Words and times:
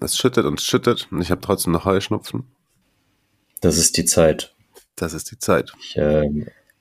es 0.00 0.16
schüttet 0.16 0.44
und 0.44 0.60
schüttet 0.60 1.08
und 1.10 1.20
ich 1.20 1.30
habe 1.30 1.40
trotzdem 1.40 1.72
noch 1.72 1.84
Heuschnupfen. 1.84 2.44
Das 3.60 3.76
ist 3.76 3.96
die 3.96 4.04
Zeit. 4.04 4.54
Das 4.96 5.12
ist 5.12 5.30
die 5.30 5.38
Zeit. 5.38 5.72
Ich 5.80 5.96
äh, 5.96 6.28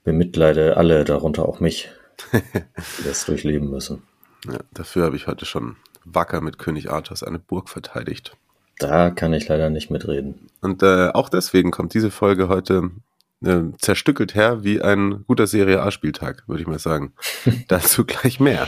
bemitleide 0.04 0.78
alle, 0.78 1.04
darunter 1.04 1.48
auch 1.48 1.60
mich, 1.60 1.90
die 2.34 3.04
das 3.04 3.26
durchleben 3.26 3.70
müssen. 3.70 4.04
Ja, 4.46 4.60
dafür 4.72 5.04
habe 5.04 5.16
ich 5.16 5.26
heute 5.26 5.46
schon 5.46 5.78
wacker 6.06 6.42
mit 6.42 6.60
König 6.60 6.92
Arthurs 6.92 7.24
eine 7.24 7.40
Burg 7.40 7.70
verteidigt. 7.70 8.38
Da 8.78 9.10
kann 9.10 9.34
ich 9.34 9.48
leider 9.48 9.70
nicht 9.70 9.90
mitreden. 9.90 10.50
Und 10.62 10.84
äh, 10.84 11.10
auch 11.10 11.28
deswegen 11.28 11.72
kommt 11.72 11.96
diese 11.96 12.12
Folge 12.12 12.48
heute 12.48 12.92
äh, 13.44 13.62
zerstückelt 13.80 14.36
her 14.36 14.64
wie 14.64 14.82
ein 14.82 15.26
guter 15.28 15.48
Serie 15.48 15.82
A-Spieltag, 15.82 16.44
würde 16.48 16.62
ich 16.62 16.68
mal 16.68 16.80
sagen. 16.80 17.14
Dazu 17.68 18.06
gleich 18.06 18.40
mehr. 18.40 18.68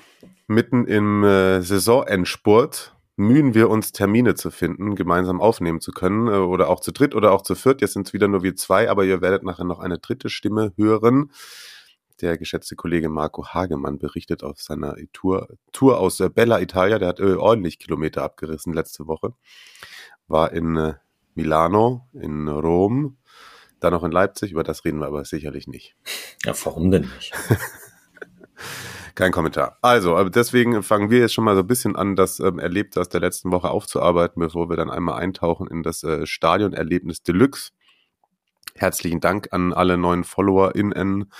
mitten 0.51 0.85
im 0.85 1.23
äh, 1.23 1.61
Saisonendspurt 1.61 2.95
mühen 3.15 3.53
wir 3.53 3.69
uns 3.69 3.91
Termine 3.91 4.35
zu 4.35 4.51
finden, 4.51 4.95
gemeinsam 4.95 5.41
aufnehmen 5.41 5.81
zu 5.81 5.91
können 5.91 6.27
äh, 6.27 6.31
oder 6.37 6.69
auch 6.69 6.79
zu 6.79 6.91
dritt 6.91 7.15
oder 7.15 7.31
auch 7.31 7.41
zu 7.41 7.55
viert. 7.55 7.81
Jetzt 7.81 7.93
sind 7.93 8.07
es 8.07 8.13
wieder 8.13 8.27
nur 8.27 8.43
wir 8.43 8.55
zwei, 8.55 8.89
aber 8.89 9.03
ihr 9.05 9.21
werdet 9.21 9.43
nachher 9.43 9.65
noch 9.65 9.79
eine 9.79 9.99
dritte 9.99 10.29
Stimme 10.29 10.73
hören. 10.77 11.31
Der 12.21 12.37
geschätzte 12.37 12.75
Kollege 12.75 13.09
Marco 13.09 13.47
Hagemann 13.47 13.97
berichtet 13.97 14.43
auf 14.43 14.61
seiner 14.61 14.95
Tour, 15.11 15.47
Tour 15.71 15.99
aus 15.99 16.19
äh, 16.19 16.29
Bella 16.29 16.59
Italia. 16.59 16.99
Der 16.99 17.07
hat 17.07 17.19
äh, 17.19 17.33
ordentlich 17.33 17.79
Kilometer 17.79 18.23
abgerissen 18.23 18.73
letzte 18.73 19.07
Woche. 19.07 19.33
War 20.27 20.51
in 20.51 20.75
äh, 20.77 20.93
Milano, 21.33 22.07
in 22.13 22.47
Rom, 22.47 23.17
dann 23.79 23.93
noch 23.93 24.03
in 24.03 24.11
Leipzig. 24.11 24.51
Über 24.51 24.63
das 24.63 24.85
reden 24.85 24.99
wir 24.99 25.07
aber 25.07 25.25
sicherlich 25.25 25.67
nicht. 25.67 25.95
Ja, 26.45 26.53
warum 26.63 26.91
denn 26.91 27.09
nicht? 27.17 27.33
Kein 29.15 29.31
Kommentar. 29.31 29.77
Also, 29.81 30.23
deswegen 30.29 30.83
fangen 30.83 31.09
wir 31.09 31.19
jetzt 31.19 31.33
schon 31.33 31.43
mal 31.43 31.55
so 31.55 31.61
ein 31.61 31.67
bisschen 31.67 31.95
an, 31.95 32.15
das 32.15 32.39
ähm, 32.39 32.59
Erlebte 32.59 33.01
aus 33.01 33.09
der 33.09 33.21
letzten 33.21 33.51
Woche 33.51 33.69
aufzuarbeiten, 33.69 34.39
bevor 34.39 34.69
wir 34.69 34.77
dann 34.77 34.89
einmal 34.89 35.19
eintauchen 35.19 35.67
in 35.67 35.83
das 35.83 36.03
äh, 36.03 36.25
Stadionerlebnis 36.25 37.23
Deluxe. 37.23 37.71
Herzlichen 38.75 39.19
Dank 39.19 39.49
an 39.51 39.73
alle 39.73 39.97
neuen 39.97 40.23
FollowerInnen 40.23 41.31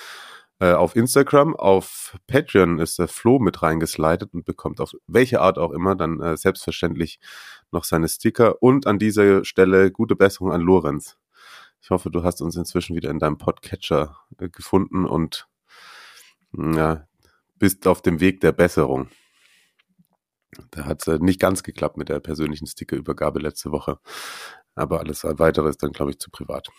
äh, 0.59 0.73
auf 0.73 0.95
Instagram. 0.95 1.55
Auf 1.55 2.17
Patreon 2.27 2.79
ist 2.79 2.99
der 2.99 3.07
Flo 3.07 3.39
mit 3.39 3.61
reingeslidet 3.61 4.33
und 4.33 4.45
bekommt 4.45 4.81
auf 4.81 4.93
welche 5.07 5.41
Art 5.41 5.57
auch 5.57 5.71
immer 5.71 5.95
dann 5.95 6.19
äh, 6.19 6.35
selbstverständlich 6.35 7.19
noch 7.71 7.85
seine 7.85 8.09
Sticker. 8.09 8.61
Und 8.61 8.85
an 8.85 8.99
dieser 8.99 9.45
Stelle 9.45 9.91
gute 9.91 10.15
Besserung 10.15 10.51
an 10.51 10.61
Lorenz. 10.61 11.17
Ich 11.81 11.89
hoffe, 11.89 12.11
du 12.11 12.23
hast 12.23 12.41
uns 12.41 12.55
inzwischen 12.55 12.95
wieder 12.95 13.09
in 13.09 13.17
deinem 13.17 13.37
Podcatcher 13.37 14.17
äh, 14.37 14.49
gefunden 14.49 15.05
und 15.05 15.47
ja, 16.53 17.07
bist 17.61 17.85
auf 17.87 18.01
dem 18.01 18.19
Weg 18.19 18.41
der 18.41 18.51
Besserung. 18.51 19.07
Da 20.71 20.85
hat 20.85 21.01
es 21.01 21.07
äh, 21.07 21.19
nicht 21.21 21.39
ganz 21.39 21.61
geklappt 21.61 21.95
mit 21.95 22.09
der 22.09 22.19
persönlichen 22.19 22.65
Stickerübergabe 22.65 23.39
letzte 23.39 23.71
Woche. 23.71 23.99
Aber 24.73 24.99
alles 24.99 25.23
weitere 25.23 25.69
ist 25.69 25.83
dann, 25.83 25.91
glaube 25.91 26.09
ich, 26.11 26.17
zu 26.17 26.31
privat. 26.31 26.69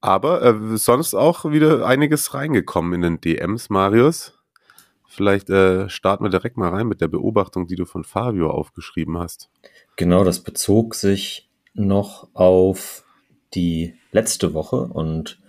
Aber 0.00 0.42
äh, 0.42 0.76
sonst 0.76 1.14
auch 1.14 1.44
wieder 1.44 1.86
einiges 1.86 2.34
reingekommen 2.34 2.92
in 2.94 3.02
den 3.02 3.20
DMs, 3.20 3.70
Marius. 3.70 4.36
Vielleicht 5.06 5.48
äh, 5.48 5.88
starten 5.88 6.24
wir 6.24 6.30
direkt 6.30 6.56
mal 6.56 6.70
rein 6.70 6.88
mit 6.88 7.00
der 7.00 7.08
Beobachtung, 7.08 7.68
die 7.68 7.76
du 7.76 7.84
von 7.84 8.02
Fabio 8.02 8.50
aufgeschrieben 8.50 9.16
hast. 9.16 9.48
Genau, 9.96 10.24
das 10.24 10.40
bezog 10.40 10.96
sich 10.96 11.48
noch 11.72 12.28
auf 12.34 13.04
die 13.54 13.94
letzte 14.10 14.54
Woche 14.54 14.76
und 14.76 15.40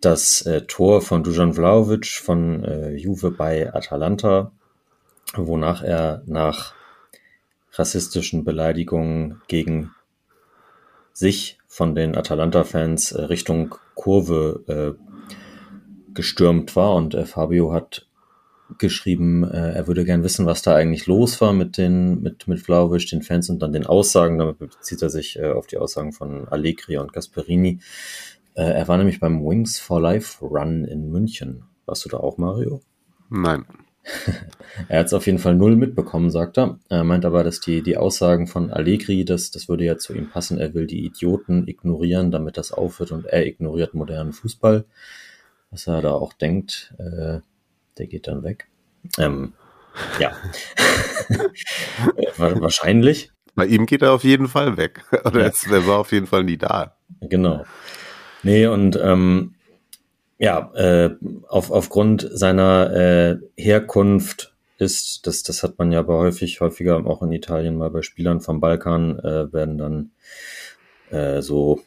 das 0.00 0.42
äh, 0.42 0.62
Tor 0.62 1.02
von 1.02 1.22
Dujan 1.22 1.54
Vlaovic 1.54 2.06
von 2.06 2.64
äh, 2.64 2.90
Juve 2.94 3.30
bei 3.30 3.72
Atalanta, 3.74 4.52
wonach 5.34 5.82
er 5.82 6.22
nach 6.26 6.74
rassistischen 7.72 8.44
Beleidigungen 8.44 9.40
gegen 9.48 9.92
sich 11.12 11.58
von 11.66 11.94
den 11.94 12.16
Atalanta-Fans 12.16 13.12
äh, 13.12 13.22
Richtung 13.22 13.74
Kurve 13.94 14.96
äh, 14.98 16.14
gestürmt 16.14 16.76
war 16.76 16.94
und 16.94 17.14
äh, 17.14 17.26
Fabio 17.26 17.72
hat 17.72 18.06
geschrieben, 18.78 19.44
äh, 19.44 19.72
er 19.72 19.86
würde 19.86 20.04
gern 20.04 20.22
wissen, 20.22 20.46
was 20.46 20.62
da 20.62 20.74
eigentlich 20.74 21.06
los 21.06 21.40
war 21.40 21.52
mit 21.52 21.76
den 21.76 22.22
mit 22.22 22.46
mit 22.46 22.60
Vlaovic, 22.60 23.08
den 23.08 23.22
Fans 23.22 23.50
und 23.50 23.60
dann 23.60 23.72
den 23.72 23.86
Aussagen. 23.86 24.38
Damit 24.38 24.58
bezieht 24.58 25.02
er 25.02 25.10
sich 25.10 25.42
auf 25.42 25.66
die 25.66 25.78
Aussagen 25.78 26.12
von 26.12 26.46
Allegri 26.48 26.98
und 26.98 27.12
Gasperini. 27.12 27.80
Äh, 28.58 28.72
er 28.72 28.88
war 28.88 28.98
nämlich 28.98 29.20
beim 29.20 29.40
Wings 29.44 29.78
for 29.78 30.00
Life 30.00 30.44
Run 30.44 30.84
in 30.84 31.10
München. 31.12 31.62
Warst 31.86 32.04
du 32.04 32.08
da 32.08 32.16
auch, 32.16 32.38
Mario? 32.38 32.82
Nein. 33.30 33.64
er 34.88 34.98
hat 34.98 35.06
es 35.06 35.12
auf 35.12 35.26
jeden 35.26 35.38
Fall 35.38 35.54
null 35.54 35.76
mitbekommen, 35.76 36.30
sagt 36.30 36.58
er. 36.58 36.80
Er 36.88 37.04
meint 37.04 37.24
aber, 37.24 37.44
dass 37.44 37.60
die, 37.60 37.82
die 37.82 37.96
Aussagen 37.96 38.48
von 38.48 38.72
Allegri, 38.72 39.24
das, 39.24 39.52
das 39.52 39.68
würde 39.68 39.84
ja 39.84 39.96
zu 39.96 40.12
ihm 40.12 40.28
passen. 40.28 40.58
Er 40.58 40.74
will 40.74 40.88
die 40.88 41.04
Idioten 41.06 41.68
ignorieren, 41.68 42.32
damit 42.32 42.56
das 42.56 42.72
aufhört 42.72 43.12
und 43.12 43.26
er 43.26 43.46
ignoriert 43.46 43.94
modernen 43.94 44.32
Fußball. 44.32 44.86
Was 45.70 45.86
er 45.86 46.02
da 46.02 46.10
auch 46.10 46.32
denkt, 46.32 46.94
äh, 46.98 47.38
der 47.96 48.06
geht 48.08 48.26
dann 48.26 48.42
weg. 48.42 48.66
Ähm, 49.18 49.52
ja. 50.18 50.32
Wahrscheinlich. 52.36 53.30
Bei 53.54 53.66
ihm 53.66 53.86
geht 53.86 54.02
er 54.02 54.12
auf 54.12 54.24
jeden 54.24 54.48
Fall 54.48 54.76
weg. 54.76 55.04
Oder 55.24 55.46
ja. 55.46 55.52
er 55.70 55.86
war 55.86 55.98
auf 55.98 56.10
jeden 56.10 56.26
Fall 56.26 56.42
nie 56.42 56.56
da. 56.56 56.96
Genau. 57.20 57.64
Nee, 58.42 58.66
und 58.66 58.98
ähm, 59.02 59.54
ja, 60.38 60.72
äh, 60.74 61.16
auf, 61.48 61.70
aufgrund 61.70 62.28
seiner 62.30 62.92
äh, 62.92 63.36
Herkunft 63.56 64.54
ist, 64.78 65.26
das, 65.26 65.42
das 65.42 65.62
hat 65.62 65.78
man 65.78 65.90
ja 65.90 65.98
aber 65.98 66.18
häufig, 66.18 66.60
häufiger 66.60 67.04
auch 67.06 67.22
in 67.22 67.32
Italien 67.32 67.76
mal 67.76 67.90
bei 67.90 68.02
Spielern 68.02 68.40
vom 68.40 68.60
Balkan, 68.60 69.18
äh, 69.18 69.52
werden 69.52 69.78
dann 69.78 70.10
äh, 71.10 71.42
so 71.42 71.80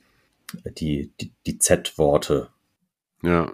die, 0.65 1.11
die, 1.21 1.31
die 1.45 1.57
Z-Worte 1.57 2.49
ja. 3.23 3.49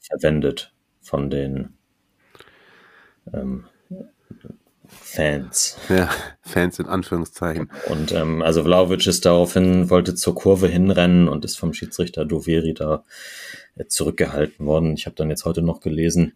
verwendet 0.00 0.74
von 1.00 1.30
den 1.30 1.78
ähm, 3.32 3.64
Fans. 5.00 5.76
Ja, 5.88 6.10
Fans 6.40 6.78
in 6.78 6.86
Anführungszeichen. 6.86 7.70
Und 7.88 8.12
ähm, 8.12 8.42
also 8.42 8.62
Vlaovic 8.64 9.06
ist 9.06 9.24
daraufhin, 9.24 9.90
wollte 9.90 10.14
zur 10.14 10.34
Kurve 10.34 10.68
hinrennen 10.68 11.28
und 11.28 11.44
ist 11.44 11.58
vom 11.58 11.72
Schiedsrichter 11.72 12.24
Doveri 12.24 12.74
da 12.74 13.04
äh, 13.76 13.86
zurückgehalten 13.86 14.66
worden. 14.66 14.94
Ich 14.94 15.06
habe 15.06 15.16
dann 15.16 15.30
jetzt 15.30 15.44
heute 15.44 15.62
noch 15.62 15.80
gelesen, 15.80 16.34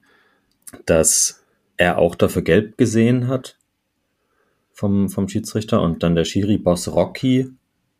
dass 0.84 1.42
er 1.76 1.98
auch 1.98 2.14
dafür 2.14 2.42
gelb 2.42 2.76
gesehen 2.76 3.28
hat 3.28 3.56
vom, 4.72 5.08
vom 5.08 5.28
Schiedsrichter 5.28 5.80
und 5.80 6.02
dann 6.02 6.14
der 6.14 6.24
Schiri-Boss 6.24 6.88
Rocky 6.88 7.50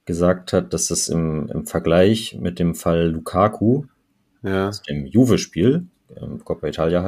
gesagt 0.05 0.53
hat, 0.53 0.73
dass 0.73 0.91
es 0.91 1.09
im, 1.09 1.49
im 1.49 1.67
Vergleich 1.67 2.37
mit 2.39 2.59
dem 2.59 2.75
Fall 2.75 3.09
Lukaku, 3.09 3.85
ja. 4.43 4.69
aus 4.69 4.83
dem 4.83 5.07
Juve-Spiel, 5.07 5.87
im 6.21 6.45
Coppa 6.45 6.69
Italia 6.69 7.03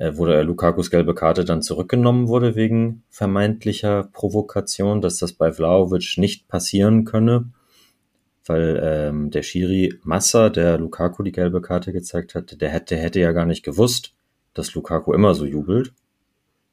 Äh, 0.00 0.16
wo 0.16 0.24
der 0.24 0.44
Lukakus 0.44 0.90
gelbe 0.90 1.14
Karte 1.14 1.44
dann 1.44 1.60
zurückgenommen 1.60 2.26
wurde 2.26 2.56
wegen 2.56 3.02
vermeintlicher 3.10 4.04
Provokation, 4.04 5.02
dass 5.02 5.18
das 5.18 5.34
bei 5.34 5.52
Vlaovic 5.52 6.16
nicht 6.16 6.48
passieren 6.48 7.04
könne, 7.04 7.52
weil 8.46 8.80
ähm, 8.82 9.30
der 9.30 9.42
Schiri 9.42 9.98
Massa, 10.02 10.48
der 10.48 10.78
Lukaku 10.78 11.22
die 11.22 11.32
gelbe 11.32 11.60
Karte 11.60 11.92
gezeigt 11.92 12.34
hatte, 12.34 12.56
der 12.56 12.70
hätte, 12.70 12.96
hätte 12.96 13.20
ja 13.20 13.32
gar 13.32 13.44
nicht 13.44 13.62
gewusst, 13.62 14.14
dass 14.54 14.74
Lukaku 14.74 15.12
immer 15.12 15.34
so 15.34 15.44
jubelt. 15.44 15.92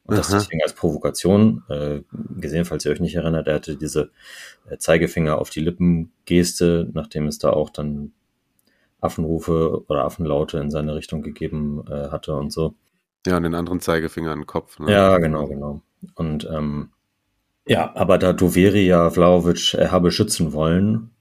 Und 0.05 0.13
Aha. 0.13 0.21
das 0.21 0.29
deswegen 0.29 0.63
als 0.63 0.71
Provokation 0.71 1.63
äh, 1.67 1.99
gesehen, 2.39 2.63
falls 2.63 2.85
ihr 2.85 2.93
euch 2.93 3.01
nicht 3.01 3.15
erinnert, 3.15 3.49
er 3.49 3.55
hatte 3.55 3.75
diese 3.75 4.09
äh, 4.69 4.77
Zeigefinger 4.77 5.37
auf 5.37 5.49
die 5.49 5.59
Lippen 5.59 6.13
Geste, 6.23 6.89
nachdem 6.93 7.27
es 7.27 7.39
da 7.39 7.49
auch 7.49 7.71
dann 7.71 8.13
Affenrufe 9.01 9.83
oder 9.89 10.05
Affenlaute 10.05 10.59
in 10.59 10.71
seine 10.71 10.95
Richtung 10.95 11.23
gegeben 11.23 11.83
äh, 11.89 12.07
hatte 12.07 12.33
und 12.33 12.53
so. 12.53 12.73
Ja, 13.27 13.37
und 13.37 13.43
den 13.43 13.55
anderen 13.55 13.81
Zeigefinger 13.81 14.31
an 14.31 14.39
den 14.39 14.47
Kopf. 14.47 14.79
Ne? 14.79 14.91
Ja, 14.91 15.17
genau, 15.17 15.47
genau. 15.47 15.81
Und 16.15 16.47
ähm, 16.51 16.91
ja, 17.65 17.93
aber 17.95 18.17
da 18.17 18.33
Doveri 18.33 18.87
ja 18.87 19.09
Vlaovic 19.09 19.73
äh, 19.73 19.89
habe 19.89 20.11
schützen 20.11 20.53
wollen, 20.53 21.11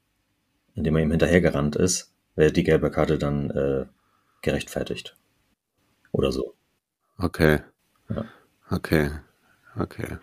indem 0.74 0.96
er 0.96 1.02
ihm 1.02 1.10
hinterhergerannt 1.10 1.76
ist, 1.76 2.12
wäre 2.36 2.52
die 2.52 2.62
gelbe 2.62 2.90
Karte 2.90 3.18
dann 3.18 3.50
äh, 3.50 3.86
gerechtfertigt. 4.42 5.16
Oder 6.12 6.30
so. 6.30 6.54
Okay. 7.18 7.60
Ja. 8.08 8.24
Okay. 8.70 9.10
Okay. 9.78 10.18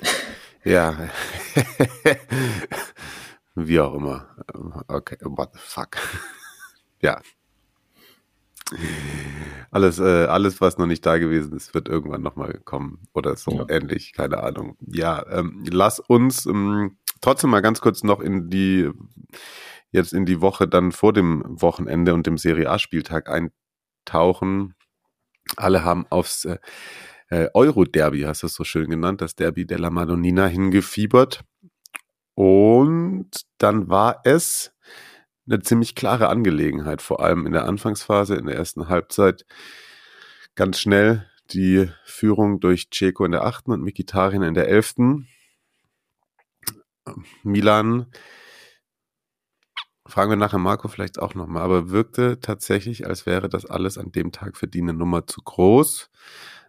Ja. 0.66 1.10
Wie 3.54 3.80
auch 3.80 3.94
immer. 3.94 4.34
Okay, 4.88 5.18
what 5.20 5.50
the 5.52 5.58
fuck. 5.62 5.98
ja. 7.02 7.20
Alles, 9.70 9.98
äh, 9.98 10.26
alles, 10.26 10.60
was 10.60 10.78
noch 10.78 10.86
nicht 10.86 11.04
da 11.04 11.18
gewesen 11.18 11.56
ist, 11.56 11.74
wird 11.74 11.88
irgendwann 11.88 12.22
nochmal 12.22 12.60
kommen 12.64 13.08
oder 13.12 13.34
so 13.34 13.50
ja. 13.50 13.66
ähnlich, 13.68 14.12
keine 14.12 14.40
Ahnung. 14.40 14.76
Ja, 14.86 15.26
ähm, 15.28 15.64
lass 15.68 15.98
uns 15.98 16.46
ähm, 16.46 16.98
trotzdem 17.20 17.50
mal 17.50 17.60
ganz 17.60 17.80
kurz 17.80 18.04
noch 18.04 18.20
in 18.20 18.50
die, 18.50 18.88
jetzt 19.90 20.12
in 20.12 20.26
die 20.26 20.40
Woche 20.40 20.68
dann 20.68 20.92
vor 20.92 21.12
dem 21.12 21.42
Wochenende 21.60 22.14
und 22.14 22.28
dem 22.28 22.38
Serie 22.38 22.70
A-Spieltag 22.70 23.28
eintauchen. 23.28 24.76
Alle 25.56 25.84
haben 25.84 26.06
aufs 26.08 26.44
äh, 26.44 26.58
äh 27.30 27.48
Euro-Derby, 27.52 28.20
hast 28.20 28.44
du 28.44 28.46
es 28.46 28.54
so 28.54 28.62
schön 28.62 28.88
genannt, 28.88 29.22
das 29.22 29.34
Derby 29.34 29.66
della 29.66 29.90
Madonnina 29.90 30.46
hingefiebert. 30.46 31.40
Und 32.34 33.30
dann 33.58 33.88
war 33.88 34.20
es 34.22 34.72
eine 35.46 35.60
ziemlich 35.60 35.94
klare 35.94 36.28
Angelegenheit, 36.28 37.02
vor 37.02 37.20
allem 37.20 37.46
in 37.46 37.52
der 37.52 37.66
Anfangsphase, 37.66 38.36
in 38.36 38.46
der 38.46 38.56
ersten 38.56 38.88
Halbzeit. 38.88 39.44
Ganz 40.54 40.78
schnell 40.78 41.26
die 41.50 41.90
Führung 42.04 42.60
durch 42.60 42.88
Ceco 42.92 43.24
in 43.24 43.32
der 43.32 43.44
achten 43.44 43.72
und 43.72 43.82
Mikitarin 43.82 44.42
in 44.42 44.54
der 44.54 44.68
elften. 44.68 45.28
Milan, 47.42 48.06
fragen 50.06 50.30
wir 50.30 50.36
nachher 50.36 50.58
Marco 50.58 50.88
vielleicht 50.88 51.18
auch 51.18 51.34
nochmal, 51.34 51.62
aber 51.62 51.90
wirkte 51.90 52.40
tatsächlich, 52.40 53.06
als 53.06 53.26
wäre 53.26 53.48
das 53.48 53.66
alles 53.66 53.98
an 53.98 54.12
dem 54.12 54.32
Tag 54.32 54.56
für 54.56 54.66
die 54.66 54.80
eine 54.80 54.94
Nummer 54.94 55.26
zu 55.26 55.42
groß. 55.42 56.10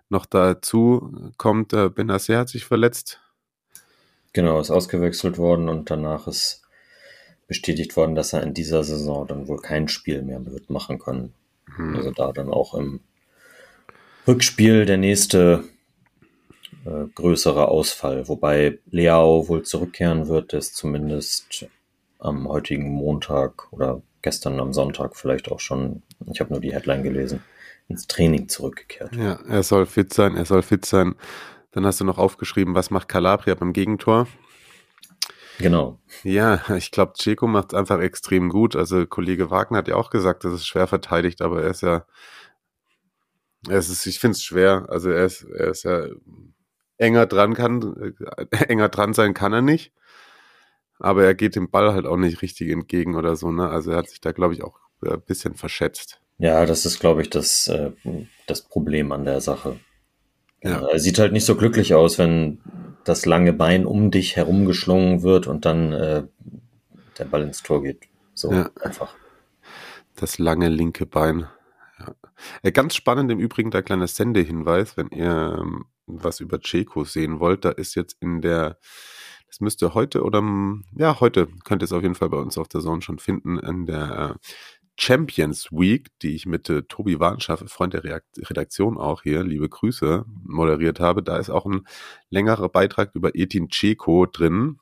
Noch 0.10 0.26
dazu 0.26 1.32
kommt, 1.38 1.74
äh, 1.74 1.90
Benacer 1.90 2.40
hat 2.40 2.50
sich 2.50 2.66
verletzt. 2.66 3.22
Genau, 4.34 4.60
ist 4.60 4.72
ausgewechselt 4.72 5.38
worden 5.38 5.70
und 5.70 5.90
danach 5.90 6.28
ist 6.28 6.65
bestätigt 7.48 7.96
worden, 7.96 8.16
dass 8.16 8.34
er 8.34 8.44
in 8.44 8.54
dieser 8.54 8.84
Saison 8.84 9.28
dann 9.28 9.48
wohl 9.48 9.60
kein 9.60 9.88
Spiel 9.88 10.22
mehr 10.22 10.46
wird 10.46 10.70
machen 10.70 11.00
können. 11.00 11.34
Hm. 11.76 11.96
Also 11.96 12.12
da 12.12 12.32
dann 12.32 12.50
auch 12.50 12.74
im 12.74 13.00
Rückspiel 14.28 14.86
der 14.86 14.98
nächste 14.98 15.64
äh, 16.86 17.06
größere 17.14 17.68
Ausfall, 17.68 18.28
wobei 18.28 18.80
Leao 18.90 19.48
wohl 19.48 19.64
zurückkehren 19.64 20.28
wird, 20.28 20.54
ist 20.54 20.76
zumindest 20.76 21.68
am 22.20 22.48
heutigen 22.48 22.90
Montag 22.90 23.72
oder 23.72 24.02
gestern 24.22 24.60
am 24.60 24.74
Sonntag 24.74 25.16
vielleicht 25.16 25.52
auch 25.52 25.60
schon, 25.60 26.02
ich 26.32 26.40
habe 26.40 26.52
nur 26.52 26.62
die 26.62 26.74
Headline 26.74 27.04
gelesen, 27.04 27.44
ins 27.88 28.08
Training 28.08 28.50
zurückgekehrt. 28.50 29.16
Ja, 29.16 29.40
er 29.48 29.62
soll 29.62 29.86
fit 29.86 30.12
sein, 30.14 30.36
er 30.36 30.46
soll 30.46 30.64
fit 30.64 30.86
sein. 30.86 31.14
Dann 31.72 31.86
hast 31.86 32.00
du 32.00 32.06
noch 32.06 32.18
aufgeschrieben, 32.18 32.74
was 32.74 32.90
macht 32.90 33.08
Calabria 33.08 33.54
beim 33.54 33.74
Gegentor? 33.74 34.28
Genau. 35.60 36.00
Ja, 36.24 36.62
ich 36.76 36.92
glaube, 36.92 37.14
Ceco 37.18 37.48
macht 37.48 37.74
es 37.74 37.80
einfach 37.80 38.00
extrem 38.00 38.50
gut. 38.50 38.76
Also 38.76 39.06
Kollege 39.06 39.50
Wagner 39.52 39.80
hat 39.80 39.88
ja 39.88 39.96
auch 39.96 40.10
gesagt, 40.10 40.44
das 40.44 40.54
ist 40.54 40.68
schwer 40.68 40.88
verteidigt, 40.88 41.42
aber 41.42 41.64
er 41.64 41.70
ist 41.70 41.82
ja, 41.82 42.06
er 43.68 43.80
ist, 43.80 44.06
ich 44.06 44.20
finde 44.20 44.36
es 44.36 44.44
schwer. 44.44 44.88
Also 44.90 45.10
er 45.10 45.26
ist, 45.26 45.44
er 45.44 45.70
ist 45.70 45.84
ja 45.84 46.08
enger 46.98 47.26
dran 47.26 47.54
kann, 47.54 48.16
äh, 48.38 48.46
enger 48.68 48.90
dran 48.90 49.14
sein 49.14 49.34
kann 49.34 49.54
er 49.54 49.62
nicht. 49.62 49.92
Aber 51.00 51.26
er 51.26 51.36
geht 51.36 51.56
dem 51.56 51.70
Ball 51.70 51.94
halt 51.94 52.06
auch 52.06 52.18
nicht 52.18 52.42
richtig 52.42 52.70
entgegen 52.70 53.16
oder 53.16 53.36
so, 53.36 53.52
ne? 53.52 53.70
Also 53.70 53.92
er 53.92 53.98
hat 53.98 54.10
sich 54.10 54.22
da, 54.22 54.32
glaube 54.32 54.54
ich, 54.54 54.64
auch 54.64 54.80
ein 55.02 55.12
äh, 55.12 55.18
bisschen 55.18 55.56
verschätzt. 55.56 56.22
Ja, 56.38 56.66
das 56.66 56.86
ist, 56.86 57.00
glaube 57.00 57.22
ich, 57.22 57.30
das, 57.30 57.68
äh, 57.68 57.92
das 58.48 58.62
Problem 58.62 59.12
an 59.12 59.26
der 59.26 59.42
Sache. 59.42 59.80
Ja. 60.66 60.88
Er 60.88 61.00
sieht 61.00 61.20
halt 61.20 61.32
nicht 61.32 61.46
so 61.46 61.56
glücklich 61.56 61.94
aus, 61.94 62.18
wenn 62.18 62.60
das 63.04 63.26
lange 63.26 63.54
Bein 63.54 63.86
um 63.86 64.12
dich 64.12 64.36
herumgeschlungen 64.36 65.22
wird 65.22 65.48
und 65.48 65.66
dann 65.66 65.94
äh, 65.94 66.24
der 67.20 67.26
Ball 67.26 67.44
ins 67.44 67.62
Tor 67.62 67.84
geht. 67.84 68.08
So 68.34 68.52
ja. 68.52 68.70
einfach. 68.82 69.14
Das 70.16 70.40
lange 70.40 70.70
linke 70.70 71.06
Bein. 71.06 71.48
Ja. 72.00 72.16
Äh, 72.64 72.72
ganz 72.72 72.96
spannend 72.96 73.32
im 73.32 73.40
Übrigen 73.40 73.72
der 73.72 73.84
kleine 73.84 74.08
Sendehinweis, 74.08 74.98
wenn 74.98 75.10
ihr 75.10 75.58
ähm, 75.62 75.86
was 76.08 76.40
über 76.40 76.60
Checo 76.60 77.04
sehen 77.04 77.40
wollt, 77.40 77.66
da 77.66 77.70
ist 77.70 77.96
jetzt 77.96 78.18
in 78.20 78.42
der, 78.42 78.78
das 79.48 79.60
müsste 79.60 79.94
heute 79.94 80.24
oder 80.24 80.44
ja, 80.96 81.20
heute 81.20 81.48
könnt 81.64 81.82
ihr 81.82 81.86
es 81.86 81.94
auf 81.94 82.04
jeden 82.04 82.16
Fall 82.16 82.30
bei 82.30 82.38
uns 82.38 82.58
auf 82.58 82.68
der 82.68 82.82
Zone 82.82 83.02
schon 83.02 83.20
finden, 83.20 83.58
in 83.60 83.86
der 83.86 84.36
äh, 84.36 84.48
Champions 84.98 85.72
Week, 85.72 86.08
die 86.22 86.36
ich 86.36 86.46
mit 86.46 86.70
äh, 86.70 86.84
Tobi 86.84 87.20
Warnschaff, 87.20 87.64
Freund 87.68 87.94
der 87.94 88.04
Redaktion 88.04 88.98
auch 88.98 89.24
hier, 89.24 89.44
liebe 89.44 89.68
Grüße, 89.68 90.26
moderiert 90.44 91.00
habe. 91.00 91.22
Da 91.22 91.38
ist 91.38 91.50
auch 91.50 91.66
ein 91.66 91.86
längerer 92.30 92.70
Beitrag 92.70 93.12
über 93.14 93.36
Etin 93.36 93.70
Ceko 93.72 94.26
drin, 94.26 94.80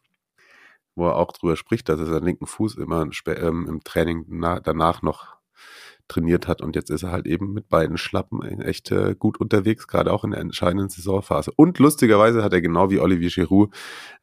wo 0.95 1.07
er 1.07 1.15
auch 1.15 1.31
drüber 1.31 1.57
spricht, 1.57 1.89
dass 1.89 1.99
er 1.99 2.05
seinen 2.05 2.25
linken 2.25 2.45
Fuß 2.45 2.75
immer 2.75 3.07
ähm, 3.27 3.67
im 3.67 3.83
Training 3.83 4.25
danach 4.63 5.01
noch 5.01 5.33
trainiert 6.07 6.47
hat 6.47 6.61
und 6.61 6.75
jetzt 6.75 6.89
ist 6.89 7.03
er 7.03 7.11
halt 7.11 7.25
eben 7.25 7.53
mit 7.53 7.69
beiden 7.69 7.97
Schlappen 7.97 8.41
echt 8.61 8.91
äh, 8.91 9.15
gut 9.17 9.39
unterwegs, 9.39 9.87
gerade 9.87 10.11
auch 10.11 10.23
in 10.23 10.31
der 10.31 10.41
entscheidenden 10.41 10.89
Saisonphase. 10.89 11.51
Und 11.55 11.79
lustigerweise 11.79 12.43
hat 12.43 12.53
er 12.53 12.61
genau 12.61 12.89
wie 12.89 12.99
Olivier 12.99 13.29
Giroud 13.29 13.73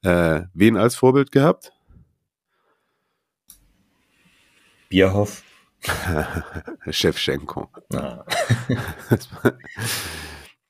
äh, 0.02 0.42
wen 0.52 0.76
als 0.76 0.94
Vorbild 0.94 1.32
gehabt? 1.32 1.72
Bierhoff. 4.88 5.42
Chefchenko. 6.90 7.70
Ah. 7.94 8.24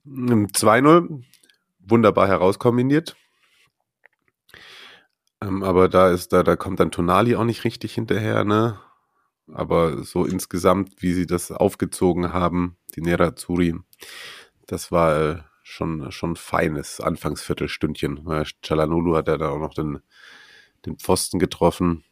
2-0, 0.07 1.23
wunderbar 1.81 2.29
herauskombiniert. 2.29 3.17
Ähm, 5.43 5.62
aber 5.62 5.89
da 5.89 6.11
ist, 6.11 6.33
da, 6.33 6.43
da 6.43 6.57
kommt 6.57 6.81
dann 6.81 6.91
Tonali 6.91 7.37
auch 7.37 7.45
nicht 7.45 7.65
richtig 7.65 7.95
hinterher, 7.95 8.45
ne? 8.45 8.79
Aber 9.53 10.05
so 10.05 10.25
insgesamt, 10.25 11.03
wie 11.03 11.12
sie 11.12 11.27
das 11.27 11.51
aufgezogen 11.51 12.33
haben, 12.33 12.77
die 12.95 13.01
Nerazzurri, 13.01 13.75
das 14.67 14.93
war 14.93 15.21
äh, 15.21 15.39
schon, 15.62 16.12
schon 16.12 16.37
feines 16.37 17.01
Anfangsviertelstündchen. 17.01 18.45
Chalanulu 18.62 19.17
hat 19.17 19.29
ja 19.29 19.39
da 19.39 19.49
auch 19.51 19.59
noch 19.59 19.75
den, 19.75 20.01
den 20.87 20.99
Pfosten 20.99 21.39
getroffen. 21.39 22.05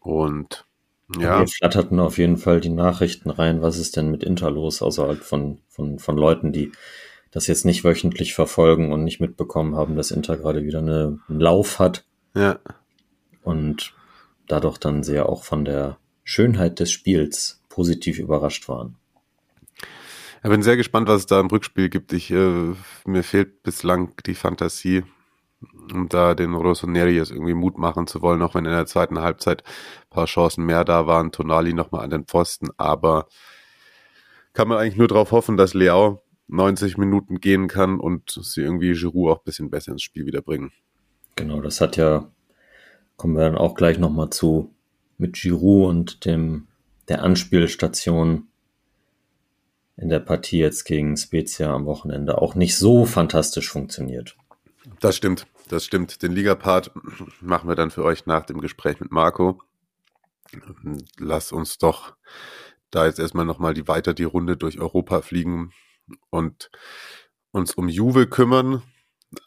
Und 0.00 0.67
ja. 1.16 1.40
Wir 1.40 1.46
flatterten 1.46 2.00
auf 2.00 2.18
jeden 2.18 2.36
Fall 2.36 2.60
die 2.60 2.68
Nachrichten 2.68 3.30
rein, 3.30 3.62
was 3.62 3.78
ist 3.78 3.96
denn 3.96 4.10
mit 4.10 4.22
Inter 4.22 4.50
los, 4.50 4.82
außerhalb 4.82 5.22
von, 5.22 5.60
von, 5.68 5.98
von 5.98 6.16
Leuten, 6.16 6.52
die 6.52 6.72
das 7.30 7.46
jetzt 7.46 7.64
nicht 7.64 7.84
wöchentlich 7.84 8.34
verfolgen 8.34 8.92
und 8.92 9.04
nicht 9.04 9.20
mitbekommen 9.20 9.76
haben, 9.76 9.96
dass 9.96 10.10
Inter 10.10 10.36
gerade 10.36 10.64
wieder 10.64 10.78
eine, 10.78 11.18
einen 11.28 11.40
Lauf 11.40 11.78
hat. 11.78 12.04
Ja. 12.34 12.58
Und 13.42 13.94
dadurch 14.46 14.78
dann 14.78 15.02
sehr 15.02 15.28
auch 15.28 15.44
von 15.44 15.64
der 15.64 15.98
Schönheit 16.24 16.80
des 16.80 16.90
Spiels 16.90 17.62
positiv 17.68 18.18
überrascht 18.18 18.68
waren. 18.68 18.96
Ich 20.42 20.50
bin 20.50 20.62
sehr 20.62 20.76
gespannt, 20.76 21.08
was 21.08 21.20
es 21.20 21.26
da 21.26 21.40
im 21.40 21.48
Rückspiel 21.48 21.88
gibt. 21.88 22.12
Ich, 22.12 22.30
äh, 22.30 22.74
mir 23.04 23.22
fehlt 23.22 23.62
bislang 23.62 24.14
die 24.24 24.34
Fantasie, 24.34 25.02
um 25.92 26.08
da 26.08 26.34
den 26.34 26.54
Rossoneri 26.54 27.16
jetzt 27.16 27.30
irgendwie 27.30 27.54
Mut 27.54 27.78
machen 27.78 28.06
zu 28.06 28.22
wollen, 28.22 28.42
auch 28.42 28.54
wenn 28.54 28.64
in 28.64 28.72
der 28.72 28.86
zweiten 28.86 29.20
Halbzeit 29.20 29.62
ein 29.62 30.10
paar 30.10 30.26
Chancen 30.26 30.64
mehr 30.64 30.84
da 30.84 31.06
waren, 31.06 31.32
Tonali 31.32 31.72
nochmal 31.72 32.04
an 32.04 32.10
den 32.10 32.24
Pfosten, 32.24 32.68
aber 32.76 33.26
kann 34.52 34.68
man 34.68 34.78
eigentlich 34.78 34.96
nur 34.96 35.08
darauf 35.08 35.32
hoffen, 35.32 35.56
dass 35.56 35.74
Leao 35.74 36.22
90 36.48 36.96
Minuten 36.96 37.40
gehen 37.40 37.68
kann 37.68 38.00
und 38.00 38.38
sie 38.42 38.62
irgendwie 38.62 38.92
Giroud 38.92 39.30
auch 39.30 39.38
ein 39.38 39.44
bisschen 39.44 39.70
besser 39.70 39.92
ins 39.92 40.02
Spiel 40.02 40.26
wiederbringen. 40.26 40.72
Genau, 41.36 41.60
das 41.60 41.80
hat 41.80 41.96
ja, 41.96 42.30
kommen 43.16 43.36
wir 43.36 43.44
dann 43.44 43.56
auch 43.56 43.74
gleich 43.74 43.98
nochmal 43.98 44.30
zu, 44.30 44.74
mit 45.18 45.34
Giroud 45.34 45.88
und 45.88 46.24
dem, 46.24 46.66
der 47.08 47.22
Anspielstation 47.22 48.48
in 49.96 50.08
der 50.08 50.20
Partie 50.20 50.58
jetzt 50.58 50.84
gegen 50.84 51.16
Spezia 51.16 51.72
am 51.72 51.86
Wochenende 51.86 52.40
auch 52.40 52.54
nicht 52.54 52.76
so 52.76 53.04
fantastisch 53.04 53.68
funktioniert. 53.68 54.36
Das 55.00 55.16
stimmt, 55.16 55.46
das 55.68 55.84
stimmt. 55.84 56.22
Den 56.22 56.32
Liga-Part 56.32 56.92
machen 57.40 57.68
wir 57.68 57.76
dann 57.76 57.90
für 57.90 58.04
euch 58.04 58.26
nach 58.26 58.44
dem 58.44 58.60
Gespräch 58.60 59.00
mit 59.00 59.10
Marco. 59.10 59.62
Lass 61.18 61.52
uns 61.52 61.78
doch 61.78 62.14
da 62.90 63.06
jetzt 63.06 63.18
erstmal 63.18 63.44
nochmal 63.44 63.74
die 63.74 63.86
weiter 63.86 64.14
die 64.14 64.24
Runde 64.24 64.56
durch 64.56 64.80
Europa 64.80 65.20
fliegen 65.20 65.72
und 66.30 66.70
uns 67.50 67.74
um 67.74 67.88
Juve 67.88 68.26
kümmern. 68.26 68.82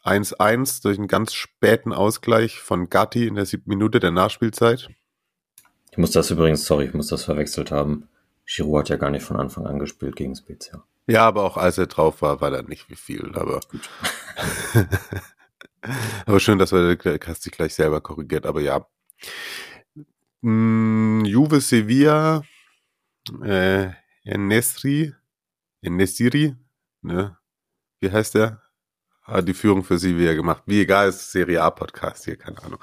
1-1 0.03 0.83
durch 0.83 0.99
einen 0.99 1.07
ganz 1.07 1.33
späten 1.33 1.91
Ausgleich 1.91 2.59
von 2.59 2.89
Gatti 2.89 3.25
in 3.25 3.35
der 3.35 3.47
siebten 3.47 3.69
Minute 3.69 3.99
der 3.99 4.11
Nachspielzeit. 4.11 4.89
Ich 5.91 5.97
muss 5.97 6.11
das 6.11 6.29
übrigens, 6.29 6.65
sorry, 6.65 6.85
ich 6.85 6.93
muss 6.93 7.07
das 7.07 7.23
verwechselt 7.23 7.71
haben. 7.71 8.07
Giroud 8.45 8.81
hat 8.81 8.89
ja 8.89 8.95
gar 8.97 9.09
nicht 9.09 9.25
von 9.25 9.37
Anfang 9.37 9.65
an 9.65 9.79
gespielt 9.79 10.15
gegen 10.15 10.35
Spezia. 10.35 10.83
Ja, 11.07 11.25
aber 11.25 11.43
auch 11.43 11.57
als 11.57 11.77
er 11.77 11.87
drauf 11.87 12.21
war, 12.21 12.41
war 12.41 12.51
da 12.51 12.61
nicht 12.61 12.89
wie 12.89 12.95
viel, 12.95 13.31
aber 13.33 13.59
gut. 13.69 13.89
aber 16.25 16.39
schön, 16.39 16.59
dass 16.59 16.71
wir 16.71 16.97
hast 17.25 17.45
dich 17.45 17.51
gleich 17.51 17.73
selber 17.73 18.01
korrigiert, 18.01 18.45
aber 18.45 18.61
ja. 18.61 18.85
Mm, 20.41 21.23
Juve 21.25 21.61
Sevilla, 21.61 22.43
äh, 23.43 23.89
Enesri, 24.23 25.13
Enesiri, 25.81 26.55
ne? 27.01 27.37
Wie 27.99 28.11
heißt 28.11 28.35
der? 28.35 28.61
hat 29.23 29.47
die 29.47 29.53
Führung 29.53 29.83
für 29.83 29.97
Sevilla 29.97 30.33
gemacht. 30.33 30.63
Wie 30.65 30.81
egal, 30.81 31.09
ist 31.09 31.31
Serie 31.31 31.61
A-Podcast 31.61 32.25
hier, 32.25 32.37
keine 32.37 32.61
Ahnung. 32.63 32.79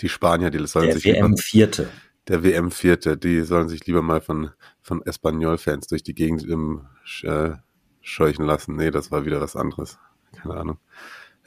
Die 0.00 0.08
Spanier, 0.08 0.50
die 0.50 0.64
sollen 0.66 0.86
Der 0.86 0.94
sich 0.94 1.04
WM-Vierte. 1.04 1.88
der 2.28 2.44
WM-Vierte, 2.44 3.16
die 3.16 3.42
sollen 3.42 3.68
sich 3.68 3.86
lieber 3.86 4.02
mal 4.02 4.20
von, 4.20 4.50
von 4.80 5.02
Espanyol-Fans 5.02 5.88
durch 5.88 6.02
die 6.02 6.14
Gegend 6.14 6.44
im, 6.44 6.86
äh, 7.22 7.52
scheuchen 8.00 8.44
lassen. 8.44 8.76
Nee, 8.76 8.90
das 8.90 9.10
war 9.10 9.24
wieder 9.24 9.40
was 9.40 9.56
anderes. 9.56 9.98
Keine 10.36 10.56
Ahnung. 10.56 10.78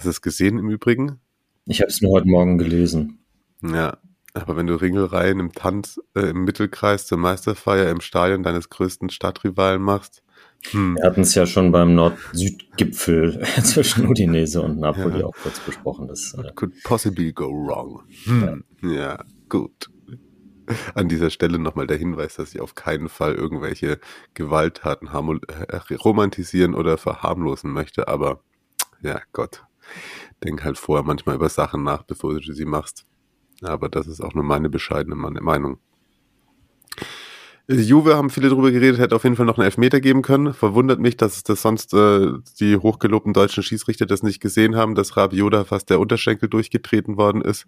Hast 0.02 0.06
du 0.06 0.10
es 0.10 0.22
gesehen 0.24 0.58
im 0.58 0.68
Übrigen? 0.72 1.20
Ich 1.68 1.80
habe 1.80 1.90
es 1.90 2.02
nur 2.02 2.14
heute 2.14 2.28
Morgen 2.28 2.58
gelesen. 2.58 3.20
Ja, 3.62 4.00
aber 4.34 4.58
wenn 4.58 4.66
du 4.66 4.74
Ringelreihen 4.74 5.40
im 5.40 5.52
Tanz, 5.52 6.02
äh, 6.16 6.32
im 6.32 6.44
Mittelkreis 6.44 7.06
zur 7.06 7.20
Meisterfeier 7.20 7.92
im 7.92 8.02
Stadion 8.02 8.42
deines 8.42 8.72
größten 8.72 9.12
Stadtrivalen 9.12 9.80
machst, 9.80 10.24
hm, 10.72 10.96
Wir 10.96 11.06
hatten 11.06 11.22
es 11.22 11.36
ja 11.36 11.46
schon 11.46 11.72
beim 11.72 11.94
Nord-Süd-Gipfel 11.94 13.44
zwischen 13.64 14.08
Udinese 14.08 14.64
und 14.64 14.80
Napoli 14.80 15.20
Ja. 15.20 15.28
auch 15.28 15.36
kurz 15.36 15.60
besprochen. 15.60 16.08
Das, 16.08 16.34
äh, 16.34 16.52
could 16.56 16.74
possibly 16.84 17.32
go 17.32 17.52
wrong. 17.52 18.02
Hm, 18.24 18.64
ja, 18.82 19.24
gut. 19.50 19.92
An 20.96 21.10
dieser 21.10 21.30
Stelle 21.30 21.60
nochmal 21.60 21.86
der 21.86 21.98
Hinweis, 21.98 22.38
dass 22.38 22.56
ich 22.56 22.60
auf 22.60 22.74
keinen 22.74 23.08
Fall 23.08 23.36
irgendwelche 23.36 24.00
Gewalttaten 24.34 25.10
äh, 25.10 25.94
romantisieren 25.94 26.74
oder 26.74 26.98
verharmlosen 26.98 27.72
möchte, 27.72 28.08
aber 28.08 28.44
ja, 29.04 29.22
Gott, 29.32 29.64
denk 30.44 30.64
halt 30.64 30.78
vorher 30.78 31.04
manchmal 31.04 31.36
über 31.36 31.50
Sachen 31.50 31.84
nach, 31.84 32.04
bevor 32.04 32.40
du 32.40 32.54
sie 32.54 32.66
machst. 32.66 33.06
Aber 33.62 33.90
das 33.90 34.08
ist 34.08 34.22
auch 34.22 34.34
nur 34.34 34.44
meine 34.44 34.70
bescheidene 34.70 35.16
Me- 35.16 35.42
Meinung. 35.42 35.78
Juve 37.68 38.16
haben 38.16 38.30
viele 38.30 38.50
drüber 38.50 38.72
geredet, 38.72 39.00
hätte 39.00 39.16
auf 39.16 39.24
jeden 39.24 39.36
Fall 39.36 39.46
noch 39.46 39.58
einen 39.58 39.66
Elfmeter 39.66 40.02
geben 40.02 40.24
können. 40.24 40.54
Verwundert 40.54 41.00
mich, 41.00 41.16
dass 41.16 41.44
das 41.44 41.62
sonst 41.62 41.94
äh, 41.94 42.34
die 42.60 42.76
hochgelobten 42.76 43.34
deutschen 43.34 43.64
Schießrichter 43.64 44.06
das 44.06 44.24
nicht 44.24 44.42
gesehen 44.42 44.76
haben, 44.76 44.96
dass 44.96 45.16
Rabioda 45.16 45.64
fast 45.64 45.90
der 45.90 46.00
Unterschenkel 46.00 46.50
durchgetreten 46.50 47.18
worden 47.18 47.42
ist. 47.42 47.68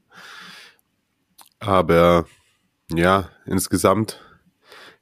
Aber 1.59 2.25
ja, 2.91 3.29
insgesamt 3.45 4.19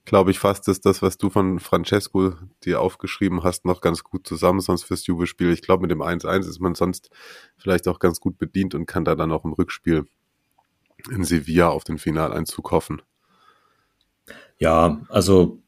glaube 0.05 0.31
ich 0.31 0.39
fast, 0.39 0.67
dass 0.67 0.81
das, 0.81 1.01
was 1.01 1.17
du 1.17 1.29
von 1.29 1.60
Francesco 1.60 2.34
dir 2.63 2.81
aufgeschrieben 2.81 3.43
hast, 3.43 3.65
noch 3.65 3.81
ganz 3.81 4.03
gut 4.03 4.27
zusammen, 4.27 4.60
sonst 4.60 4.84
fürs 4.84 5.05
Juve-Spiel. 5.05 5.51
Ich 5.51 5.62
glaube, 5.62 5.84
mit 5.84 5.91
dem 5.91 6.01
1-1 6.01 6.48
ist 6.48 6.60
man 6.60 6.75
sonst 6.75 7.10
vielleicht 7.58 7.88
auch 7.88 8.00
ganz 8.00 8.20
gut 8.20 8.38
bedient 8.38 8.75
und 8.75 8.86
kann 8.86 9.05
da 9.05 9.15
dann 9.15 9.31
auch 9.31 9.46
im 9.46 9.53
Rückspiel 9.53 10.05
in 11.10 11.24
Sevilla 11.24 11.70
auf 11.70 11.84
den 11.84 11.98
Finaleinzug 11.98 12.72
hoffen. 12.72 13.01
Ja, 14.58 15.01
also 15.10 15.60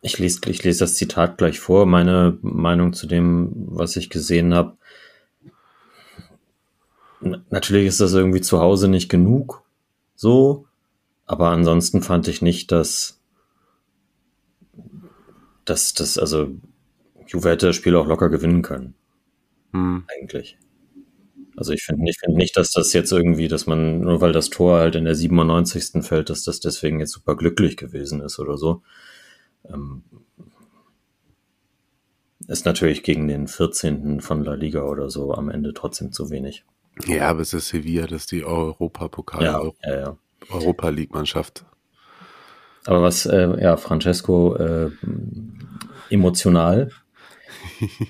ich 0.00 0.18
lese, 0.18 0.40
ich 0.46 0.62
lese 0.62 0.80
das 0.80 0.96
Zitat 0.96 1.38
gleich 1.38 1.60
vor. 1.60 1.86
Meine 1.86 2.38
Meinung 2.42 2.92
zu 2.92 3.06
dem, 3.06 3.52
was 3.54 3.96
ich 3.96 4.10
gesehen 4.10 4.54
habe. 4.54 4.76
Natürlich 7.50 7.86
ist 7.86 8.00
das 8.00 8.12
irgendwie 8.12 8.40
zu 8.40 8.58
Hause 8.60 8.88
nicht 8.88 9.08
genug, 9.08 9.62
so, 10.16 10.66
aber 11.24 11.50
ansonsten 11.50 12.02
fand 12.02 12.26
ich 12.26 12.42
nicht, 12.42 12.72
dass 12.72 13.21
dass 15.64 15.94
das 15.94 16.18
also 16.18 16.48
Juve 17.26 17.50
hätte 17.50 17.66
das 17.68 17.76
Spiel 17.76 17.96
auch 17.96 18.06
locker 18.06 18.28
gewinnen 18.28 18.62
können, 18.62 18.94
Hm. 19.72 20.04
eigentlich. 20.08 20.58
Also 21.56 21.72
ich 21.72 21.82
finde 21.84 22.02
nicht, 22.02 22.18
finde 22.20 22.38
nicht, 22.38 22.56
dass 22.56 22.70
das 22.70 22.92
jetzt 22.94 23.12
irgendwie, 23.12 23.46
dass 23.48 23.66
man, 23.66 24.00
nur 24.00 24.20
weil 24.22 24.32
das 24.32 24.48
Tor 24.50 24.78
halt 24.78 24.94
in 24.96 25.04
der 25.04 25.14
97. 25.14 26.02
fällt, 26.02 26.30
dass 26.30 26.44
das 26.44 26.60
deswegen 26.60 26.98
jetzt 27.00 27.12
super 27.12 27.36
glücklich 27.36 27.76
gewesen 27.76 28.20
ist 28.20 28.38
oder 28.38 28.56
so. 28.56 28.82
Ähm, 29.68 30.02
ist 32.48 32.66
natürlich 32.66 33.02
gegen 33.02 33.28
den 33.28 33.48
14. 33.48 34.20
von 34.20 34.42
La 34.44 34.54
Liga 34.54 34.82
oder 34.82 35.10
so 35.10 35.34
am 35.34 35.48
Ende 35.48 35.72
trotzdem 35.74 36.10
zu 36.12 36.30
wenig. 36.30 36.64
Ja, 37.06 37.28
aber 37.28 37.40
es 37.40 37.52
ist 37.54 37.68
Sevilla, 37.68 38.06
das 38.06 38.22
ist 38.22 38.32
die 38.32 38.44
Europapokal, 38.44 39.44
Ja, 39.44 39.58
Euro 39.60 39.76
ja, 39.84 40.00
ja. 40.00 40.16
Europa 40.50 40.88
League-Mannschaft. 40.88 41.64
Aber 42.84 43.02
was, 43.02 43.26
äh, 43.26 43.62
ja, 43.62 43.76
Francesco, 43.76 44.56
äh, 44.56 44.90
emotional. 46.12 46.90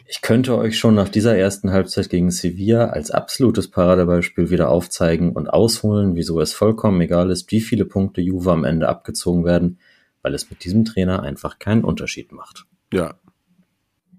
Ich 0.06 0.20
könnte 0.20 0.56
euch 0.56 0.78
schon 0.78 0.94
nach 0.94 1.08
dieser 1.08 1.36
ersten 1.36 1.72
Halbzeit 1.72 2.10
gegen 2.10 2.30
Sevilla 2.30 2.86
als 2.86 3.10
absolutes 3.10 3.70
Paradebeispiel 3.70 4.50
wieder 4.50 4.68
aufzeigen 4.68 5.32
und 5.32 5.48
ausholen, 5.48 6.14
wieso 6.14 6.40
es 6.40 6.52
vollkommen 6.52 7.00
egal 7.00 7.30
ist, 7.30 7.50
wie 7.50 7.60
viele 7.60 7.84
Punkte 7.84 8.20
Juve 8.20 8.52
am 8.52 8.64
Ende 8.64 8.88
abgezogen 8.88 9.44
werden, 9.44 9.78
weil 10.22 10.34
es 10.34 10.50
mit 10.50 10.64
diesem 10.64 10.84
Trainer 10.84 11.22
einfach 11.22 11.58
keinen 11.58 11.84
Unterschied 11.84 12.32
macht. 12.32 12.66
Ja. 12.92 13.14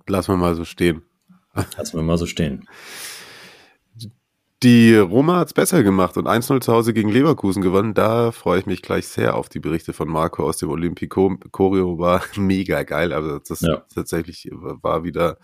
Lassen 0.08 0.34
wir 0.34 0.38
mal 0.38 0.56
so 0.56 0.66
stehen. 0.66 1.04
Lassen 1.78 1.98
wir 1.98 2.04
mal 2.04 2.18
so 2.18 2.26
stehen. 2.26 2.68
Die 4.64 4.96
Roma 4.96 5.38
hat's 5.38 5.54
besser 5.54 5.84
gemacht 5.84 6.16
und 6.16 6.26
1-0 6.28 6.62
zu 6.62 6.72
Hause 6.72 6.94
gegen 6.94 7.10
Leverkusen 7.10 7.62
gewonnen. 7.62 7.94
Da 7.94 8.32
freue 8.32 8.60
ich 8.60 8.66
mich 8.66 8.82
gleich 8.82 9.08
sehr 9.08 9.36
auf 9.36 9.50
die 9.50 9.60
Berichte 9.60 9.92
von 9.92 10.08
Marco 10.08 10.46
aus 10.48 10.58
dem 10.58 10.70
Olympico. 10.70 11.36
Choreo 11.52 12.00
war 12.00 12.24
mega 12.38 12.84
geil. 12.84 13.12
Also 13.12 13.40
das 13.40 13.60
Ja. 13.62 13.84
tatsächlich 13.94 14.50
war 14.52 15.04
wieder 15.04 15.38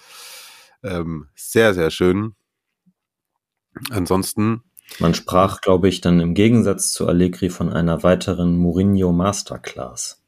ähm, 0.83 1.27
sehr, 1.35 1.73
sehr 1.73 1.91
schön. 1.91 2.33
Ansonsten, 3.89 4.63
Man 4.99 5.13
sprach, 5.13 5.59
glaube 5.61 5.89
ich, 5.89 5.99
dann 6.01 6.19
im 6.21 6.33
Gegensatz 6.33 6.91
zu 6.93 7.05
Allegri 7.07 7.49
von 7.49 7.69
einer 7.69 8.03
weiteren 8.03 8.55
Mourinho 8.57 9.11
Masterclass. 9.11 10.21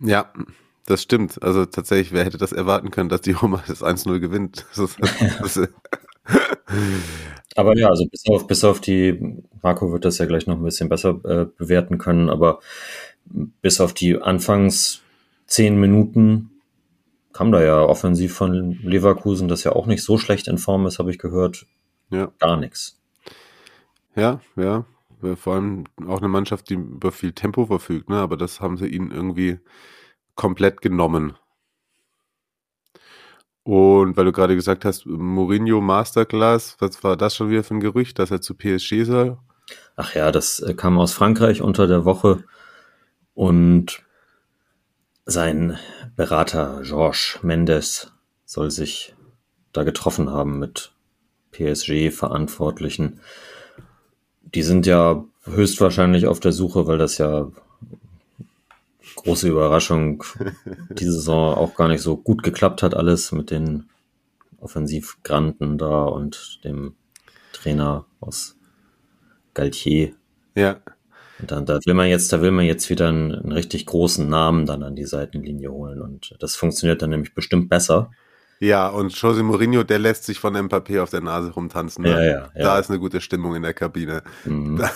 ja, 0.00 0.32
das 0.86 1.02
stimmt. 1.02 1.42
Also 1.42 1.66
tatsächlich, 1.66 2.12
wer 2.12 2.24
hätte 2.24 2.38
das 2.38 2.52
erwarten 2.52 2.90
können, 2.90 3.08
dass 3.08 3.20
die 3.22 3.32
Roma 3.32 3.62
das 3.66 3.82
1-0 3.82 4.20
gewinnt? 4.20 4.66
Das 4.74 4.78
ist, 4.78 4.98
das 5.40 5.56
ist, 5.56 5.72
Aber 7.58 7.76
ja, 7.76 7.88
also 7.88 8.06
bis 8.06 8.22
auf, 8.28 8.46
bis 8.46 8.62
auf 8.62 8.80
die, 8.80 9.42
Marco 9.62 9.90
wird 9.90 10.04
das 10.04 10.18
ja 10.18 10.26
gleich 10.26 10.46
noch 10.46 10.58
ein 10.58 10.62
bisschen 10.62 10.88
besser 10.88 11.20
äh, 11.24 11.46
bewerten 11.56 11.98
können, 11.98 12.30
aber 12.30 12.60
bis 13.24 13.80
auf 13.80 13.92
die 13.92 14.16
Anfangs 14.22 15.02
zehn 15.46 15.80
Minuten 15.80 16.50
kam 17.32 17.50
da 17.50 17.60
ja 17.60 17.82
offensiv 17.82 18.32
von 18.32 18.78
Leverkusen, 18.84 19.48
das 19.48 19.64
ja 19.64 19.72
auch 19.72 19.86
nicht 19.86 20.04
so 20.04 20.18
schlecht 20.18 20.46
in 20.46 20.58
Form 20.58 20.86
ist, 20.86 21.00
habe 21.00 21.10
ich 21.10 21.18
gehört, 21.18 21.66
ja. 22.10 22.30
gar 22.38 22.56
nichts. 22.56 23.00
Ja, 24.14 24.40
ja. 24.54 24.84
Vor 25.34 25.54
allem 25.54 25.82
auch 26.06 26.18
eine 26.18 26.28
Mannschaft, 26.28 26.70
die 26.70 26.74
über 26.74 27.10
viel 27.10 27.32
Tempo 27.32 27.66
verfügt, 27.66 28.08
ne? 28.08 28.18
Aber 28.18 28.36
das 28.36 28.60
haben 28.60 28.76
sie 28.76 28.86
ihnen 28.86 29.10
irgendwie 29.10 29.58
komplett 30.36 30.80
genommen. 30.80 31.36
Und 33.68 34.16
weil 34.16 34.24
du 34.24 34.32
gerade 34.32 34.54
gesagt 34.54 34.86
hast, 34.86 35.04
Mourinho 35.04 35.82
Masterclass, 35.82 36.76
was 36.78 37.04
war 37.04 37.18
das 37.18 37.36
schon 37.36 37.50
wieder 37.50 37.62
für 37.62 37.74
ein 37.74 37.80
Gerücht, 37.80 38.18
dass 38.18 38.30
er 38.30 38.40
zu 38.40 38.54
PSG 38.54 39.04
soll? 39.04 39.36
Ach 39.94 40.14
ja, 40.14 40.32
das 40.32 40.60
äh, 40.60 40.72
kam 40.72 40.98
aus 40.98 41.12
Frankreich 41.12 41.60
unter 41.60 41.86
der 41.86 42.06
Woche 42.06 42.44
und 43.34 44.02
sein 45.26 45.76
Berater 46.16 46.80
Georges 46.82 47.40
Mendes 47.42 48.10
soll 48.46 48.70
sich 48.70 49.14
da 49.74 49.84
getroffen 49.84 50.30
haben 50.30 50.58
mit 50.58 50.94
PSG-Verantwortlichen. 51.50 53.20
Die 54.40 54.62
sind 54.62 54.86
ja 54.86 55.26
höchstwahrscheinlich 55.44 56.26
auf 56.26 56.40
der 56.40 56.52
Suche, 56.52 56.86
weil 56.86 56.96
das 56.96 57.18
ja 57.18 57.50
große 59.22 59.48
Überraschung 59.48 60.24
diese 60.90 61.12
Saison 61.12 61.54
auch 61.54 61.74
gar 61.74 61.88
nicht 61.88 62.02
so 62.02 62.16
gut 62.16 62.42
geklappt 62.42 62.82
hat, 62.82 62.94
alles 62.94 63.32
mit 63.32 63.50
den 63.50 63.88
Offensivgranten 64.60 65.78
da 65.78 66.04
und 66.04 66.60
dem 66.64 66.94
Trainer 67.52 68.06
aus 68.20 68.56
Galtier. 69.54 70.12
Ja, 70.54 70.80
Und 71.40 71.50
dann, 71.52 71.66
da 71.66 71.78
will 71.84 71.94
man 71.94 72.08
jetzt, 72.08 72.32
da 72.32 72.42
will 72.42 72.50
man 72.50 72.64
jetzt 72.64 72.90
wieder 72.90 73.08
einen, 73.08 73.34
einen 73.34 73.52
richtig 73.52 73.86
großen 73.86 74.28
Namen 74.28 74.66
dann 74.66 74.82
an 74.82 74.96
die 74.96 75.04
Seitenlinie 75.04 75.70
holen. 75.70 76.00
Und 76.02 76.34
das 76.40 76.56
funktioniert 76.56 77.02
dann 77.02 77.10
nämlich 77.10 77.34
bestimmt 77.34 77.68
besser. 77.68 78.10
ja, 78.60 78.88
und 78.88 79.12
Jose 79.14 79.42
Mourinho, 79.44 79.84
der 79.84 80.00
lässt 80.00 80.24
sich 80.24 80.40
von 80.40 80.56
Mbappé 80.56 81.00
auf 81.00 81.10
der 81.10 81.20
Nase 81.20 81.50
rumtanzen. 81.52 82.02
Ne? 82.04 82.10
Ja, 82.10 82.20
ja, 82.22 82.30
ja. 82.56 82.62
Da 82.64 82.78
ist 82.80 82.90
eine 82.90 82.98
gute 82.98 83.20
Stimmung 83.20 83.54
in 83.54 83.62
der 83.62 83.74
Kabine. 83.74 84.22
Mhm. 84.44 84.78
Da, 84.78 84.90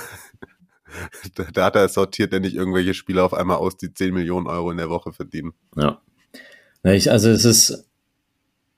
da, 1.34 1.44
da 1.52 1.64
hat 1.66 1.76
er 1.76 1.88
sortiert, 1.88 2.32
der 2.32 2.40
nicht 2.40 2.54
irgendwelche 2.54 2.94
Spieler 2.94 3.25
auf 3.25 3.34
einmal 3.34 3.56
aus, 3.56 3.76
die 3.76 3.92
10 3.92 4.14
Millionen 4.14 4.46
Euro 4.46 4.70
in 4.70 4.76
der 4.76 4.90
Woche 4.90 5.12
verdienen. 5.12 5.52
Ja. 5.76 6.00
Ich, 6.84 7.11
also 7.11 7.30
es 7.30 7.44
ist, 7.44 7.87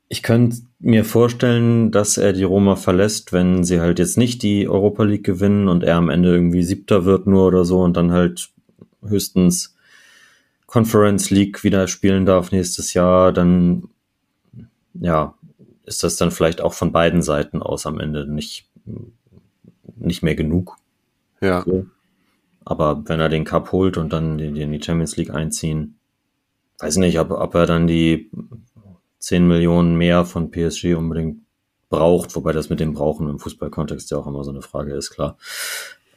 ich 0.09 0.23
könnte 0.23 0.59
mir 0.78 1.04
vorstellen, 1.04 1.90
dass 1.90 2.18
er 2.18 2.33
die 2.33 2.44
Roma 2.44 2.76
verlässt, 2.76 3.33
wenn 3.33 3.64
sie 3.64 3.80
halt 3.80 3.99
jetzt 3.99 4.18
nicht 4.18 4.42
die 4.42 4.68
Europa 4.68 5.04
League 5.04 5.25
gewinnen 5.25 5.68
und 5.68 5.83
er 5.83 5.97
am 5.97 6.11
Ende 6.11 6.33
irgendwie 6.35 6.62
siebter 6.62 7.04
wird 7.04 7.26
nur 7.26 7.47
oder 7.47 7.64
so 7.64 7.80
und 7.83 7.97
dann 7.97 8.12
halt 8.12 8.50
höchstens 9.02 9.75
Conference 10.66 11.30
League 11.30 11.64
wieder 11.64 11.88
spielen 11.88 12.26
darf 12.26 12.52
nächstes 12.52 12.94
Jahr, 12.94 13.33
dann 13.33 13.88
ja, 14.94 15.35
ist 15.85 16.02
das 16.02 16.16
dann 16.16 16.30
vielleicht 16.30 16.61
auch 16.61 16.75
von 16.75 16.92
beiden 16.92 17.23
Seiten 17.23 17.62
aus 17.62 17.87
am 17.87 18.00
Ende 18.00 18.26
nicht, 18.26 18.68
nicht 19.97 20.23
mehr 20.23 20.35
genug. 20.35 20.76
Ja, 21.40 21.62
So. 21.62 21.87
Aber 22.64 23.02
wenn 23.06 23.21
er 23.21 23.28
den 23.28 23.44
Cup 23.44 23.73
holt 23.73 23.97
und 23.97 24.12
dann 24.12 24.38
in 24.38 24.54
die 24.54 24.62
in 24.62 24.73
die 24.73 24.83
Champions 24.83 25.16
League 25.16 25.30
einziehen, 25.30 25.99
weiß 26.78 26.97
nicht, 26.97 27.18
ob, 27.18 27.30
ob 27.30 27.54
er 27.54 27.66
dann 27.66 27.87
die 27.87 28.30
10 29.18 29.47
Millionen 29.47 29.97
mehr 29.97 30.25
von 30.25 30.50
PSG 30.50 30.94
unbedingt 30.94 31.42
braucht, 31.88 32.35
wobei 32.35 32.52
das 32.52 32.71
mit 32.71 32.80
dem 32.80 32.94
Brauchen 32.94 33.28
im 33.28 33.38
Fußballkontext 33.38 34.11
ja 34.11 34.18
auch 34.18 34.26
immer 34.26 34.44
so 34.44 34.50
eine 34.50 34.62
Frage 34.62 34.94
ist, 34.94 35.11
klar. 35.11 35.37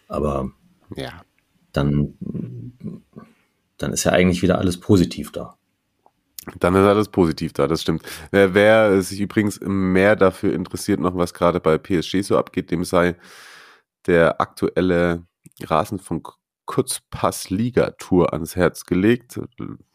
Aber 0.08 0.52
Ja. 0.96 1.22
dann, 1.74 2.14
dann 3.78 3.94
ist 3.94 4.06
ja 4.06 4.12
eigentlich 4.12 4.42
wieder 4.42 4.58
alles 4.58 4.80
positiv 4.80 5.32
da. 5.32 5.58
Dann 6.60 6.76
ist 6.76 6.86
alles 6.86 7.10
positiv 7.10 7.52
da, 7.54 7.68
das 7.68 7.82
stimmt. 7.82 8.04
Wer, 8.32 8.54
wer 8.54 9.02
sich 9.02 9.20
übrigens 9.20 9.60
mehr 9.62 10.16
dafür 10.16 10.54
interessiert, 10.54 11.00
noch 11.00 11.16
was 11.16 11.34
gerade 11.34 11.60
bei 11.60 11.78
PSG 11.78 12.22
so 12.22 12.38
abgeht, 12.38 12.72
dem 12.72 12.86
sei 12.86 13.16
der 14.06 14.40
aktuelle 14.40 15.27
Rasenfunk 15.64 16.34
Kurzpass-Liga-Tour 16.66 18.34
ans 18.34 18.56
Herz 18.56 18.86
gelegt 18.86 19.40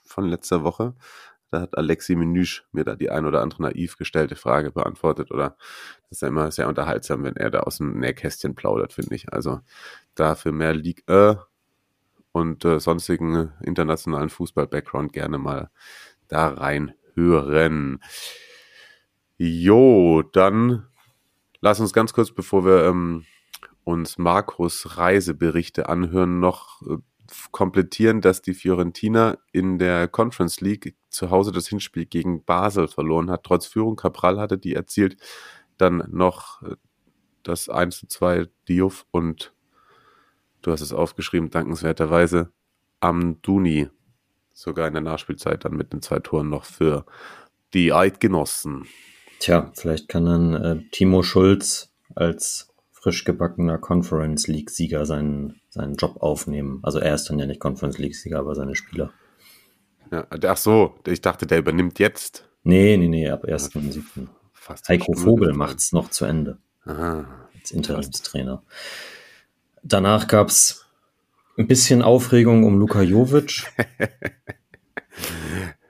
von 0.02 0.24
letzter 0.26 0.64
Woche. 0.64 0.94
Da 1.50 1.60
hat 1.60 1.76
Alexi 1.76 2.16
Menüsch 2.16 2.64
mir 2.72 2.84
da 2.84 2.96
die 2.96 3.10
ein 3.10 3.26
oder 3.26 3.42
andere 3.42 3.62
naiv 3.62 3.98
gestellte 3.98 4.36
Frage 4.36 4.70
beantwortet 4.70 5.30
oder 5.30 5.56
das 6.08 6.12
ist 6.12 6.22
ja 6.22 6.28
immer 6.28 6.50
sehr 6.50 6.66
unterhaltsam, 6.66 7.24
wenn 7.24 7.36
er 7.36 7.50
da 7.50 7.60
aus 7.60 7.76
dem 7.76 7.98
Nähkästchen 7.98 8.54
plaudert, 8.54 8.94
finde 8.94 9.14
ich. 9.14 9.30
Also 9.32 9.60
dafür 10.14 10.52
mehr 10.52 10.74
äh, 10.74 11.36
und 12.32 12.64
äh, 12.64 12.80
sonstigen 12.80 13.52
internationalen 13.62 14.30
Fußball-Background 14.30 15.12
gerne 15.12 15.36
mal 15.36 15.70
da 16.28 16.48
rein 16.48 16.94
hören. 17.14 18.02
Jo, 19.36 20.22
dann 20.22 20.86
lass 21.60 21.80
uns 21.80 21.92
ganz 21.92 22.14
kurz, 22.14 22.30
bevor 22.30 22.64
wir 22.64 22.86
ähm, 22.86 23.26
uns 23.84 24.18
Markus 24.18 24.96
Reiseberichte 24.96 25.88
anhören, 25.88 26.40
noch 26.40 26.82
äh, 26.82 26.98
komplettieren, 27.50 28.20
dass 28.20 28.42
die 28.42 28.54
Fiorentina 28.54 29.38
in 29.52 29.78
der 29.78 30.08
Conference 30.08 30.60
League 30.60 30.96
zu 31.08 31.30
Hause 31.30 31.52
das 31.52 31.68
Hinspiel 31.68 32.06
gegen 32.06 32.44
Basel 32.44 32.88
verloren 32.88 33.30
hat. 33.30 33.44
Trotz 33.44 33.66
Führung, 33.66 33.96
Cabral 33.96 34.38
hatte 34.38 34.58
die 34.58 34.74
erzielt. 34.74 35.16
Dann 35.78 36.04
noch 36.10 36.62
äh, 36.62 36.76
das 37.42 37.68
1 37.68 37.98
zu 37.98 38.06
2 38.06 38.48
Diouf 38.68 39.06
und 39.10 39.52
du 40.62 40.72
hast 40.72 40.80
es 40.80 40.92
aufgeschrieben, 40.92 41.50
dankenswerterweise 41.50 42.52
Amduni. 43.00 43.88
Sogar 44.52 44.86
in 44.86 44.94
der 44.94 45.02
Nachspielzeit 45.02 45.64
dann 45.64 45.74
mit 45.74 45.92
den 45.92 46.02
zwei 46.02 46.18
Toren 46.18 46.50
noch 46.50 46.64
für 46.64 47.06
die 47.72 47.92
Eidgenossen. 47.92 48.86
Tja, 49.38 49.72
vielleicht 49.74 50.08
kann 50.08 50.26
dann 50.26 50.54
äh, 50.54 50.82
Timo 50.92 51.22
Schulz 51.22 51.92
als 52.14 52.71
frisch 53.02 53.24
gebackener 53.24 53.78
Conference 53.78 54.46
League-Sieger 54.46 55.06
seinen, 55.06 55.60
seinen 55.70 55.94
Job 55.94 56.18
aufnehmen. 56.22 56.78
Also 56.84 57.00
er 57.00 57.14
ist 57.14 57.28
dann 57.28 57.38
ja 57.40 57.46
nicht 57.46 57.58
Conference 57.60 57.98
League-Sieger, 57.98 58.38
aber 58.38 58.54
seine 58.54 58.76
Spieler. 58.76 59.12
Ja, 60.12 60.26
ach 60.46 60.56
so, 60.56 60.94
ich 61.06 61.20
dachte, 61.20 61.46
der 61.46 61.58
übernimmt 61.58 61.98
jetzt. 61.98 62.48
Nee, 62.62 62.96
nee, 62.96 63.08
nee, 63.08 63.28
ab 63.28 63.44
1.7. 63.44 64.28
Fast 64.52 64.88
Heiko 64.88 65.14
Vogel 65.14 65.48
gefallen. 65.48 65.56
macht's 65.58 65.92
noch 65.92 66.10
zu 66.10 66.24
Ende 66.26 66.58
Aha. 66.84 67.48
als 67.58 67.72
Interimstrainer. 67.72 68.62
Danach 69.82 70.28
gab's 70.28 70.86
ein 71.58 71.66
bisschen 71.66 72.02
Aufregung 72.02 72.62
um 72.64 72.78
Luka 72.78 73.02
Jovic. 73.02 73.64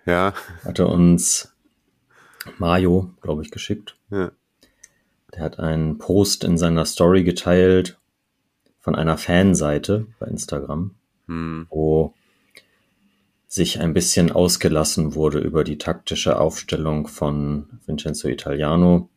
Ja, 0.05 0.35
Hatte 0.65 0.89
uns 0.89 1.55
Mario, 2.59 3.15
glaube 3.21 3.43
ich, 3.43 3.53
geschickt. 3.53 3.97
ja. 4.11 4.33
Der 5.35 5.43
hat 5.43 5.59
einen 5.59 5.99
Post 5.99 6.45
in 6.45 6.59
seiner 6.59 6.85
Story 6.85 7.25
geteilt 7.25 7.99
von 8.81 8.95
einer 8.95 9.17
Fanseite 9.19 10.07
bei 10.19 10.27
Instagram, 10.27 10.95
Hm. 11.27 11.67
wo 11.71 12.15
sich 13.47 13.81
ein 13.81 13.93
bisschen 13.93 14.33
ausgelassen 14.33 15.15
wurde 15.15 15.39
über 15.39 15.63
die 15.63 15.79
taktische 15.79 16.41
Aufstellung 16.41 17.07
von 17.07 17.81
Vincenzo 17.87 18.29
Italiano 18.29 19.11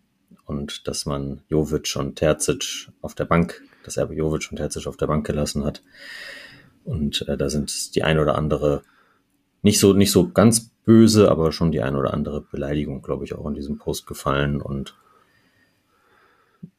und 0.45 0.87
dass 0.87 1.05
man 1.05 1.41
Jovic 1.47 1.95
und 1.95 2.15
Terzic 2.17 2.89
auf 3.01 3.15
der 3.15 3.25
Bank, 3.25 3.61
dass 3.83 3.97
er 3.97 4.11
Jovic 4.11 4.47
und 4.51 4.57
Terzic 4.57 4.87
auf 4.87 4.97
der 4.97 5.07
Bank 5.07 5.25
gelassen 5.25 5.63
hat. 5.63 5.83
Und 6.83 7.27
äh, 7.27 7.37
da 7.37 7.49
sind 7.49 7.95
die 7.95 8.03
ein 8.03 8.19
oder 8.19 8.35
andere 8.35 8.83
nicht 9.61 9.79
so 9.79 9.93
nicht 9.93 10.11
so 10.11 10.29
ganz 10.29 10.69
böse, 10.85 11.31
aber 11.31 11.51
schon 11.51 11.71
die 11.71 11.81
ein 11.81 11.95
oder 11.95 12.13
andere 12.13 12.41
Beleidigung, 12.41 13.01
glaube 13.01 13.25
ich, 13.25 13.33
auch 13.33 13.47
in 13.47 13.55
diesem 13.55 13.79
Post 13.79 14.05
gefallen 14.05 14.61
und 14.61 14.95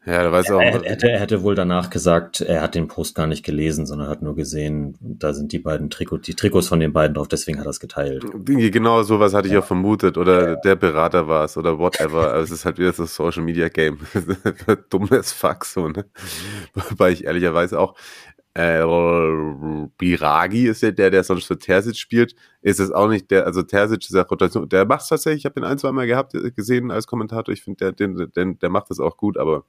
Ja, 0.07 0.23
da 0.23 0.31
weiß 0.31 0.53
auch. 0.53 0.61
er, 0.61 0.85
er, 0.85 0.91
hätte, 0.91 1.11
er 1.11 1.19
hätte 1.19 1.43
wohl 1.43 1.57
danach 1.57 1.91
gesagt, 1.91 2.41
er 2.41 2.63
hat 2.63 2.77
den 2.77 2.87
Post 2.87 3.17
gar 3.17 3.27
nicht 3.27 3.45
gelesen, 3.45 3.87
sondern 3.87 4.09
hat 4.09 4.23
nur 4.23 4.37
gesehen, 4.37 4.97
da 5.01 5.35
sind 5.35 5.51
die 5.51 5.59
beiden 5.59 5.91
Trikots, 5.91 6.25
die 6.27 6.35
Trikots 6.35 6.69
von 6.69 6.79
den 6.79 6.93
beiden 6.93 7.15
drauf, 7.15 7.27
deswegen 7.27 7.59
hat 7.59 7.67
er 7.67 7.71
es 7.71 7.81
geteilt. 7.81 8.25
Genau 8.45 9.03
sowas 9.03 9.35
hatte 9.35 9.49
ich 9.49 9.57
auch 9.57 9.65
vermutet. 9.65 10.17
Oder 10.17 10.57
der 10.57 10.77
Berater 10.77 11.27
war 11.27 11.47
es 11.47 11.57
oder 11.57 11.81
whatever. 11.81 12.31
Also 12.33 12.55
es 12.55 12.61
ist 12.61 12.65
halt 12.65 12.79
wieder 12.79 12.93
so 12.93 13.05
Social 13.05 13.43
Media 13.43 13.69
Game. 13.69 13.99
Dummes 14.91 15.33
Fuck 15.33 15.65
so, 15.65 15.89
ne? 15.89 16.05
Wobei 16.75 17.11
ich 17.11 17.25
ehrlicherweise 17.25 17.81
auch. 17.81 17.97
Äh, 18.55 18.85
Biragi 19.99 20.69
ist 20.69 20.83
ja 20.83 20.91
der, 20.93 21.11
der 21.11 21.25
sonst 21.25 21.47
für 21.47 21.59
Terzic 21.59 21.97
spielt. 21.97 22.35
Ist 22.63 22.79
es 22.79 22.93
auch 22.93 23.09
nicht 23.09 23.31
der, 23.31 23.45
also 23.45 23.63
Terzic 23.63 24.05
ist 24.05 24.15
ja 24.15 24.23
Rotation. 24.23 24.69
Der 24.69 24.87
macht 24.87 25.03
es 25.03 25.09
tatsächlich, 25.09 25.43
ich 25.43 25.45
habe 25.47 25.61
den 25.61 25.65
ein, 25.65 25.79
zwei 25.79 25.91
Mal 25.91 26.07
gehabt, 26.07 26.35
äh, 26.35 26.53
gesehen 26.53 26.93
als 26.93 27.09
Kommentator. 27.09 27.53
Ich 27.53 27.63
finde, 27.65 27.93
der, 27.93 28.29
den, 28.29 28.59
der 28.59 28.71
macht 28.71 28.89
das 28.89 29.01
auch 29.01 29.17
gut, 29.17 29.37
aber 29.37 29.65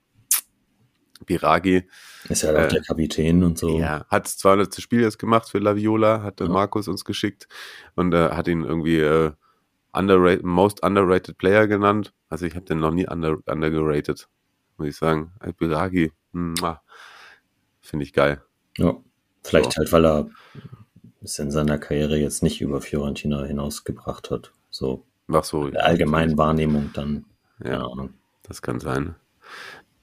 Biragi, 1.26 1.88
Ist 2.30 2.44
ja 2.44 2.52
auch 2.52 2.56
Äh, 2.56 2.68
der 2.68 2.82
Kapitän 2.82 3.44
und 3.44 3.58
so. 3.58 3.80
ja, 3.80 4.06
hat 4.10 4.28
200. 4.28 4.76
Spiel 4.82 5.02
jetzt 5.02 5.20
gemacht 5.20 5.50
für 5.50 5.60
Laviola, 5.60 6.22
hat 6.24 6.40
Ja. 6.40 6.48
Markus 6.48 6.88
uns 6.88 7.06
geschickt 7.06 7.48
und 7.96 8.14
äh, 8.14 8.30
hat 8.30 8.48
ihn 8.48 8.64
irgendwie 8.64 9.00
äh, 9.00 9.32
underrated, 9.94 10.44
most 10.44 10.84
underrated 10.84 11.38
Player 11.38 11.68
genannt. 11.68 12.14
Also 12.30 12.46
ich 12.46 12.56
habe 12.56 12.66
den 12.66 12.80
noch 12.80 12.92
nie 12.92 13.08
under, 13.08 13.38
undergerated, 13.48 14.28
muss 14.78 14.88
ich 14.90 14.96
sagen. 14.96 15.32
Biragi, 15.58 16.12
finde 17.82 18.04
ich 18.04 18.14
geil. 18.14 18.42
Ja. 18.78 18.96
Vielleicht 19.44 19.74
So. 19.74 19.78
halt, 19.80 19.92
weil 19.94 20.06
er 20.06 20.30
es 21.22 21.40
in 21.40 21.52
seiner 21.52 21.78
Karriere 21.78 22.18
jetzt 22.18 22.44
nicht 22.44 22.62
über 22.62 22.82
Fiorentina 22.82 23.44
hinausgebracht 23.44 24.30
hat. 24.30 24.52
So 24.70 25.06
Ach 25.32 25.44
so. 25.44 25.66
in 25.68 25.72
der 25.74 25.86
allgemeinen 25.86 26.38
Wahrnehmung 26.38 26.92
dann. 26.94 27.26
Keine 27.62 27.76
Ja, 27.76 27.88
Ahnung. 27.88 28.14
das 28.44 28.62
kann 28.62 28.80
sein. 28.80 29.16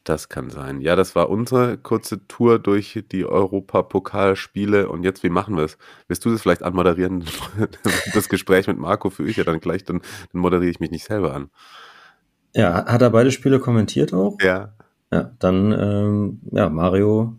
Das 0.05 0.29
kann 0.29 0.51
sein. 0.51 0.83
Ja, 0.83 0.97
das 0.97 1.14
war 1.14 1.31
unsere 1.31 1.79
kurze 1.79 2.27
Tour 2.29 2.59
durch 2.59 3.03
die 3.11 3.25
Europapokalspiele. 3.25 4.88
Und 4.90 5.03
jetzt, 5.03 5.23
wie 5.23 5.31
machen 5.31 5.57
wir 5.57 5.64
es? 5.64 5.79
Willst 6.09 6.25
du 6.27 6.31
das 6.31 6.43
vielleicht 6.43 6.62
anmoderieren? 6.62 7.25
Das 8.14 8.29
Gespräch 8.29 8.67
mit 8.67 8.79
Marco 8.79 9.09
für 9.11 9.27
ich 9.27 9.38
ja 9.38 9.45
dann 9.45 9.61
gleich, 9.61 9.85
dann, 9.85 10.03
dann 10.33 10.40
moderiere 10.40 10.71
ich 10.71 10.79
mich 10.79 10.90
nicht 10.90 11.05
selber 11.07 11.35
an. 11.35 11.51
Ja, 12.55 12.85
hat 12.87 13.03
er 13.03 13.11
beide 13.11 13.31
Spiele 13.33 13.59
kommentiert 13.59 14.12
auch? 14.12 14.37
Ja, 14.40 14.75
Ja, 15.11 15.31
dann, 15.38 15.73
ähm, 15.73 16.40
ja, 16.53 16.69
Mario 16.69 17.38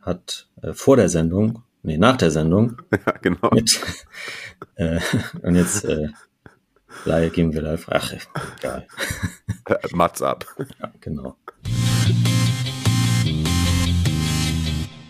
hat 0.00 0.48
äh, 0.62 0.72
vor 0.72 0.96
der 0.96 1.08
Sendung, 1.08 1.62
nee, 1.82 1.96
nach 1.96 2.16
der 2.16 2.30
Sendung 2.30 2.76
ja 3.06 3.12
genau. 3.22 3.50
mit, 3.52 3.80
äh, 4.76 5.00
und 5.42 5.54
jetzt 5.54 5.84
äh, 5.84 6.08
live, 7.04 7.32
gehen 7.32 7.52
wir 7.52 7.62
live, 7.62 7.86
ach, 7.90 8.12
egal, 8.58 8.86
Mats 9.92 10.20
ab. 10.22 10.44
ja, 10.80 10.92
genau. 11.00 11.36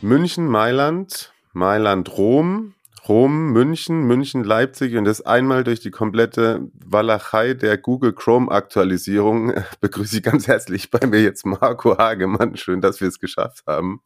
München, 0.02 0.48
Mailand, 0.48 1.32
Mailand, 1.52 2.18
Rom, 2.18 2.74
Rom, 3.08 3.52
München, 3.52 4.02
München, 4.02 4.42
Leipzig 4.42 4.96
und 4.96 5.04
das 5.04 5.20
einmal 5.20 5.62
durch 5.62 5.78
die 5.78 5.92
komplette 5.92 6.68
Walachei 6.84 7.54
der 7.54 7.78
Google 7.78 8.12
Chrome 8.12 8.50
Aktualisierung 8.50 9.52
begrüße 9.80 10.16
ich 10.16 10.22
ganz 10.24 10.48
herzlich 10.48 10.90
bei 10.90 11.06
mir 11.06 11.22
jetzt 11.22 11.46
Marco 11.46 11.96
Hagemann. 11.96 12.56
Schön, 12.56 12.80
dass 12.80 13.00
wir 13.00 13.06
es 13.06 13.20
geschafft 13.20 13.62
haben. 13.68 14.02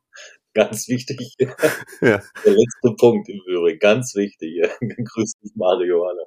Ganz 0.53 0.87
wichtig. 0.89 1.35
Ja. 2.03 2.21
Der 2.45 2.53
letzte 2.53 2.95
Punkt 2.99 3.31
im 3.31 3.41
Übrigen. 3.47 3.79
Ganz 3.79 4.15
wichtig. 4.15 4.61
Grüß 4.81 5.33
dich, 5.43 5.53
Mario. 5.55 6.07
Hallo. 6.07 6.27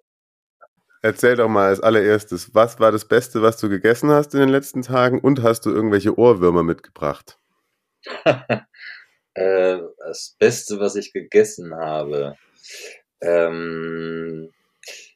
Erzähl 1.03 1.35
doch 1.35 1.47
mal 1.47 1.67
als 1.67 1.79
allererstes, 1.79 2.55
was 2.55 2.79
war 2.79 2.91
das 2.91 3.07
Beste, 3.07 3.43
was 3.43 3.57
du 3.57 3.69
gegessen 3.69 4.09
hast 4.09 4.33
in 4.33 4.39
den 4.39 4.49
letzten 4.49 4.81
Tagen 4.81 5.19
und 5.19 5.43
hast 5.43 5.67
du 5.67 5.69
irgendwelche 5.69 6.17
Ohrwürmer 6.17 6.63
mitgebracht? 6.63 7.37
Äh, 9.39 9.79
das 9.99 10.35
Beste, 10.37 10.79
was 10.79 10.95
ich 10.95 11.13
gegessen 11.13 11.73
habe. 11.75 12.35
Ähm, 13.21 14.49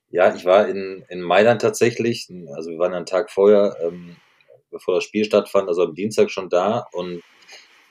ja, 0.09 0.33
ich 0.33 0.45
war 0.45 0.67
in, 0.69 1.03
in 1.09 1.21
Mailand 1.21 1.61
tatsächlich. 1.61 2.29
Also 2.55 2.69
wir 2.69 2.79
waren 2.79 2.93
einen 2.93 3.05
Tag 3.05 3.31
vorher, 3.31 3.75
ähm, 3.81 4.15
bevor 4.71 4.95
das 4.95 5.03
Spiel 5.03 5.25
stattfand, 5.25 5.67
also 5.67 5.83
am 5.83 5.93
Dienstag 5.93 6.31
schon 6.31 6.49
da 6.49 6.87
und 6.93 7.21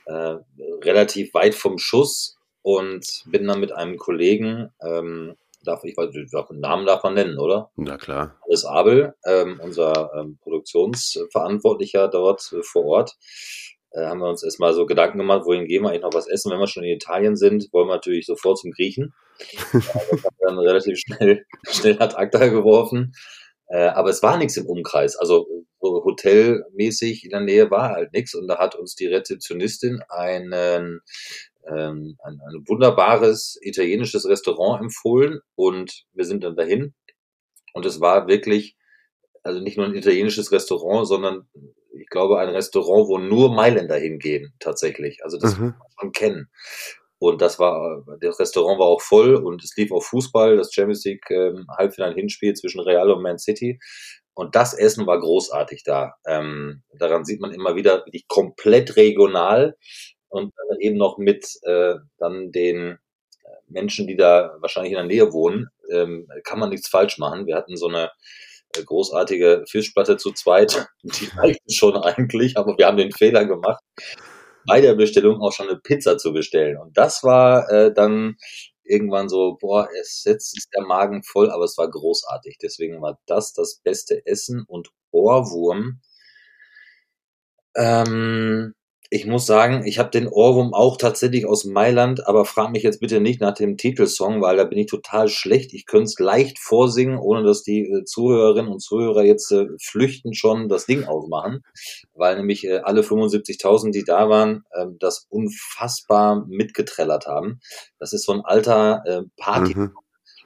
äh, 0.05 0.37
relativ 0.81 1.33
weit 1.35 1.53
vom 1.53 1.77
Schuss 1.77 2.37
und 2.63 3.23
bin 3.27 3.45
dann 3.47 3.59
mit 3.59 3.71
einem 3.71 3.97
Kollegen, 3.97 4.71
ähm, 4.81 5.35
darf 5.63 5.83
ich 5.83 5.95
weiß, 5.95 6.11
den 6.11 6.59
Namen 6.59 6.85
darf 6.85 7.03
man 7.03 7.13
nennen, 7.13 7.37
oder? 7.37 7.69
Na 7.75 7.97
klar. 7.97 8.39
Alles 8.47 8.65
Abel, 8.65 9.13
ähm, 9.25 9.59
unser 9.61 10.11
ähm, 10.15 10.39
Produktionsverantwortlicher 10.41 12.07
dort 12.07 12.51
äh, 12.53 12.63
vor 12.63 12.85
Ort, 12.85 13.17
äh, 13.93 14.05
haben 14.05 14.19
wir 14.19 14.29
uns 14.29 14.43
erstmal 14.43 14.73
so 14.73 14.85
Gedanken 14.85 15.19
gemacht, 15.19 15.45
wohin 15.45 15.65
gehen 15.65 15.83
wir 15.83 15.89
eigentlich 15.89 16.01
noch 16.01 16.13
was 16.13 16.27
essen. 16.27 16.51
Wenn 16.51 16.59
wir 16.59 16.67
schon 16.67 16.83
in 16.83 16.95
Italien 16.95 17.35
sind, 17.35 17.71
wollen 17.71 17.87
wir 17.87 17.95
natürlich 17.95 18.25
sofort 18.25 18.57
zum 18.57 18.71
Griechen. 18.71 19.13
Das 19.71 19.93
haben 19.93 20.21
wir 20.21 20.47
dann 20.47 20.59
relativ 20.59 20.97
schnell, 20.97 21.45
schnell 21.69 21.99
hat 21.99 22.17
Akta 22.17 22.47
geworfen 22.47 23.13
Äh, 23.67 23.87
aber 23.87 24.09
es 24.09 24.21
war 24.23 24.37
nichts 24.37 24.57
im 24.57 24.65
Umkreis. 24.65 25.15
Also 25.15 25.47
so 25.79 26.03
hotelmäßig 26.03 27.25
in 27.25 27.29
der 27.29 27.41
Nähe 27.41 27.71
war 27.71 27.91
halt 27.91 28.13
nichts. 28.13 28.33
Und 28.33 28.47
da 28.47 28.57
hat 28.57 28.75
uns 28.75 28.95
die 28.95 29.07
Rezeptionistin 29.07 30.01
einen, 30.09 30.53
ähm, 30.53 32.17
ein, 32.23 32.41
ein 32.41 32.63
wunderbares 32.67 33.57
italienisches 33.61 34.27
Restaurant 34.27 34.81
empfohlen. 34.81 35.39
Und 35.55 36.05
wir 36.13 36.25
sind 36.25 36.43
dann 36.43 36.55
dahin. 36.55 36.93
Und 37.73 37.85
es 37.85 38.01
war 38.01 38.27
wirklich, 38.27 38.75
also 39.43 39.59
nicht 39.59 39.77
nur 39.77 39.85
ein 39.85 39.95
italienisches 39.95 40.51
Restaurant, 40.51 41.07
sondern 41.07 41.47
ich 41.93 42.07
glaube, 42.09 42.39
ein 42.39 42.49
Restaurant, 42.49 43.07
wo 43.07 43.17
nur 43.17 43.53
Mailänder 43.53 43.97
hingehen, 43.97 44.53
tatsächlich. 44.59 45.23
Also 45.23 45.37
das 45.37 45.57
mhm. 45.57 45.75
muss 45.77 45.95
man 46.01 46.11
kennen. 46.11 46.49
Und 47.19 47.41
das 47.41 47.57
war, 47.57 48.03
das 48.19 48.39
Restaurant 48.39 48.79
war 48.79 48.87
auch 48.87 49.01
voll 49.01 49.35
und 49.35 49.63
es 49.63 49.75
lief 49.77 49.91
auch 49.91 50.03
Fußball, 50.03 50.57
das 50.57 50.73
Champions 50.73 51.05
League 51.05 51.29
ähm, 51.29 51.65
Halbfinale 51.77 52.15
Hinspiel 52.15 52.53
zwischen 52.53 52.81
Real 52.81 53.09
und 53.11 53.21
Man 53.21 53.39
City. 53.39 53.79
Und 54.33 54.55
das 54.55 54.73
Essen 54.73 55.07
war 55.07 55.19
großartig 55.19 55.83
da. 55.83 56.15
Ähm, 56.25 56.83
daran 56.97 57.23
sieht 57.23 57.39
man 57.39 57.53
immer 57.53 57.75
wieder, 57.75 58.05
wirklich 58.05 58.27
komplett 58.27 58.97
regional 58.97 59.77
und 60.27 60.51
eben 60.79 60.97
noch 60.97 61.17
mit 61.17 61.47
äh, 61.61 61.95
dann 62.17 62.51
den 62.51 62.97
Menschen, 63.67 64.07
die 64.07 64.17
da 64.17 64.57
wahrscheinlich 64.59 64.91
in 64.91 64.97
der 64.97 65.05
Nähe 65.05 65.31
wohnen, 65.31 65.69
ähm, 65.91 66.27
kann 66.43 66.59
man 66.59 66.69
nichts 66.69 66.89
falsch 66.89 67.19
machen. 67.19 67.45
Wir 67.45 67.55
hatten 67.55 67.77
so 67.77 67.87
eine 67.87 68.05
äh, 68.05 68.09
großartige 68.83 69.65
Fischplatte 69.69 70.17
zu 70.17 70.31
zweit, 70.31 70.87
die 71.03 71.29
reicht 71.35 71.73
schon 71.73 71.95
eigentlich, 71.97 72.57
aber 72.57 72.77
wir 72.77 72.87
haben 72.87 72.97
den 72.97 73.11
Fehler 73.11 73.45
gemacht, 73.45 73.83
bei 74.65 74.81
der 74.81 74.95
Bestellung 74.95 75.41
auch 75.41 75.51
schon 75.51 75.69
eine 75.69 75.79
Pizza 75.79 76.17
zu 76.17 76.33
bestellen. 76.33 76.77
Und 76.77 76.97
das 76.97 77.23
war 77.23 77.69
äh, 77.69 77.93
dann 77.93 78.37
irgendwann 78.83 79.29
so, 79.29 79.57
boah, 79.59 79.87
es 79.99 80.23
jetzt 80.25 80.57
ist 80.57 80.69
der 80.73 80.83
Magen 80.83 81.23
voll, 81.23 81.51
aber 81.51 81.65
es 81.65 81.77
war 81.77 81.89
großartig. 81.89 82.57
Deswegen 82.61 83.01
war 83.01 83.19
das 83.25 83.53
das 83.53 83.79
beste 83.83 84.25
Essen 84.25 84.63
und 84.67 84.89
Ohrwurm. 85.11 86.01
Ähm, 87.75 88.73
ich 89.13 89.27
muss 89.27 89.45
sagen, 89.45 89.85
ich 89.85 89.99
habe 89.99 90.09
den 90.09 90.27
Ohrwurm 90.27 90.73
auch 90.73 90.97
tatsächlich 90.97 91.45
aus 91.45 91.65
Mailand, 91.65 92.25
aber 92.25 92.45
frag 92.45 92.71
mich 92.71 92.81
jetzt 92.81 92.99
bitte 92.99 93.21
nicht 93.21 93.41
nach 93.41 93.53
dem 93.53 93.77
Titelsong, 93.77 94.41
weil 94.41 94.57
da 94.57 94.63
bin 94.63 94.79
ich 94.79 94.87
total 94.87 95.29
schlecht. 95.29 95.71
Ich 95.73 95.85
könnte 95.85 96.05
es 96.05 96.17
leicht 96.17 96.57
vorsingen, 96.57 97.19
ohne 97.19 97.43
dass 97.43 97.61
die 97.61 97.81
äh, 97.81 98.05
Zuhörerinnen 98.05 98.71
und 98.71 98.81
Zuhörer 98.81 99.23
jetzt 99.23 99.51
äh, 99.51 99.67
flüchten 99.79 100.33
schon 100.33 100.67
das 100.67 100.87
Ding 100.87 101.03
aufmachen, 101.03 101.63
weil 102.15 102.37
nämlich 102.37 102.65
äh, 102.65 102.79
alle 102.79 103.01
75.000, 103.01 103.91
die 103.91 104.03
da 104.03 104.29
waren, 104.29 104.63
äh, 104.71 104.87
das 104.99 105.27
unfassbar 105.29 106.47
mitgetrellert 106.47 107.27
haben. 107.27 107.59
Das 107.99 108.13
ist 108.13 108.25
so 108.25 108.31
ein 108.31 108.41
alter 108.41 109.03
äh, 109.05 109.21
Party. 109.37 109.77
Mhm. 109.77 109.91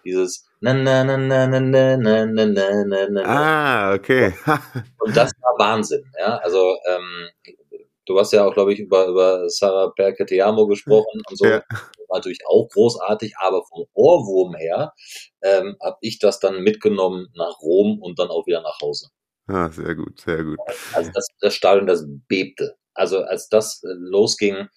Dieses 0.03 0.45
na 0.59 0.73
na 0.73 1.05
na 1.05 1.15
na 1.15 1.47
na 1.47 1.59
na 1.61 1.95
na 1.95 2.25
na 2.25 2.45
na 2.45 2.83
na 2.85 3.07
na. 3.11 3.21
Ah, 3.23 3.93
okay. 3.93 4.33
und 4.99 5.15
das 5.15 5.31
war 5.39 5.53
Wahnsinn, 5.57 6.03
ja. 6.19 6.37
Also 6.37 6.75
ähm, 6.89 7.29
Du 8.07 8.17
hast 8.17 8.31
ja 8.31 8.45
auch, 8.45 8.53
glaube 8.53 8.73
ich, 8.73 8.79
über, 8.79 9.07
über 9.07 9.49
Sarah 9.49 9.91
Perketiamo 9.95 10.65
gesprochen 10.67 11.21
und 11.29 11.37
so. 11.37 11.45
Ja. 11.45 11.61
War 12.07 12.19
natürlich 12.19 12.39
auch 12.47 12.67
großartig, 12.69 13.33
aber 13.37 13.63
vom 13.65 13.85
Ohrwurm 13.93 14.55
her 14.55 14.93
ähm, 15.43 15.75
habe 15.83 15.97
ich 16.01 16.19
das 16.19 16.39
dann 16.39 16.61
mitgenommen 16.63 17.27
nach 17.35 17.59
Rom 17.61 18.01
und 18.01 18.17
dann 18.17 18.29
auch 18.29 18.47
wieder 18.47 18.61
nach 18.61 18.79
Hause. 18.81 19.09
Ah, 19.47 19.69
sehr 19.69 19.95
gut, 19.95 20.21
sehr 20.21 20.43
gut. 20.43 20.57
Also 20.93 21.11
das, 21.13 21.27
das 21.41 21.53
Stadion, 21.53 21.85
das 21.85 22.05
bebte. 22.27 22.77
Also 22.93 23.19
als 23.19 23.49
das 23.49 23.83
äh, 23.83 23.89
losging, 23.93 24.69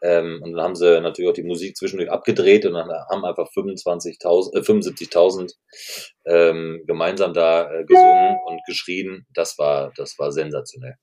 ähm, 0.00 0.40
und 0.42 0.52
dann 0.52 0.62
haben 0.62 0.76
sie 0.76 1.00
natürlich 1.00 1.28
auch 1.28 1.34
die 1.34 1.42
Musik 1.42 1.76
zwischendurch 1.76 2.10
abgedreht 2.10 2.64
und 2.66 2.74
dann 2.74 2.88
haben 2.88 3.24
einfach 3.24 3.48
25.000, 3.48 4.54
äh, 4.54 4.60
75.000 4.60 5.54
ähm, 6.26 6.84
gemeinsam 6.86 7.34
da 7.34 7.70
äh, 7.72 7.84
gesungen 7.84 8.36
und 8.46 8.60
geschrien. 8.66 9.26
Das 9.34 9.58
war, 9.58 9.92
das 9.96 10.16
war 10.18 10.30
sensationell. 10.30 10.94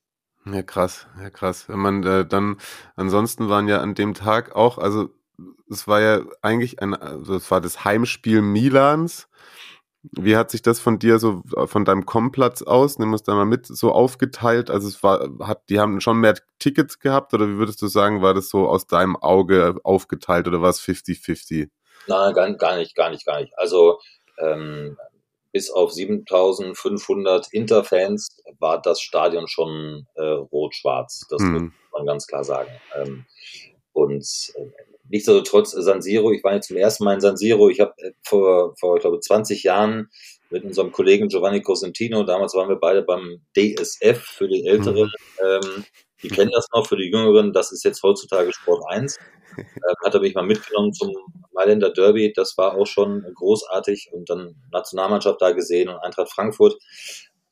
Ja, 0.52 0.62
krass, 0.62 1.08
ja, 1.20 1.30
krass. 1.30 1.68
Wenn 1.70 1.80
man 1.80 2.04
äh, 2.04 2.26
dann, 2.26 2.58
ansonsten 2.96 3.50
waren 3.50 3.68
ja 3.68 3.80
an 3.80 3.96
dem 3.96 4.14
Tag 4.14 4.56
auch, 4.56 4.78
also 4.78 5.10
es 5.70 5.88
war 5.88 6.02
ja 6.02 6.22
eigentlich 6.42 6.82
ein, 6.82 6.94
also 6.94 7.36
es 7.36 7.50
war 7.50 7.62
das 7.62 7.84
Heimspiel 7.84 8.42
Milans. 8.42 9.28
Wie 10.12 10.38
hat 10.38 10.52
sich 10.52 10.62
das 10.62 10.80
von 10.80 11.00
dir 11.00 11.18
so, 11.18 11.42
von 11.66 11.84
deinem 11.84 12.06
Komplatz 12.06 12.62
aus, 12.62 13.00
nimm 13.00 13.16
es 13.16 13.24
da 13.24 13.34
mal 13.34 13.46
mit, 13.46 13.66
so 13.66 13.92
aufgeteilt? 13.92 14.70
Also 14.70 14.88
es 14.88 15.02
war, 15.02 15.30
hat, 15.40 15.64
die 15.70 15.80
haben 15.80 16.00
schon 16.00 16.20
mehr 16.20 16.36
Tickets 16.60 17.00
gehabt 17.00 17.34
oder 17.34 17.48
wie 17.48 17.58
würdest 17.58 17.82
du 17.82 17.88
sagen, 17.88 18.22
war 18.22 18.36
das 18.36 18.50
so 18.50 18.68
aus 18.68 18.86
deinem 18.86 19.16
Auge 19.16 19.78
aufgeteilt 19.84 20.48
oder 20.48 20.62
war 20.62 20.70
es 20.70 20.80
50-50? 20.80 21.70
Nein, 22.08 22.34
gar, 22.36 22.54
gar 22.54 22.78
nicht, 22.78 22.96
gar 22.96 23.10
nicht, 23.10 23.26
gar 23.26 23.42
nicht. 23.42 23.58
Also 23.58 24.00
ähm, 24.38 24.96
bis 25.52 25.72
auf 25.72 25.92
7500 25.92 27.48
Interfans 27.52 28.35
war 28.60 28.82
das 28.82 29.02
Stadion 29.02 29.48
schon 29.48 30.08
äh, 30.16 30.24
rot-schwarz. 30.24 31.26
Das 31.30 31.42
hm. 31.42 31.54
muss 31.54 31.72
man 31.94 32.06
ganz 32.06 32.28
klar 32.28 32.44
sagen. 32.44 32.70
Ähm, 32.96 33.26
und 33.94 34.24
äh, 34.56 34.66
nichtsdestotrotz 35.10 35.72
San 35.72 36.02
Siro, 36.02 36.32
ich 36.32 36.44
war 36.44 36.54
jetzt 36.54 36.68
zum 36.68 36.78
ersten 36.78 37.04
Mal 37.04 37.16
in 37.16 37.22
San 37.22 37.38
Siro. 37.38 37.70
Ich 37.70 37.80
habe 37.80 37.94
äh, 37.98 38.12
vor, 38.24 38.76
vor, 38.78 38.96
ich 38.96 39.02
glaube, 39.02 39.20
20 39.20 39.64
Jahren 39.64 40.10
mit 40.50 40.64
unserem 40.64 40.92
Kollegen 40.92 41.28
Giovanni 41.28 41.62
Cosentino, 41.62 42.24
damals 42.24 42.54
waren 42.56 42.70
wir 42.70 42.78
beide 42.78 43.02
beim 43.02 43.42
DSF 43.58 44.22
für 44.22 44.48
die 44.48 44.66
Älteren, 44.66 45.12
hm. 45.38 45.62
ähm, 45.64 45.86
die 46.24 46.30
kennen 46.30 46.52
das 46.52 46.68
noch, 46.74 46.88
für 46.88 46.98
die 46.98 47.10
Jüngeren, 47.12 47.54
das 47.54 47.72
ist 47.72 47.84
jetzt 47.84 48.02
heutzutage 48.04 48.52
Sport 48.54 48.84
1. 48.90 49.18
Ähm, 49.58 49.96
hat 50.04 50.14
er 50.14 50.20
mich 50.20 50.36
mal 50.36 50.46
mitgenommen 50.46 50.92
zum 50.92 51.14
Mailänder 51.54 51.90
Derby, 51.90 52.34
das 52.36 52.58
war 52.58 52.76
auch 52.76 52.86
schon 52.86 53.26
großartig 53.36 54.10
und 54.12 54.30
dann 54.30 54.54
Nationalmannschaft 54.74 55.42
da 55.42 55.52
gesehen 55.52 55.88
und 55.88 55.96
Eintracht 55.96 56.30
Frankfurt. 56.30 56.78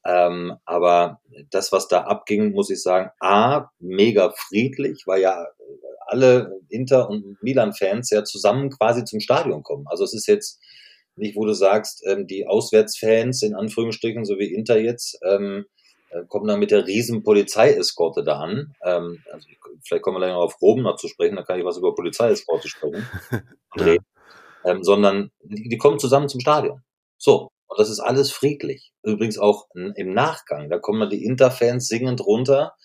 Ähm, 0.06 0.58
aber 0.66 1.22
das, 1.50 1.72
was 1.72 1.88
da 1.88 2.02
abging, 2.02 2.52
muss 2.52 2.70
ich 2.70 2.82
sagen, 2.82 3.12
A, 3.20 3.70
mega 3.80 4.34
friedlich, 4.36 5.04
weil 5.06 5.22
ja 5.22 5.48
alle 6.08 6.60
Inter- 6.70 7.10
und 7.10 7.42
Milan-Fans 7.42 8.10
ja 8.10 8.24
zusammen 8.24 8.70
quasi 8.70 9.06
zum 9.06 9.20
Stadion 9.20 9.63
kommen. 9.63 9.86
Also 9.88 10.04
es 10.04 10.13
ist 10.13 10.28
jetzt 10.28 10.60
nicht, 11.16 11.36
wo 11.36 11.46
du 11.46 11.54
sagst, 11.54 12.04
ähm, 12.06 12.28
die 12.28 12.48
Auswärtsfans 12.48 13.44
in 13.44 13.56
Anführungsstrichen, 13.56 14.26
so 14.26 14.38
wie 14.39 14.54
Inter 14.54 14.78
jetzt, 14.80 15.20
ähm, 15.24 15.66
äh, 16.10 16.26
kommen 16.28 16.48
dann 16.48 16.60
mit 16.60 16.72
der 16.72 16.86
riesen 16.86 17.24
Polizeieskorte 17.24 18.24
da 18.24 18.39
an. 18.39 18.74
Ähm, 18.84 19.24
also 19.32 19.48
vielleicht 19.84 20.04
kommen 20.04 20.16
wir 20.16 20.20
gleich 20.22 20.34
noch 20.34 20.44
auf 20.44 20.62
Rom 20.62 20.82
noch 20.82 20.98
zu 20.98 21.08
sprechen, 21.08 21.36
da 21.36 21.44
kann 21.44 21.60
ich 21.60 21.66
was 21.66 21.78
über 21.78 21.96
Polizeieskorte 21.96 22.68
sprechen. 22.68 23.08
ja. 23.78 23.98
ähm, 24.66 24.84
sondern 24.84 25.32
die, 25.44 25.70
die, 25.70 25.78
kommen 25.78 26.00
zusammen 26.00 26.30
zum 26.30 26.39
Stadion. 26.39 26.82
So. 27.18 27.50
Und 27.74 27.80
das 27.80 27.90
ist 27.90 28.00
alles 28.00 28.32
friedlich. 28.32 28.94
Übrigens 29.02 29.40
auch 29.40 29.68
im 29.74 30.14
Nachgang. 30.14 30.70
Da 30.70 30.78
kommen 30.78 31.00
dann 31.00 31.10
die 31.10 31.26
Interfans 31.26 31.88
singend 31.88 32.24
runter. 32.26 32.76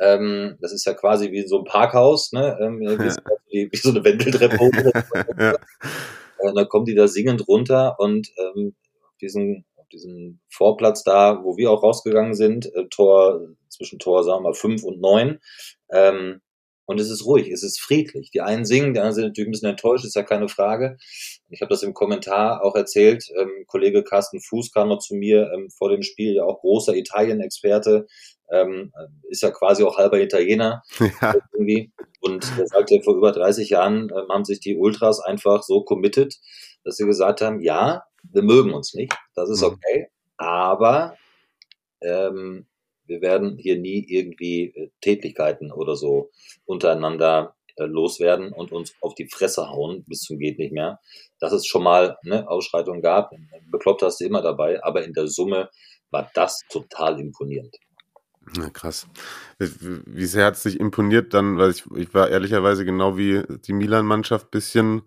Ähm, 0.00 0.56
das 0.60 0.72
ist 0.72 0.84
ja 0.84 0.94
quasi 0.94 1.32
wie 1.32 1.46
so 1.46 1.58
ein 1.58 1.64
Parkhaus, 1.64 2.30
ne? 2.32 2.56
Ähm, 2.60 2.78
wie, 3.50 3.68
wie, 3.72 3.76
so 3.76 3.90
eine 3.90 4.04
Wendeltreppe. 4.04 4.70
ja. 5.38 5.52
äh, 5.52 6.54
da 6.54 6.64
kommen 6.64 6.84
die 6.84 6.94
da 6.94 7.08
singend 7.08 7.48
runter 7.48 7.96
und 7.98 8.28
ähm, 8.38 8.76
diesen 9.20 9.64
diesen 9.92 10.40
Vorplatz 10.50 11.02
da, 11.02 11.42
wo 11.42 11.56
wir 11.56 11.70
auch 11.70 11.82
rausgegangen 11.82 12.34
sind, 12.34 12.66
äh, 12.74 12.84
Tor, 12.90 13.48
zwischen 13.70 13.98
Tor, 13.98 14.22
sagen 14.22 14.42
wir 14.42 14.50
mal, 14.50 14.54
fünf 14.54 14.84
und 14.84 15.00
neun. 15.00 15.40
Ähm, 15.90 16.42
und 16.88 16.98
es 17.00 17.10
ist 17.10 17.26
ruhig, 17.26 17.50
es 17.50 17.62
ist 17.62 17.78
friedlich. 17.78 18.30
Die 18.30 18.40
einen 18.40 18.64
singen, 18.64 18.94
die 18.94 19.00
anderen 19.00 19.14
sind 19.14 19.24
natürlich 19.24 19.48
ein 19.48 19.50
bisschen 19.50 19.68
enttäuscht, 19.68 20.06
ist 20.06 20.16
ja 20.16 20.22
keine 20.22 20.48
Frage. 20.48 20.96
Ich 21.50 21.60
habe 21.60 21.68
das 21.68 21.82
im 21.82 21.92
Kommentar 21.92 22.64
auch 22.64 22.74
erzählt. 22.74 23.28
Ähm, 23.38 23.64
Kollege 23.66 24.02
Carsten 24.02 24.40
Fuß 24.40 24.72
kam 24.72 24.88
noch 24.88 24.98
zu 24.98 25.14
mir 25.14 25.52
ähm, 25.52 25.68
vor 25.68 25.90
dem 25.90 26.02
Spiel, 26.02 26.34
ja 26.34 26.44
auch 26.44 26.62
großer 26.62 26.96
Italien-Experte, 26.96 28.06
ähm, 28.50 28.90
ist 29.28 29.42
ja 29.42 29.50
quasi 29.50 29.84
auch 29.84 29.98
halber 29.98 30.18
Italiener 30.18 30.82
ja. 31.20 31.34
irgendwie. 31.52 31.92
Und 32.22 32.50
er 32.58 32.66
sagte, 32.66 33.02
vor 33.04 33.16
über 33.16 33.32
30 33.32 33.68
Jahren 33.68 34.04
ähm, 34.04 34.28
haben 34.30 34.46
sich 34.46 34.60
die 34.60 34.78
Ultras 34.78 35.20
einfach 35.20 35.64
so 35.64 35.82
committed, 35.82 36.38
dass 36.84 36.96
sie 36.96 37.04
gesagt 37.04 37.42
haben, 37.42 37.60
ja, 37.60 38.04
wir 38.22 38.42
mögen 38.42 38.72
uns 38.72 38.94
nicht, 38.94 39.12
das 39.34 39.50
ist 39.50 39.60
mhm. 39.60 39.74
okay, 39.74 40.08
aber 40.38 41.16
ähm, 42.00 42.66
wir 43.08 43.20
werden 43.20 43.58
hier 43.58 43.78
nie 43.78 44.04
irgendwie 44.08 44.72
äh, 44.74 44.90
Tätigkeiten 45.00 45.72
oder 45.72 45.96
so 45.96 46.30
untereinander 46.66 47.56
äh, 47.76 47.84
loswerden 47.84 48.52
und 48.52 48.72
uns 48.72 48.94
auf 49.00 49.14
die 49.14 49.28
Fresse 49.28 49.68
hauen 49.70 50.04
bis 50.06 50.20
zum 50.20 50.38
geht 50.38 50.58
nicht 50.58 50.72
mehr. 50.72 51.00
Dass 51.40 51.52
es 51.52 51.66
schon 51.66 51.82
mal 51.82 52.18
ne, 52.22 52.48
Ausschreitungen 52.48 53.02
gab, 53.02 53.30
bekloppt 53.70 54.02
hast 54.02 54.20
du 54.20 54.24
immer 54.24 54.42
dabei, 54.42 54.82
aber 54.84 55.04
in 55.04 55.12
der 55.12 55.28
Summe 55.28 55.70
war 56.10 56.30
das 56.34 56.62
total 56.70 57.20
imponierend. 57.20 57.76
Na, 58.56 58.70
krass. 58.70 59.06
Wie 59.58 60.24
sehr 60.24 60.46
hat 60.46 60.54
es 60.54 60.62
dich 60.62 60.80
imponiert 60.80 61.34
dann, 61.34 61.58
weil 61.58 61.70
ich, 61.70 61.84
ich 61.96 62.14
war 62.14 62.30
ehrlicherweise 62.30 62.84
genau 62.84 63.16
wie 63.16 63.42
die 63.66 63.74
Milan-Mannschaft 63.74 64.50
bisschen 64.50 65.02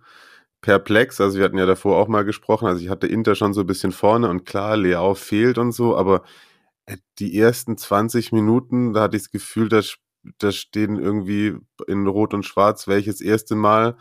perplex. 0.62 1.20
Also 1.20 1.40
wir 1.40 1.46
hatten 1.46 1.58
ja 1.58 1.66
davor 1.66 1.98
auch 1.98 2.08
mal 2.08 2.24
gesprochen. 2.24 2.68
Also 2.68 2.82
ich 2.82 2.90
hatte 2.90 3.08
Inter 3.08 3.36
schon 3.36 3.54
so 3.54 3.62
ein 3.62 3.68
bisschen 3.68 3.92
vorne 3.92 4.30
und 4.30 4.46
klar, 4.46 4.78
Leao 4.78 5.16
fehlt 5.16 5.58
und 5.58 5.72
so, 5.72 5.98
aber 5.98 6.18
äh, 6.18 6.28
die 7.20 7.38
ersten 7.38 7.78
20 7.78 8.32
Minuten, 8.32 8.94
da 8.94 9.04
hatte 9.04 9.18
ich 9.18 9.24
das 9.24 9.32
Gefühl, 9.32 9.70
da, 9.70 9.82
da 10.38 10.52
stehen 10.52 10.98
irgendwie 10.98 11.56
in 11.88 12.08
Rot 12.08 12.34
und 12.34 12.44
Schwarz 12.44 12.88
welches 12.88 13.22
erste 13.22 13.56
Mal 13.56 13.98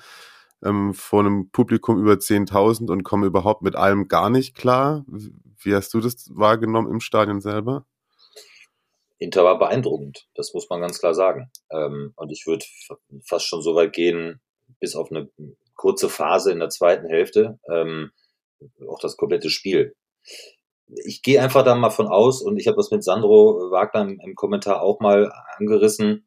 ähm, 0.62 0.94
vor 0.94 1.20
einem 1.20 1.50
Publikum 1.50 1.98
über 1.98 2.14
10.000 2.14 2.90
und 2.90 3.03
kommen 3.03 3.24
überhaupt 3.24 3.62
mit 3.62 3.76
allem 3.76 4.09
gar 4.09 4.31
nicht 4.31 4.55
klar. 4.55 5.05
wie 5.09 5.74
hast 5.74 5.92
du 5.94 6.00
das 6.00 6.31
wahrgenommen 6.35 6.90
im 6.90 7.00
Stadion 7.00 7.40
selber? 7.40 7.87
Inter 9.18 9.44
war 9.44 9.59
beeindruckend, 9.59 10.29
das 10.35 10.55
muss 10.55 10.70
man 10.70 10.81
ganz 10.81 10.98
klar 10.98 11.14
sagen. 11.14 11.50
Ähm, 11.70 12.12
und 12.16 12.31
ich 12.33 12.46
würde 12.46 12.64
fast 13.22 13.46
schon 13.46 13.61
so 13.61 13.74
weit 13.74 13.92
gehen, 13.92 14.40
bis 14.81 14.96
auf 14.96 15.11
eine 15.11 15.29
kurze 15.74 16.09
Phase 16.09 16.53
in 16.53 16.59
der 16.59 16.70
zweiten 16.70 17.07
Hälfte, 17.07 17.59
ähm, 17.70 18.12
auch 18.88 18.98
das 19.00 19.16
komplette 19.16 19.50
Spiel. 19.50 19.94
Ich 21.05 21.22
gehe 21.22 21.40
einfach 21.42 21.64
da 21.64 21.74
mal 21.74 21.90
von 21.90 22.09
aus, 22.09 22.42
und 22.42 22.59
ich 22.59 22.66
habe 22.66 22.76
das 22.76 22.90
mit 22.90 23.05
Sandro 23.05 23.70
Wagner 23.70 24.03
im, 24.03 24.20
im 24.20 24.35
Kommentar 24.35 24.83
auch 24.83 25.00
mal 25.00 25.33
angerissen, 25.57 26.26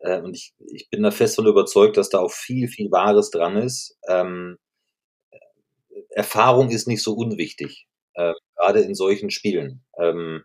äh, 0.00 0.20
und 0.20 0.34
ich, 0.36 0.54
ich 0.72 0.88
bin 0.90 1.02
da 1.02 1.10
fest 1.10 1.36
von 1.36 1.46
überzeugt, 1.46 1.96
dass 1.96 2.08
da 2.08 2.18
auch 2.18 2.32
viel, 2.32 2.68
viel 2.68 2.90
Wahres 2.90 3.30
dran 3.30 3.56
ist. 3.56 3.98
Ähm, 4.08 4.58
Erfahrung 6.10 6.70
ist 6.70 6.88
nicht 6.88 7.02
so 7.02 7.14
unwichtig, 7.14 7.86
äh, 8.14 8.34
gerade 8.56 8.80
in 8.80 8.94
solchen 8.94 9.30
Spielen. 9.30 9.84
Ähm, 9.98 10.42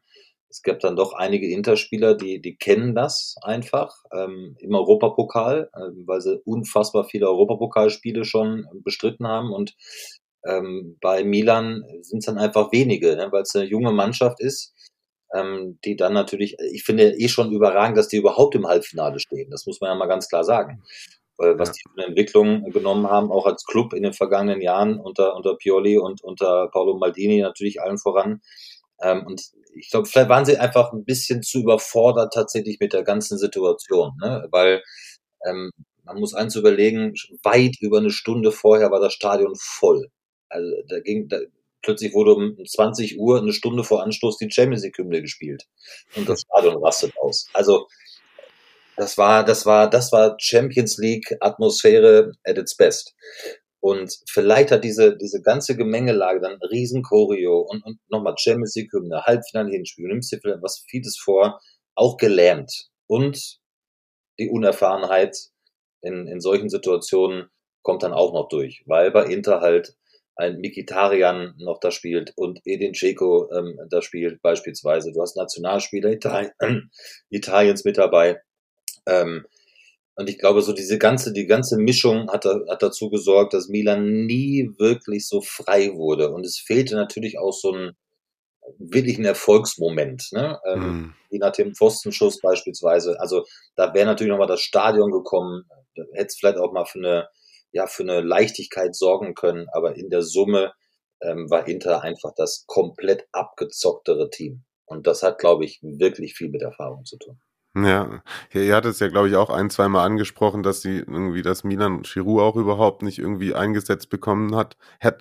es 0.50 0.62
gab 0.62 0.80
dann 0.82 0.96
doch 0.96 1.14
einige 1.14 1.50
Interspieler, 1.50 2.14
die, 2.16 2.40
die 2.40 2.56
kennen 2.56 2.94
das 2.94 3.36
einfach 3.42 3.96
ähm, 4.14 4.56
im 4.60 4.76
Europapokal, 4.76 5.70
äh, 5.74 5.80
weil 6.06 6.22
sie 6.22 6.40
unfassbar 6.46 7.06
viele 7.06 7.28
Europapokalspiele 7.28 8.24
schon 8.24 8.68
bestritten 8.84 9.28
haben. 9.28 9.52
Und 9.52 9.76
ähm, 10.46 10.98
bei 11.02 11.24
Milan 11.24 11.84
sind 12.02 12.20
es 12.20 12.26
dann 12.26 12.38
einfach 12.38 12.72
wenige, 12.72 13.16
ne, 13.16 13.32
weil 13.32 13.44
es 13.44 13.56
eine 13.56 13.66
junge 13.66 13.92
Mannschaft 13.92 14.40
ist, 14.40 14.74
ähm, 15.34 15.80
die 15.86 15.96
dann 15.96 16.14
natürlich, 16.14 16.58
ich 16.72 16.84
finde 16.84 17.18
eh 17.18 17.28
schon 17.28 17.52
überragend, 17.52 17.98
dass 17.98 18.08
die 18.08 18.18
überhaupt 18.18 18.56
im 18.56 18.68
Halbfinale 18.68 19.20
stehen. 19.20 19.50
Das 19.50 19.66
muss 19.66 19.82
man 19.82 19.90
ja 19.90 19.96
mal 19.96 20.08
ganz 20.08 20.28
klar 20.30 20.44
sagen. 20.44 20.84
Weil 21.38 21.58
was 21.58 21.72
die 21.72 21.82
für 21.82 21.98
eine 21.98 22.08
Entwicklung 22.10 22.70
genommen 22.72 23.10
haben, 23.10 23.32
auch 23.32 23.48
als 23.48 23.66
Club 23.66 23.94
in 23.94 24.04
den 24.04 24.14
vergangenen 24.14 24.62
Jahren 24.62 25.00
unter, 25.00 25.36
unter 25.36 25.56
Pioli 25.56 25.98
und 25.98 26.24
unter 26.24 26.70
Paolo 26.72 26.98
Maldini 26.98 27.42
natürlich 27.42 27.82
allen 27.82 27.98
voran. 27.98 28.42
Ähm, 29.02 29.26
und 29.26 29.42
ich 29.76 29.90
glaube, 29.90 30.08
vielleicht 30.08 30.30
waren 30.30 30.46
sie 30.46 30.58
einfach 30.58 30.94
ein 30.94 31.06
bisschen 31.06 31.42
zu 31.42 31.62
überfordert 31.62 32.34
tatsächlich 32.34 32.80
mit 32.80 32.94
der 32.94 33.04
ganzen 33.04 33.40
Situation, 33.40 34.12
ne? 34.22 34.48
weil 34.52 34.84
ähm, 35.46 35.72
man 36.04 36.20
muss 36.20 36.34
eins 36.36 36.56
überlegen, 36.56 37.14
weit 37.44 37.78
über 37.80 37.98
eine 37.98 38.12
Stunde 38.12 38.52
vorher 38.52 38.92
war 38.92 39.00
das 39.00 39.14
Stadion 39.14 39.56
voll. 39.58 40.10
Also 40.54 40.72
da 40.88 41.00
ging, 41.00 41.28
da, 41.28 41.40
plötzlich 41.82 42.14
wurde 42.14 42.34
um 42.34 42.58
20 42.66 43.20
Uhr 43.20 43.40
eine 43.40 43.54
Stunde 43.54 43.84
vor 43.84 44.04
Anstoß 44.04 44.38
die 44.38 44.50
Champions 44.52 44.84
League 44.84 44.98
Hymne 44.98 45.22
gespielt 45.22 45.66
und 46.16 46.28
das 46.28 46.42
Stadion 46.42 46.82
rastet 46.84 47.14
aus. 47.18 47.48
Also 47.54 47.88
das 48.96 49.18
war, 49.18 49.44
das 49.44 49.66
war, 49.66 49.90
das 49.90 50.12
war 50.12 50.36
Champions 50.40 50.98
League 50.98 51.36
Atmosphäre 51.40 52.32
at 52.44 52.58
its 52.58 52.76
best. 52.76 53.16
Und 53.80 54.18
vielleicht 54.30 54.72
hat 54.72 54.84
diese, 54.84 55.18
diese 55.18 55.42
ganze 55.42 55.76
Gemengelage 55.76 56.40
dann 56.40 56.58
riesen 56.72 57.04
Choreo 57.04 57.60
und, 57.60 57.84
und 57.84 58.00
nochmal 58.08 58.36
Champions 58.38 58.76
League 58.76 58.94
Hymne, 58.94 59.24
Halbfinale 59.24 59.72
Hinspiel, 59.72 60.06
du 60.06 60.14
nimmst 60.14 60.32
dir 60.32 60.40
vielleicht 60.40 60.64
was 60.64 60.86
vieles 60.88 61.18
vor, 61.18 61.60
auch 61.96 62.16
gelähmt. 62.18 62.88
Und 63.08 63.60
die 64.40 64.50
Unerfahrenheit 64.50 65.38
in, 66.02 66.28
in 66.28 66.40
solchen 66.40 66.70
Situationen 66.70 67.50
kommt 67.82 68.04
dann 68.04 68.14
auch 68.14 68.34
noch 68.34 68.48
durch, 68.48 68.84
weil 68.86 69.12
bei 69.12 69.26
Inter 69.26 69.60
halt 69.60 69.98
ein 70.36 70.60
Mikitarian 70.60 71.56
noch 71.58 71.80
da 71.80 71.92
spielt 71.92 72.34
und 72.36 72.62
Edin 72.66 72.94
Dzeko 72.94 73.52
ähm, 73.52 73.80
da 73.90 74.02
spielt 74.02 74.42
beispielsweise. 74.42 75.12
Du 75.12 75.22
hast 75.22 75.38
Nationalspieler 75.38 76.12
Italien, 76.12 76.52
Italiens 77.30 77.86
mit 77.86 77.98
dabei. 77.98 78.42
Ähm, 79.06 79.46
und 80.16 80.30
ich 80.30 80.38
glaube, 80.38 80.62
so 80.62 80.74
diese 80.74 80.98
ganze, 80.98 81.34
die 81.34 81.48
ganze 81.48 81.78
Mischung 81.78 82.30
hat, 82.32 82.46
hat 82.46 82.84
dazu 82.84 83.10
gesorgt, 83.10 83.54
dass 83.54 83.68
Milan 83.68 84.26
nie 84.26 84.70
wirklich 84.78 85.28
so 85.28 85.42
frei 85.42 85.94
wurde. 85.96 86.32
Und 86.32 86.46
es 86.46 86.58
fehlte 86.60 86.96
natürlich 86.96 87.40
auch 87.40 87.54
so 87.54 87.74
ein 87.74 87.96
wirklich 88.78 89.18
ein 89.18 89.26
Erfolgsmoment, 89.26 90.30
ne? 90.32 90.60
Ähm, 90.66 90.80
mm. 90.80 91.16
Wie 91.32 91.38
nach 91.38 91.52
dem 91.52 91.76
Pfostenschuss 91.76 92.40
beispielsweise. 92.40 93.20
Also 93.20 93.46
da 93.76 93.94
wäre 93.94 94.06
natürlich 94.06 94.32
nochmal 94.32 94.48
das 94.48 94.62
Stadion 94.62 95.12
gekommen, 95.12 95.66
da 95.96 96.04
hätte 96.14 96.28
es 96.28 96.38
vielleicht 96.38 96.58
auch 96.58 96.72
mal 96.72 96.86
für 96.86 97.00
eine, 97.00 97.28
ja, 97.74 97.88
für 97.88 98.04
eine 98.04 98.22
Leichtigkeit 98.22 98.96
sorgen 98.96 99.34
können, 99.34 99.68
aber 99.74 99.96
in 99.96 100.10
der 100.10 100.22
Summe 100.22 100.74
ähm, 101.22 101.50
war 101.50 101.68
Inter 101.68 102.02
einfach 102.02 102.32
das 102.36 102.66
komplett 102.68 103.28
abgezocktere 103.32 104.30
Team. 104.30 104.64
Und 104.86 105.08
das 105.08 105.24
hat, 105.24 105.40
glaube 105.40 105.66
ich, 105.66 105.80
wirklich 105.82 106.36
viel 106.36 106.50
mit 106.50 106.62
Erfahrung 106.62 107.04
zu 107.04 107.18
tun. 107.18 107.40
Ja, 107.76 108.22
ihr 108.54 108.76
hattet 108.76 108.92
es 108.92 109.00
ja, 109.00 109.08
glaube 109.08 109.30
ich, 109.30 109.36
auch 109.36 109.50
ein, 109.50 109.72
zweimal 109.72 110.06
angesprochen, 110.06 110.62
dass 110.62 110.82
sie 110.82 111.00
irgendwie, 111.00 111.42
dass 111.42 111.64
Milan 111.64 112.04
Giroud 112.04 112.42
auch 112.42 112.56
überhaupt 112.56 113.02
nicht 113.02 113.18
irgendwie 113.18 113.56
eingesetzt 113.56 114.12
bekommen 114.12 114.56
hat. 114.56 114.78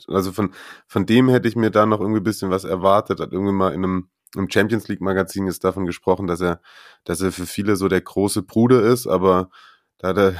Also 0.08 0.32
von, 0.32 0.52
von 0.86 1.06
dem 1.06 1.30
hätte 1.30 1.48
ich 1.48 1.56
mir 1.56 1.70
da 1.70 1.86
noch 1.86 2.00
irgendwie 2.00 2.20
ein 2.20 2.24
bisschen 2.24 2.50
was 2.50 2.64
erwartet. 2.64 3.20
Hat 3.20 3.32
irgendwie 3.32 3.54
mal 3.54 3.72
in 3.72 3.84
einem, 3.84 4.10
im 4.36 4.50
Champions 4.50 4.88
League 4.88 5.00
Magazin 5.00 5.46
ist 5.46 5.64
davon 5.64 5.86
gesprochen, 5.86 6.26
dass 6.26 6.42
er, 6.42 6.60
dass 7.04 7.22
er 7.22 7.32
für 7.32 7.46
viele 7.46 7.76
so 7.76 7.88
der 7.88 8.02
große 8.02 8.42
Bruder 8.42 8.82
ist, 8.82 9.06
aber 9.06 9.48
da 9.96 10.08
hat 10.08 10.18
er 10.18 10.34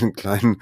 den 0.00 0.12
kleinen 0.12 0.58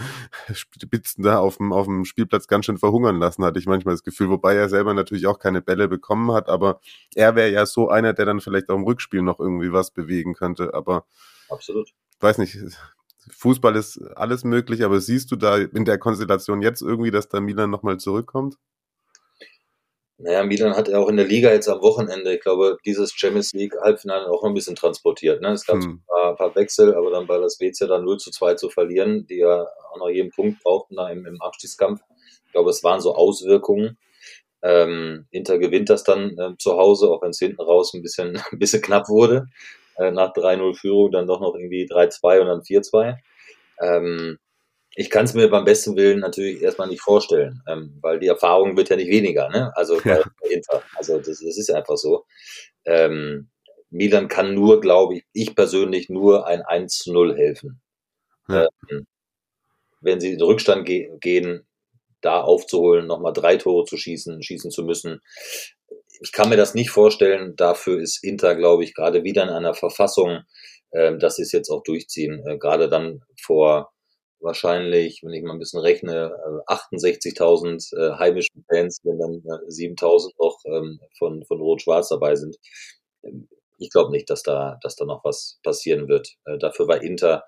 Spitzen 0.53 1.25
da 1.25 1.39
auf 1.39 1.57
dem, 1.59 1.73
auf 1.73 1.87
dem 1.87 2.05
Spielplatz 2.05 2.47
ganz 2.47 2.67
schön 2.67 2.79
verhungern 2.79 3.19
lassen, 3.19 3.45
hatte 3.45 3.59
ich 3.59 3.67
manchmal 3.67 3.95
das 3.95 4.05
Gefühl, 4.05 4.29
wobei 4.29 4.55
er 4.55 4.69
selber 4.69 4.95
natürlich 4.95 5.27
auch 5.27 5.39
keine 5.39 5.63
Bälle 5.63 5.89
bekommen 5.89 6.33
hat, 6.33 6.49
aber 6.49 6.81
er 7.15 7.35
wäre 7.35 7.51
ja 7.51 7.67
so 7.67 7.89
einer, 7.89 8.13
der 8.13 8.27
dann 8.27 8.41
vielleicht 8.41 8.69
auch 8.71 8.77
im 8.77 8.85
Rückspiel 8.85 9.23
noch 9.23 9.41
irgendwie 9.41 9.73
was 9.73 9.91
bewegen 9.91 10.35
könnte, 10.35 10.75
aber 10.75 11.07
absolut. 11.49 11.91
Weiß 12.21 12.39
nicht, 12.39 12.57
Fußball 13.31 13.77
ist 13.77 13.99
alles 14.17 14.45
möglich, 14.45 14.85
aber 14.85 15.01
siehst 15.01 15.31
du 15.31 15.37
da 15.37 15.57
in 15.57 15.85
der 15.85 15.99
Konstellation 15.99 16.63
jetzt 16.63 16.83
irgendwie, 16.83 17.11
dass 17.11 17.29
da 17.29 17.41
Milan 17.41 17.71
nochmal 17.71 17.99
zurückkommt? 17.99 18.59
Naja, 20.25 20.45
Milan 20.45 20.77
hat 20.77 20.87
ja 20.87 20.99
auch 20.99 21.09
in 21.09 21.17
der 21.17 21.27
Liga 21.27 21.51
jetzt 21.51 21.69
am 21.69 21.81
Wochenende, 21.81 22.33
ich 22.33 22.41
glaube, 22.41 22.79
dieses 22.87 23.13
Champions 23.13 23.53
League 23.55 23.75
Halbfinale 23.81 24.27
auch 24.27 24.43
noch 24.43 24.51
ein 24.51 24.55
bisschen 24.55 24.77
transportiert. 24.77 25.43
Ne? 25.43 25.49
Es 25.49 25.67
gab 25.67 25.83
hm. 25.83 25.83
ein, 25.83 26.03
paar, 26.07 26.31
ein, 26.31 26.37
paar, 26.37 26.55
Wechsel, 26.55 26.95
aber 26.95 27.11
dann 27.11 27.27
bei 27.27 27.39
das 27.39 27.55
Spezia 27.55 27.89
dann 27.89 28.05
0 28.05 28.19
zu 28.19 28.31
2 28.31 28.55
zu 28.55 28.71
verlieren, 28.71 29.27
die 29.27 29.39
ja 29.39 29.67
auch 29.91 29.99
noch 29.99 30.09
jeden 30.09 30.31
Punkt 30.31 30.63
brauchten 30.63 30.95
da 30.95 31.09
im, 31.11 31.27
im 31.27 31.43
Abstiegskampf. 31.43 32.03
Ich 32.47 32.53
glaube, 32.53 32.71
es 32.71 32.85
waren 32.85 33.01
so 33.01 33.17
Auswirkungen. 33.17 33.99
Ähm, 34.63 35.27
Inter 35.33 35.59
gewinnt 35.59 35.91
das 35.91 36.05
dann 36.05 36.39
äh, 36.39 36.57
zu 36.57 36.77
Hause, 36.77 37.09
auch 37.11 37.21
wenn 37.23 37.31
es 37.31 37.41
hinten 37.41 37.61
raus 37.61 37.93
ein 37.93 38.03
bisschen, 38.03 38.37
ein 38.53 38.59
bisschen 38.61 38.81
knapp 38.81 39.09
wurde. 39.09 39.47
Äh, 39.97 40.13
nach 40.13 40.33
3-0 40.33 40.79
Führung 40.79 41.11
dann 41.11 41.27
doch 41.27 41.41
noch 41.41 41.57
irgendwie 41.57 41.89
3-2 41.91 42.41
und 42.41 42.47
dann 42.47 42.61
4-2. 42.61 43.17
Ähm, 43.81 44.39
ich 44.95 45.11
kann 45.11 45.25
es 45.25 45.35
mir 45.35 45.49
beim 45.49 45.65
besten 45.65 45.97
Willen 45.97 46.21
natürlich 46.21 46.61
erstmal 46.61 46.89
nicht 46.89 47.01
vorstellen, 47.01 47.63
ähm, 47.67 47.99
weil 48.03 48.19
die 48.19 48.27
Erfahrung 48.27 48.77
wird 48.77 48.91
ja 48.91 48.97
nicht 48.97 49.11
weniger, 49.11 49.49
ne? 49.49 49.73
Also 49.75 50.01
ja. 50.03 50.23
Inter. 50.51 50.83
Also 50.97 51.19
das, 51.19 51.27
das 51.27 51.59
ist 51.59 51.71
einfach 51.71 51.97
so. 51.97 52.27
Ähm, 52.85 53.49
Milan 53.91 54.29
kann 54.29 54.55
nur, 54.55 54.81
glaube 54.81 55.17
ich, 55.17 55.25
ich 55.33 55.55
persönlich 55.55 56.09
nur 56.09 56.47
ein 56.47 56.63
1 56.63 56.99
zu 56.99 57.13
0 57.13 57.37
helfen. 57.37 57.81
Ja. 58.49 58.69
Ähm, 58.91 59.07
wenn 60.01 60.21
sie 60.21 60.33
in 60.33 60.39
den 60.39 60.47
Rückstand 60.47 60.85
ge 60.85 61.11
gehen, 61.21 61.67
da 62.21 62.41
aufzuholen, 62.41 63.07
nochmal 63.07 63.33
drei 63.33 63.57
Tore 63.57 63.85
zu 63.85 63.97
schießen, 63.97 64.43
schießen 64.43 64.71
zu 64.71 64.85
müssen. 64.85 65.21
Ich 66.21 66.33
kann 66.33 66.49
mir 66.49 66.57
das 66.57 66.75
nicht 66.75 66.91
vorstellen. 66.91 67.55
Dafür 67.57 68.01
ist 68.01 68.23
Inter, 68.23 68.55
glaube 68.55 68.85
ich, 68.85 68.95
gerade 68.95 69.25
wieder 69.25 69.43
in 69.43 69.49
einer 69.49 69.75
Verfassung, 69.75 70.43
äh, 70.91 71.17
dass 71.19 71.37
sie 71.37 71.43
es 71.43 71.53
jetzt 71.53 71.71
auch 71.71 71.83
durchziehen. 71.83 72.45
Äh, 72.47 72.59
gerade 72.59 72.89
dann 72.89 73.23
vor 73.41 73.92
wahrscheinlich, 74.43 75.21
wenn 75.23 75.33
ich 75.33 75.43
mal 75.43 75.53
ein 75.53 75.59
bisschen 75.59 75.81
rechne, 75.81 76.33
68.000 76.67 77.97
äh, 77.97 78.01
äh, 78.01 78.19
heimischen 78.19 78.65
Fans, 78.69 79.01
wenn 79.05 79.19
dann 79.19 79.43
äh, 79.45 79.69
7.000 79.69 80.31
noch 80.39 80.59
ähm, 80.67 81.01
von, 81.19 81.45
von 81.45 81.61
Rot-Schwarz 81.61 82.09
dabei 82.09 82.35
sind. 82.35 82.57
Ähm, 83.25 83.49
ich 83.79 83.91
glaube 83.91 84.13
nicht, 84.13 84.31
dass 84.31 84.43
da, 84.43 84.79
dass 84.83 84.97
da 84.97 85.05
noch 85.05 85.25
was 85.25 85.59
passieren 85.63 86.09
wird. 86.09 86.29
Äh, 86.45 86.59
dafür 86.59 86.89
war 86.89 87.03
Inter 87.03 87.45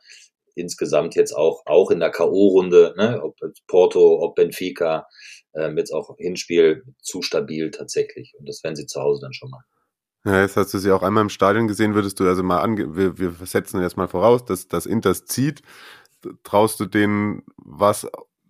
insgesamt 0.57 1.15
jetzt 1.17 1.33
auch, 1.33 1.63
auch 1.67 1.91
in 1.91 2.01
der 2.01 2.11
K.O.-Runde, 2.11 2.97
ne, 2.97 3.23
ob 3.23 3.37
Porto, 3.67 4.21
ob 4.23 4.37
Benfica, 4.37 5.07
ähm, 5.55 5.77
jetzt 5.77 5.93
auch 5.93 6.15
Hinspiel 6.19 6.85
zu 7.03 7.23
stabil 7.23 7.71
tatsächlich. 7.71 8.35
Und 8.39 8.49
das 8.49 8.63
werden 8.63 8.77
sie 8.77 8.87
zu 8.87 9.01
Hause 9.01 9.21
dann 9.23 9.33
schon 9.33 9.51
mal. 9.51 9.63
Ja, 10.27 10.41
jetzt 10.41 10.57
hast 10.57 10.73
du 10.73 10.79
sie 10.79 10.91
auch 10.91 11.03
einmal 11.03 11.23
im 11.23 11.29
Stadion 11.29 11.69
gesehen, 11.69 11.95
würdest 11.95 12.19
du 12.19 12.25
also 12.27 12.43
mal 12.43 12.61
ange 12.61 12.97
wir, 12.97 13.19
wir 13.19 13.33
setzen 13.45 13.83
jetzt 13.83 13.99
mal 13.99 14.09
voraus, 14.09 14.45
dass 14.45 14.69
das 14.69 14.87
Inters 14.87 15.27
zieht 15.27 15.61
traust 16.43 16.81
du 16.81 16.87
denen 16.87 17.43
was, 17.57 18.07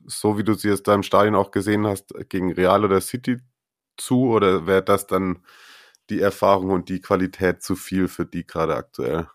so 0.06 0.38
wie 0.38 0.44
du 0.44 0.54
sie 0.54 0.68
jetzt 0.68 0.87
da 0.88 0.94
im 0.94 1.02
Stadion 1.02 1.34
auch 1.34 1.50
gesehen 1.50 1.87
hast, 1.87 2.14
gegen 2.28 2.52
Real 2.52 2.84
oder 2.84 3.00
City 3.00 3.38
zu? 3.96 4.30
Oder 4.30 4.66
wäre 4.66 4.82
das 4.82 5.06
dann 5.06 5.44
die 6.10 6.20
Erfahrung 6.20 6.70
und 6.70 6.88
die 6.88 7.00
Qualität 7.00 7.62
zu 7.62 7.76
viel 7.76 8.08
für 8.08 8.26
die 8.26 8.46
gerade 8.46 8.74
aktuell? 8.74 9.28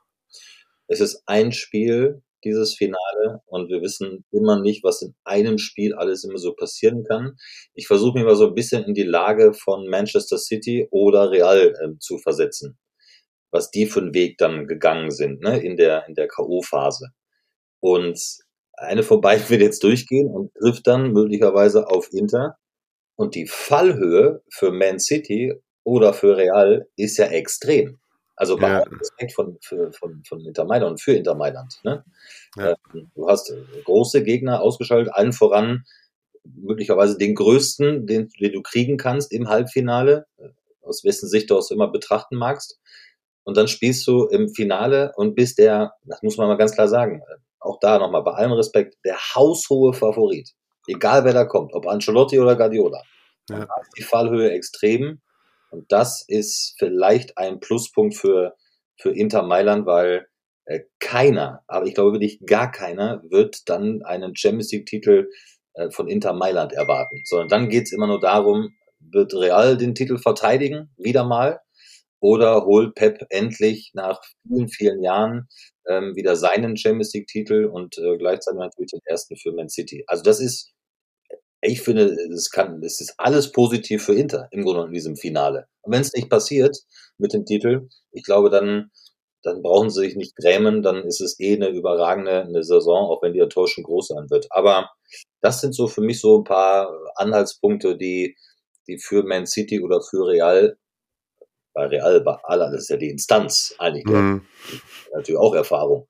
Es 0.88 1.02
ist 1.02 1.24
ein 1.26 1.52
Spiel, 1.52 2.24
dieses 2.44 2.76
Finale, 2.76 3.42
und 3.48 3.70
wir 3.70 3.82
wissen 3.82 4.26
immer 4.32 4.60
nicht, 4.60 4.84
was 4.84 5.02
in 5.02 5.14
einem 5.24 5.58
Spiel 5.58 5.94
alles 5.94 6.24
immer 6.24 6.38
so 6.38 6.54
passieren 6.54 7.04
kann. 7.04 7.38
Ich 7.74 7.88
versuche 7.88 8.18
mich 8.18 8.26
mal 8.26 8.36
so 8.36 8.48
ein 8.48 8.56
bisschen 8.56 8.84
in 8.86 8.94
die 8.94 9.04
Lage 9.04 9.54
von 9.54 9.88
Manchester 9.88 10.38
City 10.38 10.88
oder 10.92 11.32
Real 11.32 11.74
äh, 11.80 12.00
zu 12.00 12.18
versetzen, 12.18 12.78
was 13.52 13.72
die 13.72 13.86
für 13.86 14.00
einen 14.00 14.14
Weg 14.14 14.38
dann 14.38 14.68
gegangen 14.68 15.12
sind, 15.12 15.42
ne, 15.42 15.60
in 15.60 15.76
der, 15.76 16.08
in 16.08 16.16
der 16.16 16.28
K.O.-Phase. 16.28 17.10
Und 17.80 18.20
eine 18.74 19.04
von 19.04 19.22
beiden 19.22 19.50
wird 19.50 19.62
jetzt 19.62 19.84
durchgehen 19.84 20.30
und 20.30 20.54
trifft 20.56 20.88
dann 20.88 21.12
möglicherweise 21.12 21.88
auf 21.88 22.12
Inter. 22.14 22.58
Und 23.16 23.36
die 23.36 23.48
Fallhöhe 23.48 24.42
für 24.50 24.72
Man 24.72 25.00
City 25.00 25.54
oder 25.84 26.14
für 26.14 26.38
Real 26.38 26.88
ist 26.96 27.18
ja 27.18 27.26
extrem. 27.26 28.00
Also 28.36 28.56
bei 28.56 28.70
Ja. 28.70 28.80
Respekt 28.80 29.34
von, 29.34 29.58
für, 29.62 29.92
von, 29.92 30.24
von 30.26 30.40
Inter 30.46 30.64
Mailand 30.64 30.92
und 30.92 31.02
für 31.02 31.14
Inter 31.14 31.36
Mailand. 31.36 31.80
Ne? 31.84 32.06
Ja. 32.56 32.76
Ähm, 32.94 33.12
Du 33.14 33.28
hast 33.28 33.50
äh, 33.50 33.58
große 33.84 34.24
Gegner 34.24 34.62
ausgeschaltet, 34.62 35.14
allen 35.14 35.34
voran 35.34 35.84
möglicherweise 36.46 37.18
den 37.18 37.36
größten, 37.36 38.08
den, 38.08 38.30
den 38.40 38.54
du 38.54 38.62
kriegen 38.62 38.96
kannst 38.96 39.34
im 39.34 39.50
Halbfinale, 39.50 40.26
äh, 40.38 40.50
aus 40.82 41.04
wessen 41.04 41.28
Sicht 41.28 41.50
du 41.50 41.58
es 41.58 41.70
immer 41.70 41.92
betrachten 41.92 42.38
magst. 42.38 42.80
Und 43.44 43.58
dann 43.58 43.68
spielst 43.68 44.08
du 44.08 44.26
im 44.28 44.50
Finale 44.50 45.12
und 45.18 45.36
bist 45.36 45.58
der, 45.58 45.94
das 46.04 46.22
muss 46.22 46.38
man 46.38 46.48
mal 46.48 46.58
ganz 46.58 46.74
klar 46.74 46.88
sagen, 46.88 47.22
äh, 47.22 47.36
auch 47.60 47.80
da 47.80 48.00
nochmal 48.00 48.24
bei 48.24 48.32
allem 48.34 48.54
Respekt, 48.54 48.96
der 49.06 49.18
haushohe 49.36 49.94
Favorit. 49.94 50.52
Egal 50.88 51.26
wer 51.26 51.34
da 51.34 51.46
kommt, 51.46 51.74
ob 51.74 51.88
Ancelotti 51.88 52.40
oder 52.40 52.56
Guardiola. 52.56 53.02
Ja. 53.50 53.60
Da 53.60 53.82
ist 53.82 53.98
die 53.98 54.04
Fallhöhe 54.04 54.52
extrem. 54.52 55.22
Und 55.72 55.92
das 55.92 56.24
ist 56.28 56.76
vielleicht 56.80 57.38
ein 57.38 57.60
Pluspunkt 57.60 58.16
für, 58.16 58.56
für 58.98 59.12
Inter 59.12 59.44
Mailand, 59.44 59.86
weil 59.86 60.28
äh, 60.66 60.82
keiner, 61.00 61.64
aber 61.68 61.86
ich 61.86 61.94
glaube 61.94 62.14
wirklich 62.14 62.40
gar 62.46 62.72
keiner, 62.72 63.22
wird 63.30 63.70
dann 63.70 64.04
einen 64.04 64.36
Champions 64.36 64.72
League-Titel 64.72 65.30
äh, 65.74 65.92
von 65.92 66.08
Inter 66.08 66.34
Mailand 66.34 66.74
erwarten. 66.74 67.22
Sondern 67.26 67.50
dann 67.50 67.70
geht's 67.70 67.92
immer 67.92 68.08
nur 68.08 68.20
darum, 68.20 68.76
wird 69.00 69.34
Real 69.34 69.78
den 69.78 69.96
Titel 69.96 70.18
verteidigen, 70.18 70.90
wieder 70.98 71.24
mal, 71.24 71.62
oder 72.20 72.66
holt 72.66 72.96
Pep 72.96 73.26
endlich 73.30 73.92
nach 73.94 74.22
vielen, 74.44 74.68
vielen 74.68 75.04
Jahren 75.04 75.48
ähm, 75.90 76.16
wieder 76.16 76.36
seinen 76.36 76.78
Champions 76.78 77.14
League-Titel 77.14 77.66
und 77.66 77.98
äh, 77.98 78.18
gleichzeitig 78.18 78.60
natürlich 78.60 78.92
den 78.92 79.02
ersten 79.06 79.36
für 79.36 79.52
Man 79.52 79.70
City. 79.70 80.04
Also 80.08 80.24
das 80.24 80.40
ist, 80.40 80.72
ich 81.62 81.82
finde, 81.82 82.06
es 82.32 82.52
kann, 82.52 82.82
es 82.84 83.02
ist 83.02 83.16
alles 83.18 83.52
positiv 83.52 84.04
für 84.04 84.14
Inter 84.14 84.48
im 84.52 84.64
Grunde 84.64 84.86
in 84.86 84.94
diesem 84.94 85.16
Finale. 85.18 85.68
Und 85.82 85.94
wenn 85.94 86.02
es 86.02 86.14
nicht 86.14 86.30
passiert 86.30 86.78
mit 87.18 87.34
dem 87.34 87.46
Titel, 87.46 87.90
ich 88.12 88.24
glaube, 88.24 88.50
dann, 88.50 88.92
dann 89.44 89.62
brauchen 89.62 89.90
sie 89.90 90.02
sich 90.02 90.16
nicht 90.16 90.36
grämen, 90.36 90.84
dann 90.84 91.04
ist 91.06 91.22
es 91.22 91.40
eh 91.40 91.56
eine 91.56 91.70
überragende 91.70 92.44
eine 92.44 92.64
Saison, 92.64 93.10
auch 93.10 93.22
wenn 93.22 93.34
die 93.34 93.40
Enttäuschung 93.40 93.84
groß 93.84 94.10
sein 94.10 94.30
wird. 94.30 94.48
Aber 94.52 94.90
das 95.42 95.62
sind 95.62 95.74
so 95.74 95.88
für 95.88 96.02
mich 96.02 96.22
so 96.22 96.40
ein 96.40 96.44
paar 96.44 96.92
Anhaltspunkte, 97.16 97.98
die, 97.98 98.38
die 98.88 99.00
für 99.00 99.24
Man 99.24 99.48
City 99.48 99.82
oder 99.82 100.02
für 100.02 100.28
Real, 100.28 100.78
bei 101.80 101.88
Real, 101.88 102.20
bei 102.20 102.36
aller, 102.44 102.72
das 102.72 102.82
ist 102.82 102.90
ja 102.90 102.98
die 102.98 103.10
Instanz 103.10 103.74
eigentlich, 103.80 104.06
Mhm. 104.06 104.46
natürlich 105.14 105.40
auch 105.40 105.56
Erfahrung, 105.56 106.10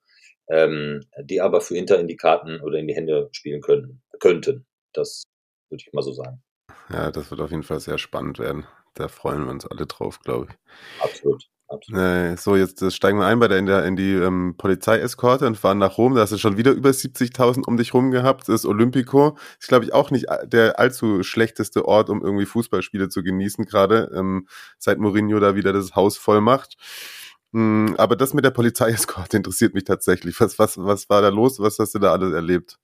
ähm, 0.49 1.05
die 1.21 1.39
aber 1.41 1.61
für 1.61 1.77
Inter 1.77 1.99
in 1.99 2.07
die 2.07 2.15
Karten 2.15 2.59
oder 2.61 2.79
in 2.79 2.87
die 2.87 2.95
Hände 2.95 3.29
spielen 3.33 3.61
können, 3.61 4.01
könnten. 4.19 4.65
Das 4.93 5.21
würde 5.69 5.83
ich 5.85 5.93
mal 5.93 6.01
so 6.01 6.11
sagen. 6.11 6.41
Ja, 6.89 7.11
das 7.11 7.29
wird 7.29 7.39
auf 7.39 7.51
jeden 7.51 7.61
Fall 7.61 7.79
sehr 7.79 7.99
spannend 7.99 8.39
werden. 8.39 8.65
Da 8.95 9.07
freuen 9.07 9.45
wir 9.45 9.51
uns 9.51 9.67
alle 9.67 9.85
drauf, 9.85 10.19
glaube 10.21 10.47
ich. 10.49 11.03
Absolut. 11.03 11.47
Absolut. 11.69 12.39
So, 12.39 12.55
jetzt 12.55 12.93
steigen 12.93 13.19
wir 13.19 13.25
ein 13.25 13.39
bei 13.39 13.47
der, 13.47 13.57
in, 13.57 13.65
der, 13.65 13.85
in 13.85 13.95
die 13.95 14.13
ähm, 14.13 14.55
Polizeieskorte 14.57 15.47
und 15.47 15.55
fahren 15.55 15.77
nach 15.77 15.97
Rom. 15.97 16.15
Da 16.15 16.21
hast 16.21 16.33
du 16.33 16.37
schon 16.37 16.57
wieder 16.57 16.71
über 16.71 16.89
70.000 16.89 17.65
um 17.65 17.77
dich 17.77 17.93
rum 17.93 18.11
gehabt. 18.11 18.49
Das 18.49 18.55
ist 18.55 18.65
Olympico. 18.65 19.37
Ist, 19.59 19.69
glaube 19.69 19.85
ich, 19.85 19.93
auch 19.93 20.11
nicht 20.11 20.25
der 20.43 20.79
allzu 20.79 21.23
schlechteste 21.23 21.85
Ort, 21.85 22.09
um 22.09 22.23
irgendwie 22.23 22.45
Fußballspiele 22.45 23.09
zu 23.09 23.23
genießen, 23.23 23.65
gerade 23.65 24.11
ähm, 24.13 24.47
seit 24.77 24.99
Mourinho 24.99 25.39
da 25.39 25.55
wieder 25.55 25.73
das 25.73 25.95
Haus 25.95 26.17
voll 26.17 26.41
macht. 26.41 26.77
Mm, 27.51 27.95
aber 27.97 28.15
das 28.15 28.33
mit 28.33 28.45
der 28.45 28.51
Polizeieskorte 28.51 29.37
interessiert 29.37 29.73
mich 29.73 29.83
tatsächlich. 29.83 30.39
Was, 30.39 30.59
was, 30.59 30.77
was 30.77 31.09
war 31.09 31.21
da 31.21 31.29
los? 31.29 31.59
Was 31.59 31.79
hast 31.79 31.95
du 31.95 31.99
da 31.99 32.11
alles 32.11 32.33
erlebt? 32.33 32.77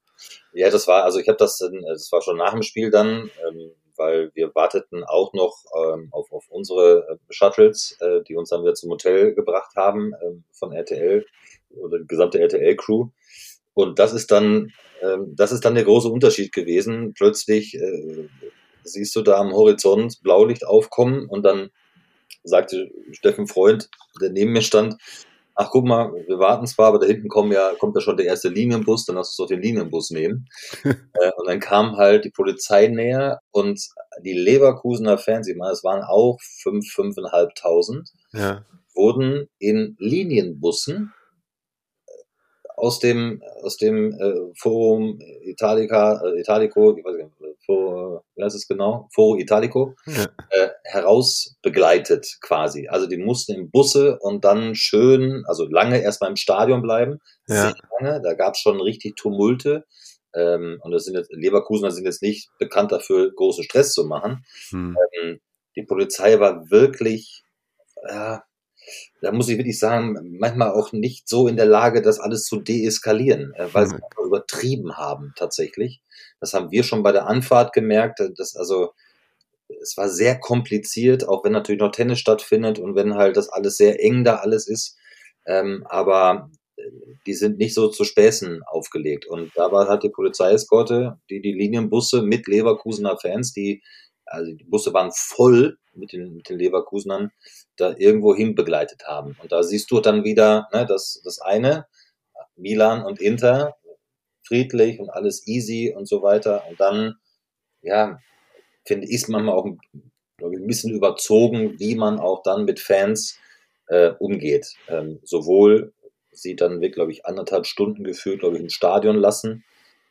Ja, 0.53 0.69
das 0.69 0.87
war, 0.87 1.03
also 1.03 1.19
ich 1.19 1.27
habe 1.27 1.37
das, 1.37 1.57
das 1.57 2.11
war 2.11 2.21
schon 2.21 2.37
nach 2.37 2.53
dem 2.53 2.63
Spiel 2.63 2.89
dann, 2.89 3.29
ähm, 3.47 3.71
weil 3.97 4.31
wir 4.33 4.53
warteten 4.55 5.03
auch 5.03 5.33
noch 5.33 5.57
ähm, 5.77 6.09
auf, 6.11 6.31
auf 6.31 6.45
unsere 6.49 7.07
äh, 7.09 7.33
Shuttles, 7.33 7.97
äh, 7.99 8.21
die 8.23 8.35
uns 8.35 8.49
dann 8.49 8.61
wieder 8.61 8.73
zum 8.73 8.91
Hotel 8.91 9.33
gebracht 9.33 9.75
haben 9.75 10.13
ähm, 10.23 10.43
von 10.51 10.71
RTL 10.71 11.25
oder 11.69 11.99
die 11.99 12.07
gesamte 12.07 12.39
RTL-Crew. 12.39 13.09
Und 13.73 13.99
das 13.99 14.13
ist 14.13 14.31
dann, 14.31 14.71
ähm, 15.01 15.33
das 15.35 15.51
ist 15.51 15.65
dann 15.65 15.75
der 15.75 15.83
große 15.83 16.07
Unterschied 16.07 16.51
gewesen. 16.53 17.13
Plötzlich 17.13 17.75
äh, 17.75 18.27
siehst 18.83 19.15
du 19.15 19.21
da 19.21 19.37
am 19.37 19.53
Horizont 19.53 20.21
Blaulicht 20.21 20.65
aufkommen 20.65 21.27
und 21.27 21.43
dann 21.43 21.69
sagte 22.43 22.89
Steffen 23.11 23.47
Freund, 23.47 23.89
der 24.21 24.29
neben 24.29 24.53
mir 24.53 24.61
stand, 24.61 24.95
ach 25.55 25.69
guck 25.71 25.85
mal, 25.85 26.13
wir 26.27 26.39
warten 26.39 26.67
zwar, 26.67 26.87
aber 26.87 26.99
da 26.99 27.05
hinten 27.07 27.29
kommen 27.29 27.51
ja, 27.51 27.71
kommt 27.79 27.95
ja 27.95 28.01
schon 28.01 28.17
der 28.17 28.25
erste 28.25 28.49
Linienbus, 28.49 29.05
dann 29.05 29.15
lass 29.15 29.29
uns 29.29 29.37
doch 29.37 29.47
den 29.47 29.61
Linienbus 29.61 30.11
nehmen. 30.11 30.47
äh, 30.83 31.31
und 31.37 31.47
dann 31.47 31.59
kam 31.59 31.95
halt 31.97 32.25
die 32.25 32.29
Polizei 32.29 32.87
näher 32.87 33.39
und 33.51 33.81
die 34.23 34.33
Leverkusener 34.33 35.17
Fans, 35.17 35.47
ich 35.47 35.55
meine, 35.55 35.71
es 35.71 35.83
waren 35.83 36.03
auch 36.03 36.39
fünf, 36.61 36.87
fünfeinhalbtausend, 36.91 38.11
Ja. 38.33 38.65
wurden 38.93 39.47
in 39.59 39.95
Linienbussen 39.99 41.13
aus 42.75 42.99
dem, 42.99 43.41
aus 43.63 43.77
dem 43.77 44.11
äh, 44.13 44.53
Forum 44.55 45.19
Italica, 45.43 46.21
äh, 46.25 46.39
Italico, 46.41 46.97
ich 46.97 47.05
weiß 47.05 47.15
nicht, 47.15 47.29
äh, 47.67 47.73
Forum, 47.73 48.19
wie 48.35 48.43
heißt 48.43 48.55
es 48.55 48.67
genau? 48.67 49.07
Foro 49.13 49.37
Italico, 49.37 49.95
Ja. 50.07 50.27
äh, 50.51 50.69
heraus 50.83 51.55
begleitet 51.61 52.27
quasi. 52.41 52.87
Also 52.87 53.07
die 53.07 53.17
mussten 53.17 53.53
in 53.53 53.71
Busse 53.71 54.17
und 54.19 54.45
dann 54.45 54.75
schön, 54.75 55.43
also 55.47 55.65
lange 55.67 56.01
erstmal 56.01 56.29
im 56.29 56.35
Stadion 56.35 56.81
bleiben, 56.81 57.19
Ja. 57.47 57.55
sehr 57.71 57.75
lange, 57.99 58.21
da 58.21 58.33
gab 58.33 58.53
es 58.53 58.59
schon 58.59 58.79
richtig 58.81 59.15
Tumulte. 59.15 59.85
Ähm, 60.35 60.79
und 60.83 60.91
das 60.91 61.05
sind 61.05 61.15
jetzt, 61.15 61.31
Leverkusener 61.31 61.91
sind 61.91 62.05
jetzt 62.05 62.21
nicht 62.21 62.49
bekannt 62.59 62.91
dafür, 62.91 63.31
großen 63.33 63.63
Stress 63.63 63.93
zu 63.93 64.05
machen. 64.05 64.43
Hm. 64.69 64.97
Ähm, 65.21 65.39
die 65.77 65.83
Polizei 65.83 66.39
war 66.39 66.69
wirklich, 66.69 67.43
ja, 68.09 68.43
da 69.21 69.31
muss 69.31 69.49
ich 69.49 69.57
wirklich 69.57 69.79
sagen, 69.79 70.37
manchmal 70.39 70.71
auch 70.71 70.91
nicht 70.91 71.27
so 71.27 71.47
in 71.47 71.55
der 71.55 71.65
Lage, 71.65 72.01
das 72.01 72.19
alles 72.19 72.43
zu 72.45 72.59
deeskalieren, 72.61 73.53
äh, 73.55 73.67
weil 73.73 73.87
sie 73.87 73.95
Mhm. 73.95 74.03
einfach 74.03 74.23
übertrieben 74.25 74.97
haben 74.97 75.33
tatsächlich. 75.37 76.01
Das 76.39 76.53
haben 76.53 76.71
wir 76.71 76.83
schon 76.83 77.03
bei 77.03 77.11
der 77.11 77.27
Anfahrt 77.27 77.73
gemerkt, 77.73 78.19
äh, 78.19 78.31
dass 78.35 78.55
also 78.55 78.93
es 79.81 79.97
war 79.97 80.09
sehr 80.09 80.39
kompliziert, 80.39 81.27
auch 81.27 81.43
wenn 81.43 81.51
natürlich 81.51 81.81
noch 81.81 81.91
Tennis 81.91 82.19
stattfindet 82.19 82.79
und 82.79 82.95
wenn 82.95 83.15
halt 83.15 83.37
das 83.37 83.49
alles 83.49 83.77
sehr 83.77 84.01
eng 84.03 84.23
da 84.23 84.37
alles 84.37 84.67
ist. 84.67 84.97
Ähm, 85.45 85.85
aber 85.89 86.49
äh, 86.77 86.83
die 87.25 87.33
sind 87.33 87.57
nicht 87.57 87.73
so 87.73 87.87
zu 87.89 88.03
Späßen 88.03 88.63
aufgelegt. 88.63 89.25
Und 89.25 89.51
da 89.55 89.71
war 89.71 89.87
halt 89.87 90.03
die 90.03 90.09
Polizeieskorte, 90.09 91.19
die 91.29 91.41
die 91.41 91.53
Linienbusse 91.53 92.21
mit 92.21 92.47
Leverkusener 92.47 93.17
Fans, 93.17 93.53
die, 93.53 93.81
also 94.25 94.51
die 94.53 94.65
Busse 94.65 94.93
waren 94.93 95.11
voll 95.13 95.77
mit 95.93 96.13
den, 96.13 96.35
mit 96.35 96.49
den 96.49 96.59
Leverkusenern, 96.59 97.31
da 97.77 97.95
irgendwo 97.97 98.35
hin 98.35 98.55
begleitet 98.55 99.03
haben. 99.07 99.35
Und 99.41 99.51
da 99.51 99.63
siehst 99.63 99.89
du 99.91 99.99
dann 99.99 100.23
wieder, 100.23 100.67
ne, 100.73 100.85
das, 100.85 101.21
das 101.23 101.39
eine, 101.39 101.87
Milan 102.55 103.03
und 103.03 103.19
Inter, 103.19 103.75
friedlich 104.45 104.99
und 104.99 105.09
alles 105.09 105.47
easy 105.47 105.93
und 105.95 106.07
so 106.07 106.21
weiter. 106.21 106.67
Und 106.67 106.79
dann, 106.79 107.15
ja, 107.81 108.19
finde 108.85 109.07
ich 109.07 109.15
es 109.15 109.27
manchmal 109.27 109.55
auch 109.55 109.67
glaube 110.37 110.55
ich, 110.55 110.61
ein 110.61 110.67
bisschen 110.67 110.93
überzogen, 110.93 111.79
wie 111.79 111.95
man 111.95 112.19
auch 112.19 112.43
dann 112.43 112.65
mit 112.65 112.79
Fans 112.79 113.39
äh, 113.87 114.11
umgeht. 114.19 114.67
Ähm, 114.87 115.19
sowohl 115.23 115.93
sie 116.31 116.55
dann 116.55 116.81
wirklich, 116.81 116.93
glaube 116.93 117.11
ich, 117.11 117.25
anderthalb 117.25 117.65
Stunden 117.65 118.03
gefühlt, 118.03 118.39
glaube 118.41 118.57
ich, 118.57 118.63
im 118.63 118.69
Stadion 118.69 119.15
lassen, 119.15 119.63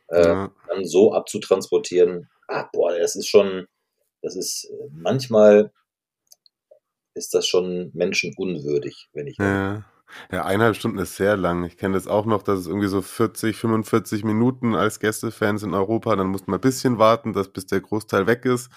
äh, 0.07 0.21
Ja. 0.27 0.51
dann 0.67 0.85
so 0.85 1.13
abzutransportieren. 1.13 2.29
Ah, 2.47 2.67
boah, 2.73 2.97
das 2.97 3.15
ist 3.15 3.27
schon, 3.27 3.67
das 4.21 4.35
ist 4.35 4.71
manchmal 4.91 5.71
ist 7.13 7.33
das 7.33 7.47
schon 7.47 7.91
menschenunwürdig, 7.93 9.07
wenn 9.13 9.27
ich 9.27 9.37
Ja. 9.37 9.85
Ja, 10.31 10.45
eineinhalb 10.45 10.75
Stunden 10.75 10.97
ist 10.97 11.15
sehr 11.15 11.37
lang. 11.37 11.63
Ich 11.65 11.77
kenne 11.77 11.95
das 11.95 12.07
auch 12.07 12.25
noch, 12.25 12.43
dass 12.43 12.59
es 12.59 12.67
irgendwie 12.67 12.87
so 12.87 13.01
40, 13.01 13.57
45 13.57 14.23
Minuten 14.23 14.75
als 14.75 14.99
Gästefans 14.99 15.63
in 15.63 15.73
Europa, 15.73 16.15
dann 16.15 16.27
muss 16.27 16.47
man 16.47 16.57
ein 16.57 16.61
bisschen 16.61 16.99
warten, 16.99 17.33
dass 17.33 17.49
bis 17.49 17.65
der 17.65 17.81
Großteil 17.81 18.27
weg 18.27 18.45
ist 18.45 18.69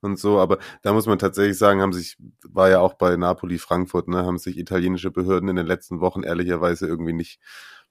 und 0.00 0.18
so. 0.18 0.38
Aber 0.38 0.58
da 0.82 0.92
muss 0.92 1.06
man 1.06 1.18
tatsächlich 1.18 1.58
sagen, 1.58 1.80
haben 1.80 1.92
sich, 1.92 2.16
war 2.48 2.68
ja 2.70 2.80
auch 2.80 2.94
bei 2.94 3.16
Napoli, 3.16 3.58
Frankfurt, 3.58 4.08
ne, 4.08 4.24
haben 4.24 4.38
sich 4.38 4.58
italienische 4.58 5.10
Behörden 5.10 5.48
in 5.48 5.56
den 5.56 5.66
letzten 5.66 6.00
Wochen 6.00 6.22
ehrlicherweise 6.22 6.86
irgendwie 6.86 7.12
nicht 7.12 7.40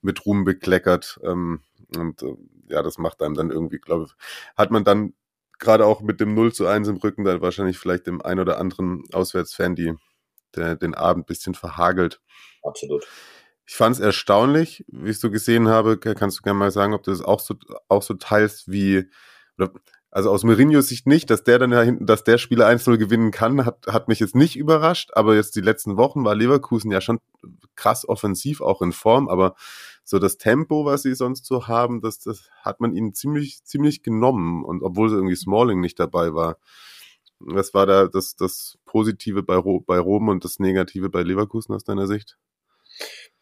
mit 0.02 0.26
Ruhm 0.26 0.44
bekleckert. 0.46 1.20
Ähm, 1.24 1.62
und 1.98 2.22
äh, 2.24 2.36
ja, 2.70 2.84
das 2.84 2.98
macht 2.98 3.22
einem 3.22 3.36
dann 3.36 3.50
irgendwie, 3.52 3.80
glaube 3.80 4.06
ich, 4.06 4.14
hat 4.56 4.72
man 4.72 4.84
dann 4.84 5.14
gerade 5.60 5.86
auch 5.86 6.02
mit 6.02 6.20
dem 6.20 6.34
0 6.34 6.54
zu 6.54 6.68
1 6.68 6.88
im 6.90 6.98
Rücken 6.98 7.24
dann 7.24 7.42
wahrscheinlich 7.42 7.78
vielleicht 7.80 8.08
dem 8.08 8.22
ein 8.22 8.40
oder 8.40 8.60
anderen 8.60 9.04
Auswärtsfan 9.14 9.76
die 9.76 9.94
der, 10.56 10.76
den 10.76 10.94
Abend 10.94 11.26
bisschen 11.28 11.56
verhagelt. 11.56 12.22
Absolut. 12.64 13.06
Ich 13.66 13.76
fand 13.76 13.96
es 13.96 14.02
erstaunlich, 14.02 14.84
wie 14.88 15.12
ich 15.12 15.20
so 15.20 15.32
gesehen 15.32 15.70
habe. 15.70 15.98
Kannst 15.98 16.40
du 16.40 16.42
gerne 16.42 16.60
mal 16.60 16.72
sagen, 16.72 16.94
ob 16.94 17.04
du 17.04 17.12
das 17.12 17.22
auch 17.22 17.40
so, 17.40 17.56
auch 17.88 18.04
so 18.04 18.14
teilst 18.16 18.70
wie, 18.70 19.10
oder, 19.58 19.72
also 20.12 20.30
aus 20.30 20.44
Mourinhos 20.44 20.90
Sicht 20.90 21.08
nicht, 21.08 21.32
dass 21.32 21.44
der 21.44 21.58
dann 21.58 21.72
da 21.72 21.82
hinten, 21.82 22.06
dass 22.06 22.24
der 22.24 22.38
Spieler 22.38 22.68
1-0 22.68 22.98
gewinnen 22.98 23.32
kann, 23.32 23.66
hat, 23.66 23.88
hat 23.88 24.10
mich 24.10 24.20
jetzt 24.20 24.36
nicht 24.36 24.56
überrascht, 24.56 25.10
aber 25.14 25.34
jetzt 25.34 25.56
die 25.56 25.62
letzten 25.62 25.98
Wochen 25.98 26.24
war 26.24 26.36
Leverkusen 26.36 26.92
ja 26.92 27.02
schon 27.02 27.20
krass 27.76 28.08
offensiv, 28.08 28.62
auch 28.62 28.84
in 28.84 28.92
Form, 28.92 29.28
aber 29.28 29.56
so 30.04 30.20
das 30.20 30.38
Tempo, 30.38 30.86
was 30.86 31.02
sie 31.02 31.16
sonst 31.16 31.46
so 31.46 31.68
haben, 31.68 32.00
das, 32.02 32.20
das 32.20 32.50
hat 32.62 32.80
man 32.80 32.94
ihnen 32.94 33.16
ziemlich, 33.16 33.64
ziemlich 33.64 34.04
genommen 34.04 34.64
und 34.64 34.84
obwohl 34.84 35.10
sie 35.10 35.16
irgendwie 35.16 35.36
Smalling 35.36 35.80
nicht 35.80 36.00
dabei 36.00 36.36
war. 36.36 36.58
Was 37.40 37.74
war 37.74 37.88
da 37.88 38.08
das, 38.08 38.36
das 38.36 38.78
Positive 38.86 39.42
bei, 39.42 39.60
bei 39.62 39.98
Rom 39.98 40.30
und 40.30 40.46
das 40.46 40.60
Negative 40.60 41.10
bei 41.10 41.24
Leverkusen 41.24 41.74
aus 41.74 41.84
deiner 41.84 42.06
Sicht? 42.06 42.38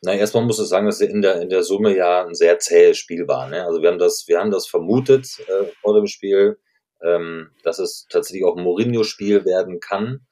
Na, 0.04 0.16
erstmal 0.16 0.44
muss 0.44 0.60
ich 0.60 0.68
sagen, 0.68 0.88
dass 0.88 1.00
in 1.00 1.22
der, 1.22 1.42
in 1.42 1.50
der 1.50 1.64
Summe 1.64 1.96
ja 1.96 2.26
ein 2.26 2.34
sehr 2.34 2.58
zähes 2.58 2.98
Spiel 2.98 3.28
war. 3.28 3.48
Ne? 3.48 3.64
Also 3.64 3.82
wir 3.82 3.90
haben 3.90 4.00
das, 4.00 4.26
wir 4.28 4.40
haben 4.40 4.50
das 4.50 4.68
vermutet 4.68 5.28
äh, 5.48 5.68
vor 5.82 5.94
dem 5.94 6.08
Spiel, 6.08 6.58
ähm, 7.04 7.52
dass 7.64 7.78
es 7.78 8.08
tatsächlich 8.10 8.44
auch 8.44 8.58
ein 8.58 8.64
Mourinho-Spiel 8.64 9.46
werden 9.46 9.80
kann. 9.80 10.26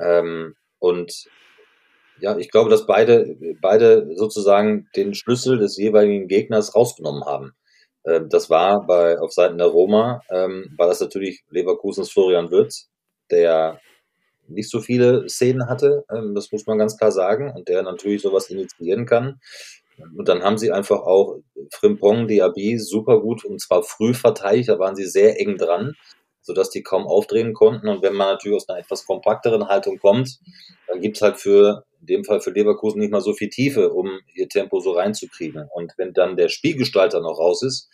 Ähm, 0.00 0.56
und 0.80 1.26
ja, 2.18 2.36
ich 2.38 2.50
glaube, 2.50 2.70
dass 2.70 2.86
beide, 2.86 3.36
beide 3.60 4.08
sozusagen 4.16 4.88
den 4.96 5.14
Schlüssel 5.14 5.58
des 5.58 5.76
jeweiligen 5.76 6.26
Gegners 6.26 6.74
rausgenommen 6.74 7.24
haben. 7.24 7.52
Ähm, 8.04 8.28
das 8.28 8.50
war 8.50 8.86
bei, 8.86 9.18
auf 9.18 9.32
Seiten 9.32 9.58
der 9.58 9.68
Roma, 9.68 10.22
ähm, 10.30 10.74
war 10.76 10.88
das 10.88 11.00
natürlich 11.00 11.44
Leverkusens 11.50 12.10
Florian 12.10 12.50
Wirtz, 12.50 12.90
der 13.30 13.80
nicht 14.48 14.70
so 14.70 14.80
viele 14.80 15.28
Szenen 15.28 15.68
hatte, 15.68 16.04
ähm, 16.10 16.34
das 16.34 16.52
muss 16.52 16.66
man 16.66 16.78
ganz 16.78 16.96
klar 16.96 17.12
sagen, 17.12 17.52
und 17.54 17.68
der 17.68 17.82
natürlich 17.82 18.22
sowas 18.22 18.50
initiieren 18.50 19.06
kann. 19.06 19.40
Und 20.16 20.28
dann 20.28 20.42
haben 20.42 20.58
sie 20.58 20.72
einfach 20.72 21.00
auch 21.00 21.38
Frimpong, 21.70 22.26
Diaby 22.26 22.78
super 22.78 23.20
gut 23.20 23.44
und 23.44 23.60
zwar 23.60 23.82
früh 23.82 24.12
verteidigt, 24.12 24.68
da 24.68 24.78
waren 24.78 24.96
sie 24.96 25.06
sehr 25.06 25.40
eng 25.40 25.56
dran 25.56 25.94
sodass 26.44 26.70
die 26.70 26.82
kaum 26.82 27.06
aufdrehen 27.06 27.54
konnten. 27.54 27.88
Und 27.88 28.02
wenn 28.02 28.14
man 28.14 28.28
natürlich 28.28 28.56
aus 28.56 28.68
einer 28.68 28.78
etwas 28.78 29.06
kompakteren 29.06 29.66
Haltung 29.66 29.98
kommt, 29.98 30.38
dann 30.86 31.00
gibt's 31.00 31.22
halt 31.22 31.38
für, 31.38 31.84
in 32.00 32.06
dem 32.06 32.24
Fall 32.24 32.40
für 32.40 32.50
Leverkusen 32.50 33.00
nicht 33.00 33.10
mal 33.10 33.22
so 33.22 33.32
viel 33.32 33.48
Tiefe, 33.48 33.90
um 33.90 34.20
ihr 34.34 34.48
Tempo 34.48 34.78
so 34.80 34.92
reinzukriegen. 34.92 35.68
Und 35.74 35.94
wenn 35.96 36.12
dann 36.12 36.36
der 36.36 36.50
Spielgestalter 36.50 37.20
noch 37.20 37.38
raus 37.38 37.62
ist, 37.62 37.88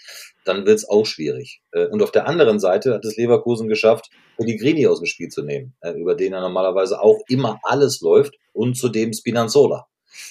dann 0.44 0.66
wird's 0.66 0.88
auch 0.88 1.06
schwierig. 1.06 1.62
Äh, 1.70 1.86
und 1.86 2.02
auf 2.02 2.10
der 2.10 2.26
anderen 2.26 2.58
Seite 2.58 2.92
hat 2.92 3.04
es 3.04 3.16
Leverkusen 3.16 3.68
geschafft, 3.68 4.10
Pellegrini 4.36 4.86
aus 4.88 4.98
dem 4.98 5.06
Spiel 5.06 5.28
zu 5.28 5.42
nehmen, 5.42 5.74
äh, 5.80 5.92
über 5.92 6.16
den 6.16 6.32
er 6.32 6.40
normalerweise 6.40 7.00
auch 7.00 7.20
immer 7.28 7.60
alles 7.62 8.00
läuft 8.00 8.34
und 8.52 8.76
zudem 8.76 9.12
Spinazzola. 9.12 9.86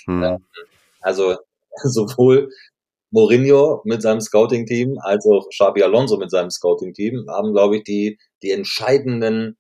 Hm. 0.06 0.44
Also 1.00 1.38
sowohl 1.84 2.50
Mourinho 3.12 3.82
mit 3.86 4.02
seinem 4.02 4.22
Scouting-Team 4.22 4.98
als 5.02 5.26
auch 5.26 5.48
Xabi 5.50 5.84
Alonso 5.84 6.18
mit 6.18 6.32
seinem 6.32 6.52
Scouting-Team 6.52 7.26
haben, 7.30 7.54
glaube 7.54 7.78
ich, 7.78 7.84
die, 7.84 8.20
die 8.44 8.52
entscheidenden 8.52 9.58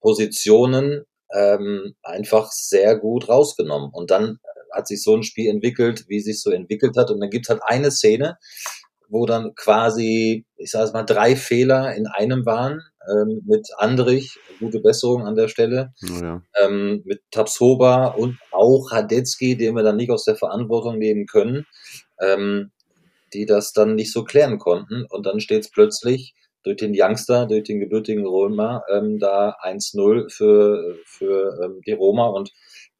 Positionen 0.00 1.04
ähm, 1.34 1.94
einfach 2.02 2.50
sehr 2.52 2.96
gut 2.98 3.28
rausgenommen. 3.28 3.90
Und 3.92 4.10
dann 4.10 4.38
hat 4.72 4.86
sich 4.86 5.02
so 5.02 5.16
ein 5.16 5.22
Spiel 5.22 5.50
entwickelt, 5.50 6.04
wie 6.08 6.20
sich 6.20 6.40
so 6.40 6.50
entwickelt 6.50 6.96
hat. 6.96 7.10
Und 7.10 7.20
dann 7.20 7.30
gibt 7.30 7.46
es 7.46 7.50
halt 7.50 7.62
eine 7.64 7.90
Szene, 7.90 8.36
wo 9.08 9.26
dann 9.26 9.54
quasi, 9.54 10.44
ich 10.56 10.70
sage 10.70 10.84
es 10.86 10.92
mal, 10.92 11.04
drei 11.04 11.36
Fehler 11.36 11.94
in 11.94 12.06
einem 12.06 12.44
waren, 12.46 12.80
ähm, 13.08 13.42
mit 13.46 13.68
Andrich, 13.78 14.38
gute 14.58 14.80
Besserung 14.80 15.26
an 15.26 15.36
der 15.36 15.48
Stelle, 15.48 15.92
ja. 16.20 16.42
ähm, 16.60 17.02
mit 17.04 17.22
Tapsoba 17.30 18.08
und 18.08 18.38
auch 18.50 18.90
Radetzky, 18.90 19.56
den 19.56 19.74
wir 19.74 19.82
dann 19.82 19.96
nicht 19.96 20.10
aus 20.10 20.24
der 20.24 20.36
Verantwortung 20.36 20.98
nehmen 20.98 21.26
können. 21.26 21.66
Ähm, 22.20 22.72
die 23.36 23.46
das 23.46 23.72
dann 23.72 23.94
nicht 23.94 24.12
so 24.12 24.24
klären 24.24 24.58
konnten. 24.58 25.04
Und 25.10 25.26
dann 25.26 25.40
steht 25.40 25.64
es 25.64 25.70
plötzlich 25.70 26.34
durch 26.62 26.78
den 26.78 26.94
Youngster, 26.96 27.46
durch 27.46 27.64
den 27.64 27.78
gebürtigen 27.78 28.26
Roma, 28.26 28.82
ähm, 28.90 29.18
da 29.18 29.56
1-0 29.62 30.32
für, 30.32 30.96
für 31.04 31.60
ähm, 31.62 31.80
die 31.86 31.92
Roma. 31.92 32.26
Und 32.28 32.50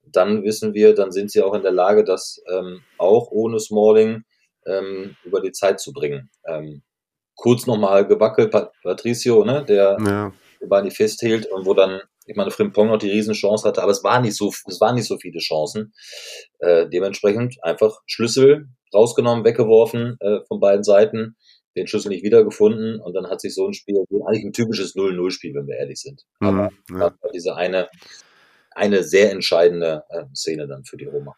dann 0.04 0.44
wissen 0.44 0.74
wir, 0.74 0.94
dann 0.94 1.10
sind 1.10 1.32
sie 1.32 1.42
auch 1.42 1.54
in 1.54 1.62
der 1.62 1.72
Lage, 1.72 2.04
das 2.04 2.40
ähm, 2.48 2.82
auch 2.98 3.30
ohne 3.30 3.58
Smalling 3.58 4.22
ähm, 4.66 5.16
über 5.24 5.40
die 5.40 5.52
Zeit 5.52 5.80
zu 5.80 5.92
bringen. 5.92 6.30
Ähm, 6.46 6.82
kurz 7.34 7.66
nochmal 7.66 8.06
gewackelt, 8.06 8.54
Patricio, 8.82 9.44
ne, 9.44 9.64
der 9.66 9.96
ja. 10.04 10.32
Nicht 10.82 10.96
festhielt 10.96 11.46
und 11.46 11.66
wo 11.66 11.74
dann, 11.74 12.00
ich 12.26 12.36
meine, 12.36 12.50
Frimpong 12.50 12.88
noch 12.88 12.98
die 12.98 13.10
Riesenchance 13.10 13.66
hatte, 13.66 13.82
aber 13.82 13.92
es 13.92 14.04
war 14.04 14.20
nicht 14.20 14.36
so, 14.36 14.52
es 14.66 14.80
waren 14.80 14.94
nicht 14.94 15.06
so 15.06 15.18
viele 15.18 15.38
Chancen. 15.38 15.92
Äh, 16.58 16.88
dementsprechend 16.88 17.62
einfach 17.62 18.00
Schlüssel 18.06 18.68
rausgenommen, 18.92 19.44
weggeworfen 19.44 20.16
äh, 20.20 20.40
von 20.46 20.60
beiden 20.60 20.84
Seiten, 20.84 21.36
den 21.76 21.86
Schlüssel 21.86 22.08
nicht 22.08 22.24
wiedergefunden 22.24 23.00
und 23.00 23.14
dann 23.14 23.28
hat 23.28 23.40
sich 23.40 23.54
so 23.54 23.66
ein 23.66 23.74
Spiel, 23.74 23.96
eigentlich 24.26 24.44
ein 24.44 24.52
typisches 24.52 24.96
0-0-Spiel, 24.96 25.54
wenn 25.54 25.66
wir 25.66 25.76
ehrlich 25.76 26.00
sind. 26.00 26.24
Mhm, 26.40 26.48
Aber 26.48 26.70
ja. 26.90 27.10
das 27.10 27.12
war 27.22 27.30
diese 27.32 27.56
eine, 27.56 27.88
eine 28.74 29.02
sehr 29.02 29.30
entscheidende 29.30 30.04
äh, 30.08 30.24
Szene 30.34 30.66
dann 30.66 30.84
für 30.84 30.96
die 30.96 31.06
Roma. 31.06 31.34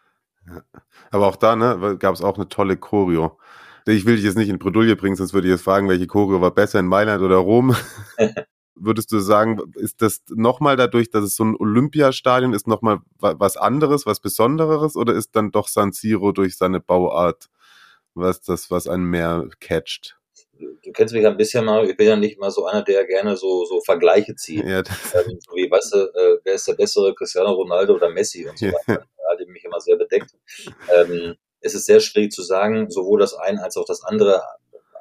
Ja. 0.47 0.63
Aber 1.11 1.27
auch 1.27 1.37
da 1.37 1.57
ne, 1.57 1.97
gab 1.99 2.15
es 2.15 2.23
auch 2.23 2.37
eine 2.37 2.49
tolle 2.49 2.77
Choreo. 2.77 3.39
Ich 3.87 4.05
will 4.05 4.17
dich 4.17 4.25
jetzt 4.25 4.37
nicht 4.37 4.51
in 4.51 4.59
Bredouille 4.59 4.97
bringen, 4.97 5.17
sonst 5.17 5.33
würde 5.33 5.49
ich 5.49 5.53
jetzt 5.53 5.65
fragen, 5.65 5.89
welche 5.89 6.07
Choreo 6.07 6.41
war 6.41 6.55
besser 6.55 6.79
in 6.79 6.87
Mailand 6.87 7.23
oder 7.23 7.37
Rom. 7.37 7.75
würdest 8.81 9.13
du 9.13 9.19
sagen, 9.19 9.61
ist 9.75 10.03
das 10.03 10.23
nochmal 10.29 10.77
dadurch, 10.77 11.11
dass 11.11 11.25
es 11.25 11.37
so 11.37 11.45
ein 11.45 11.57
Olympiastadion 11.57 12.55
ist, 12.55 12.67
nochmal 12.67 13.01
was 13.19 13.57
anderes, 13.57 14.07
was 14.07 14.21
Besonderes 14.21 14.97
oder 14.97 15.15
ist 15.15 15.37
dann 15.37 15.51
doch 15.51 15.69
San 15.69 15.93
Siro 15.93 16.33
durch 16.33 16.57
seine 16.57 16.81
Bauart 16.81 17.49
was 18.19 18.43
das, 18.43 18.71
was 18.71 18.89
einen 18.89 19.05
mehr 19.05 19.49
catcht? 19.61 20.17
Du 20.59 20.93
kennst 20.93 21.15
mich 21.15 21.25
ein 21.25 21.37
bisschen 21.37 21.65
mal, 21.65 21.89
ich 21.89 21.97
bin 21.97 22.09
ja 22.09 22.17
nicht 22.17 22.39
mal 22.39 22.51
so 22.51 22.67
einer, 22.67 22.83
der 22.83 23.07
gerne 23.07 23.37
so, 23.37 23.65
so 23.65 23.81
Vergleiche 23.81 24.35
zieht. 24.35 24.65
Ja, 24.65 24.79
ähm, 25.15 25.39
so 25.41 25.55
wie, 25.55 25.71
weißt 25.71 25.95
du, 25.95 25.99
äh, 25.99 26.39
wer 26.43 26.55
ist 26.55 26.67
der 26.67 26.75
bessere, 26.75 27.15
Cristiano 27.15 27.53
Ronaldo 27.53 27.95
oder 27.95 28.11
Messi 28.11 28.49
und 28.49 28.59
so 28.59 28.67
weiter. 28.67 28.77
Ja. 28.89 28.97
Da 28.97 29.29
halte 29.31 29.45
ich 29.45 29.49
mich 29.49 29.65
immer 29.65 29.81
sehr 29.81 29.97
bedeckt. 29.97 30.33
Ähm, 30.93 31.37
es 31.61 31.75
ist 31.75 31.87
sehr 31.87 32.01
schwierig 32.01 32.33
zu 32.33 32.43
sagen, 32.43 32.91
sowohl 32.91 33.21
das 33.21 33.35
eine 33.35 33.63
als 33.63 33.77
auch 33.77 33.85
das 33.85 34.03
andere 34.03 34.43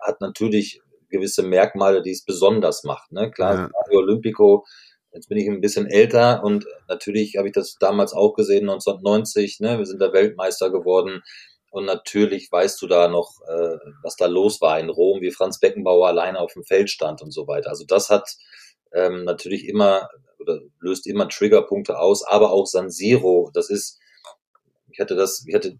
hat 0.01 0.21
natürlich 0.21 0.82
gewisse 1.10 1.43
Merkmale, 1.43 2.01
die 2.01 2.12
es 2.12 2.24
besonders 2.24 2.84
macht. 2.84 3.12
Ne? 3.12 3.32
Klar, 3.32 3.55
ja. 3.55 3.70
Mario 3.72 3.99
Olympico, 3.99 4.66
jetzt 5.14 5.30
bin 5.30 5.38
ich 5.38 5.47
ein 5.47 5.62
bisschen 5.62 5.88
älter 5.88 6.43
und 6.43 6.66
natürlich 6.88 7.38
habe 7.38 7.47
ich 7.47 7.53
das 7.53 7.78
damals 7.80 8.14
auch 8.14 8.34
gesehen, 8.34 8.70
1990, 8.70 9.60
ne? 9.60 9.78
wir 9.78 9.86
sind 9.86 10.01
da 10.01 10.14
Weltmeister 10.14 10.72
geworden. 10.72 11.24
Und 11.70 11.86
natürlich 11.86 12.49
weißt 12.51 12.82
du 12.82 12.88
da 12.88 13.08
noch, 13.08 13.34
äh, 13.47 13.78
was 14.01 14.16
da 14.16 14.26
los 14.26 14.62
war 14.62 14.80
in 14.80 14.89
Rom, 14.89 15.22
wie 15.22 15.32
Franz 15.32 15.60
Beckenbauer 15.60 16.08
alleine 16.08 16.39
auf 16.39 16.53
dem 16.53 16.64
Feld 16.64 16.89
stand 16.89 17.22
und 17.22 17.32
so 17.32 17.47
weiter. 17.47 17.70
Also 17.70 17.86
das 17.86 18.10
hat 18.10 18.38
ähm, 18.93 19.26
natürlich 19.26 19.68
immer 19.68 20.10
oder 20.39 20.62
löst 20.80 21.08
immer 21.08 21.28
Triggerpunkte 21.28 21.99
aus, 21.99 22.26
aber 22.26 22.51
auch 22.51 22.66
San 22.66 22.89
Siro, 22.89 23.51
das 23.53 23.70
ist, 23.70 23.99
ich 24.89 24.99
hatte 24.99 25.16
das, 25.16 25.43
ich 25.45 25.53
hatte 25.53 25.78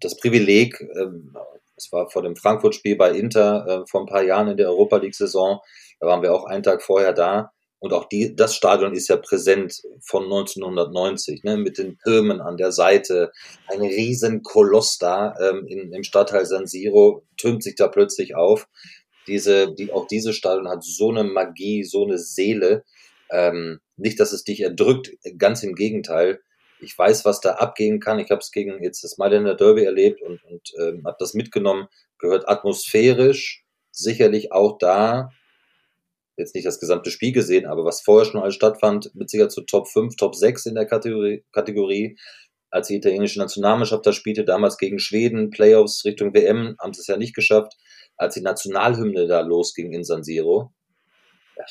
das 0.00 0.16
Privileg, 0.16 0.80
ähm, 1.00 1.36
es 1.76 1.90
war 1.92 2.10
vor 2.10 2.22
dem 2.22 2.36
Frankfurt-Spiel 2.36 2.96
bei 2.96 3.10
Inter 3.12 3.66
äh, 3.66 3.90
vor 3.90 4.00
ein 4.00 4.06
paar 4.06 4.22
Jahren 4.22 4.48
in 4.48 4.56
der 4.56 4.68
Europa 4.68 4.96
League-Saison. 4.98 5.60
Da 6.00 6.06
waren 6.06 6.22
wir 6.22 6.34
auch 6.34 6.44
einen 6.44 6.62
Tag 6.62 6.82
vorher 6.82 7.12
da. 7.12 7.52
Und 7.78 7.92
auch 7.92 8.08
die, 8.08 8.36
das 8.36 8.54
Stadion 8.54 8.94
ist 8.94 9.08
ja 9.08 9.16
präsent 9.16 9.82
von 10.06 10.22
1990, 10.24 11.42
ne, 11.42 11.56
mit 11.56 11.78
den 11.78 11.98
Türmen 11.98 12.40
an 12.40 12.56
der 12.56 12.70
Seite. 12.70 13.32
Ein 13.66 13.80
riesen 13.80 14.42
Koloss 14.42 14.98
da 14.98 15.34
ähm, 15.40 15.66
in, 15.66 15.92
im 15.92 16.04
Stadtteil 16.04 16.46
San 16.46 16.68
Siro 16.68 17.24
türmt 17.36 17.64
sich 17.64 17.74
da 17.74 17.88
plötzlich 17.88 18.36
auf. 18.36 18.68
Diese, 19.26 19.74
die, 19.74 19.92
auch 19.92 20.06
dieses 20.06 20.36
Stadion 20.36 20.68
hat 20.68 20.84
so 20.84 21.10
eine 21.10 21.24
Magie, 21.24 21.82
so 21.82 22.04
eine 22.04 22.18
Seele. 22.18 22.84
Ähm, 23.32 23.80
nicht, 23.96 24.20
dass 24.20 24.32
es 24.32 24.44
dich 24.44 24.60
erdrückt, 24.60 25.10
ganz 25.36 25.64
im 25.64 25.74
Gegenteil 25.74 26.40
ich 26.82 26.98
weiß, 26.98 27.24
was 27.24 27.40
da 27.40 27.52
abgehen 27.52 28.00
kann. 28.00 28.18
Ich 28.18 28.30
habe 28.30 28.40
es 28.40 28.50
gegen 28.50 28.82
jetzt 28.82 29.04
das 29.04 29.18
Mailänder 29.18 29.54
Derby 29.54 29.84
erlebt 29.84 30.20
und, 30.22 30.42
und 30.44 30.72
ähm, 30.80 31.06
habe 31.06 31.16
das 31.18 31.34
mitgenommen. 31.34 31.88
Gehört 32.18 32.48
atmosphärisch 32.48 33.64
sicherlich 33.90 34.52
auch 34.52 34.78
da, 34.78 35.30
jetzt 36.36 36.54
nicht 36.54 36.66
das 36.66 36.80
gesamte 36.80 37.10
Spiel 37.10 37.32
gesehen, 37.32 37.66
aber 37.66 37.84
was 37.84 38.00
vorher 38.00 38.30
schon 38.30 38.40
alles 38.40 38.54
stattfand, 38.54 39.14
mit 39.14 39.30
Sicherheit 39.30 39.52
zu 39.52 39.62
Top 39.62 39.88
5, 39.88 40.16
Top 40.16 40.34
6 40.34 40.66
in 40.66 40.74
der 40.74 40.86
Kategorie, 40.86 41.44
Kategorie 41.52 42.18
als 42.70 42.88
die 42.88 42.96
italienische 42.96 43.38
Nationalmannschaft 43.38 44.06
da 44.06 44.12
spielte, 44.12 44.44
damals 44.44 44.78
gegen 44.78 44.98
Schweden, 44.98 45.50
Playoffs 45.50 46.04
Richtung 46.06 46.32
WM, 46.34 46.74
haben 46.80 46.94
sie 46.94 47.02
es 47.02 47.06
ja 47.06 47.18
nicht 47.18 47.34
geschafft, 47.34 47.76
als 48.16 48.34
die 48.34 48.40
Nationalhymne 48.40 49.26
da 49.26 49.40
losging 49.40 49.92
in 49.92 50.04
San 50.04 50.24
Siro. 50.24 50.72
Ja, 51.56 51.64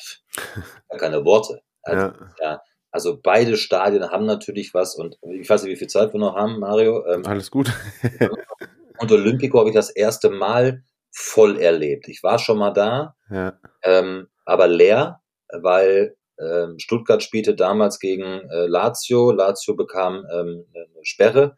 keine 0.98 1.24
Worte. 1.24 1.60
Also, 1.82 2.06
ja. 2.06 2.34
ja. 2.40 2.62
Also 2.92 3.18
beide 3.20 3.56
Stadien 3.56 4.10
haben 4.10 4.26
natürlich 4.26 4.74
was 4.74 4.94
und 4.96 5.18
ich 5.22 5.48
weiß 5.48 5.62
nicht, 5.62 5.72
wie 5.72 5.78
viel 5.78 5.88
Zeit 5.88 6.12
wir 6.12 6.20
noch 6.20 6.36
haben, 6.36 6.60
Mario. 6.60 7.04
Ähm, 7.06 7.24
Alles 7.24 7.50
gut. 7.50 7.72
und 8.98 9.10
Olympico 9.10 9.58
habe 9.58 9.70
ich 9.70 9.74
das 9.74 9.88
erste 9.88 10.28
Mal 10.28 10.84
voll 11.10 11.58
erlebt. 11.58 12.08
Ich 12.08 12.22
war 12.22 12.38
schon 12.38 12.58
mal 12.58 12.70
da, 12.70 13.16
ja. 13.30 13.58
ähm, 13.82 14.28
aber 14.44 14.68
leer, 14.68 15.22
weil 15.48 16.16
ähm, 16.38 16.78
Stuttgart 16.78 17.22
spielte 17.22 17.54
damals 17.54 17.98
gegen 17.98 18.24
äh, 18.50 18.66
Lazio. 18.66 19.30
Lazio 19.30 19.74
bekam 19.74 20.26
ähm, 20.30 20.66
eine 20.74 20.86
Sperre, 21.02 21.56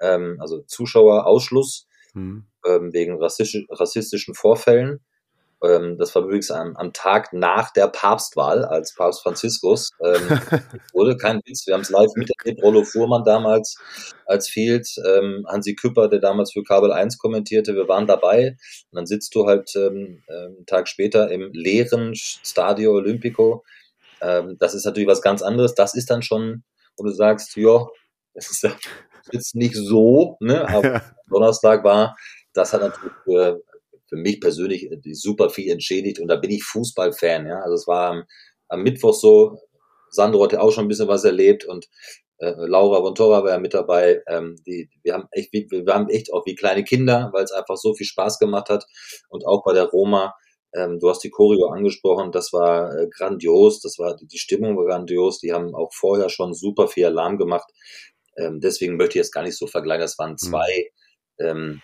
ähm, 0.00 0.38
also 0.40 0.62
Zuschauerausschluss 0.62 1.88
mhm. 2.14 2.46
ähm, 2.66 2.92
wegen 2.92 3.20
rassistisch, 3.20 3.66
rassistischen 3.68 4.34
Vorfällen. 4.34 5.00
Ähm, 5.62 5.98
das 5.98 6.14
war 6.14 6.22
übrigens 6.22 6.50
am, 6.50 6.76
am, 6.76 6.92
Tag 6.92 7.32
nach 7.32 7.70
der 7.72 7.88
Papstwahl, 7.88 8.64
als 8.64 8.94
Papst 8.94 9.22
Franziskus 9.22 9.90
ähm, 10.02 10.40
wurde. 10.92 11.16
Kein 11.16 11.40
Witz, 11.44 11.66
wir 11.66 11.74
haben 11.74 11.82
es 11.82 11.90
live 11.90 12.10
miterlebt. 12.14 12.62
Rollo 12.62 12.82
Fuhrmann 12.84 13.24
damals 13.24 13.76
als 14.26 14.48
Field, 14.48 14.88
ähm, 15.06 15.44
Hansi 15.48 15.74
Küpper, 15.74 16.08
der 16.08 16.20
damals 16.20 16.52
für 16.52 16.62
Kabel 16.62 16.92
1 16.92 17.18
kommentierte, 17.18 17.74
wir 17.74 17.88
waren 17.88 18.06
dabei. 18.06 18.56
Und 18.90 18.96
dann 18.96 19.06
sitzt 19.06 19.34
du 19.34 19.46
halt 19.46 19.74
ähm, 19.76 20.22
einen 20.28 20.66
Tag 20.66 20.88
später 20.88 21.30
im 21.30 21.50
leeren 21.52 22.14
Stadio 22.14 22.92
Olimpico 22.92 23.64
Ähm, 24.22 24.56
das 24.58 24.74
ist 24.74 24.84
natürlich 24.84 25.08
was 25.08 25.22
ganz 25.22 25.42
anderes. 25.42 25.74
Das 25.74 25.94
ist 25.94 26.10
dann 26.10 26.22
schon, 26.22 26.62
wo 26.96 27.04
du 27.04 27.10
sagst, 27.10 27.56
ja, 27.56 27.86
das 28.34 28.50
ist 28.50 28.66
jetzt 29.32 29.54
nicht 29.54 29.74
so, 29.74 30.36
ne? 30.40 30.68
Aber 30.68 31.02
Donnerstag 31.30 31.84
war, 31.84 32.16
das 32.52 32.72
hat 32.72 32.82
natürlich 32.82 33.14
für, 33.24 33.62
für 34.10 34.16
mich 34.16 34.40
persönlich 34.40 34.90
super 35.12 35.48
viel 35.48 35.70
entschädigt 35.70 36.18
und 36.20 36.28
da 36.28 36.36
bin 36.36 36.50
ich 36.50 36.62
Fußballfan, 36.64 37.46
ja. 37.46 37.60
Also 37.60 37.74
es 37.74 37.86
war 37.86 38.10
am, 38.10 38.24
am 38.68 38.82
Mittwoch 38.82 39.14
so, 39.14 39.58
Sandro 40.10 40.44
hat 40.44 40.52
ja 40.52 40.60
auch 40.60 40.72
schon 40.72 40.84
ein 40.84 40.88
bisschen 40.88 41.08
was 41.08 41.24
erlebt 41.24 41.64
und 41.64 41.86
äh, 42.38 42.54
Laura 42.56 43.02
Vontora 43.02 43.42
war 43.44 43.50
ja 43.50 43.58
mit 43.58 43.74
dabei. 43.74 44.22
Ähm, 44.26 44.56
die, 44.66 44.90
wir 45.02 45.14
haben 45.14 45.28
echt, 45.30 45.52
wir, 45.52 45.66
wir 45.70 45.94
haben 45.94 46.08
echt 46.08 46.32
auch 46.32 46.44
wie 46.46 46.54
kleine 46.54 46.84
Kinder, 46.84 47.30
weil 47.32 47.44
es 47.44 47.52
einfach 47.52 47.76
so 47.76 47.94
viel 47.94 48.06
Spaß 48.06 48.38
gemacht 48.38 48.68
hat. 48.70 48.86
Und 49.28 49.46
auch 49.46 49.62
bei 49.62 49.74
der 49.74 49.84
Roma, 49.84 50.34
ähm, 50.74 50.98
du 50.98 51.10
hast 51.10 51.22
die 51.22 51.30
Choreo 51.30 51.68
angesprochen, 51.68 52.32
das 52.32 52.52
war 52.52 52.96
äh, 52.96 53.08
grandios, 53.08 53.80
das 53.80 53.98
war 53.98 54.16
die 54.16 54.38
Stimmung 54.38 54.76
war 54.76 54.86
grandios. 54.86 55.38
Die 55.40 55.52
haben 55.52 55.74
auch 55.74 55.92
vorher 55.92 56.30
schon 56.30 56.54
super 56.54 56.88
viel 56.88 57.06
Alarm 57.06 57.38
gemacht. 57.38 57.70
Ähm, 58.36 58.60
deswegen 58.60 58.96
möchte 58.96 59.12
ich 59.18 59.24
jetzt 59.24 59.34
gar 59.34 59.42
nicht 59.42 59.58
so 59.58 59.66
vergleichen. 59.66 60.02
Das 60.02 60.18
waren 60.18 60.32
mhm. 60.32 60.38
zwei. 60.38 60.90
Mhm. 61.38 61.46
Ähm, 61.46 61.82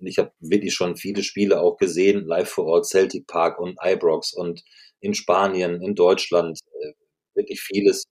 ich 0.00 0.18
habe 0.18 0.32
wirklich 0.40 0.74
schon 0.74 0.96
viele 0.96 1.22
Spiele 1.22 1.60
auch 1.60 1.76
gesehen, 1.76 2.26
live 2.26 2.48
vor 2.48 2.66
Ort, 2.66 2.86
Celtic 2.86 3.26
Park 3.26 3.58
und 3.58 3.78
Ibrox 3.82 4.32
und 4.32 4.62
in 5.00 5.14
Spanien, 5.14 5.82
in 5.82 5.94
Deutschland, 5.94 6.58
äh, 6.82 6.92
wirklich 7.34 7.60
vieles 7.60 8.04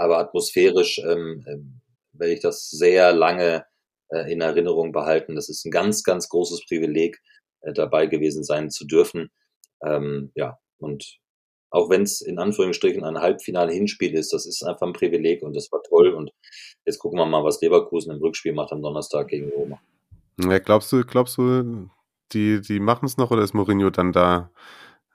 aber 0.00 0.18
atmosphärisch 0.18 0.98
ähm, 0.98 1.44
ähm, 1.46 1.80
werde 2.12 2.32
ich 2.32 2.40
das 2.40 2.70
sehr 2.70 3.12
lange 3.12 3.66
äh, 4.08 4.32
in 4.32 4.40
Erinnerung 4.40 4.92
behalten. 4.92 5.34
Das 5.34 5.50
ist 5.50 5.64
ein 5.66 5.70
ganz, 5.70 6.02
ganz 6.04 6.28
großes 6.30 6.64
Privileg, 6.66 7.20
äh, 7.60 7.74
dabei 7.74 8.06
gewesen 8.06 8.42
sein 8.42 8.70
zu 8.70 8.86
dürfen. 8.86 9.30
Ähm, 9.84 10.32
ja, 10.34 10.58
und 10.78 11.18
auch 11.70 11.90
wenn 11.90 12.02
es 12.02 12.22
in 12.22 12.38
Anführungsstrichen 12.38 13.04
ein 13.04 13.18
Halbfinale-Hinspiel 13.18 14.14
ist, 14.14 14.32
das 14.32 14.46
ist 14.46 14.62
einfach 14.62 14.86
ein 14.86 14.94
Privileg 14.94 15.42
und 15.42 15.54
das 15.54 15.70
war 15.70 15.82
toll. 15.82 16.14
Und 16.14 16.32
jetzt 16.86 16.98
gucken 16.98 17.18
wir 17.18 17.26
mal, 17.26 17.44
was 17.44 17.60
Leverkusen 17.60 18.12
im 18.12 18.20
Rückspiel 18.20 18.54
macht 18.54 18.72
am 18.72 18.82
Donnerstag 18.82 19.28
gegen 19.28 19.50
Roma. 19.50 19.80
Ja, 20.48 20.58
glaubst 20.58 20.92
du, 20.92 21.04
glaubst 21.04 21.38
du, 21.38 21.90
die, 22.32 22.60
die 22.60 22.80
machen 22.80 23.06
es 23.06 23.16
noch 23.16 23.30
oder 23.30 23.42
ist 23.42 23.54
Mourinho 23.54 23.90
dann 23.90 24.12
da 24.12 24.50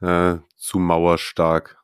äh, 0.01 0.38
zu 0.55 0.80
mauerstark? 0.80 1.78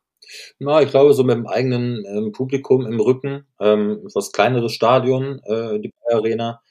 Na, 0.59 0.81
ich 0.81 0.89
glaube, 0.89 1.13
so 1.13 1.23
mit 1.23 1.35
dem 1.35 1.47
eigenen 1.47 2.05
ähm, 2.05 2.31
Publikum 2.31 2.85
im 2.85 2.99
Rücken, 2.99 3.45
ähm, 3.59 4.03
etwas 4.05 4.31
kleineres 4.31 4.73
Stadion, 4.73 5.39
äh, 5.43 5.79
die 5.79 5.93
Arena. 6.09 6.61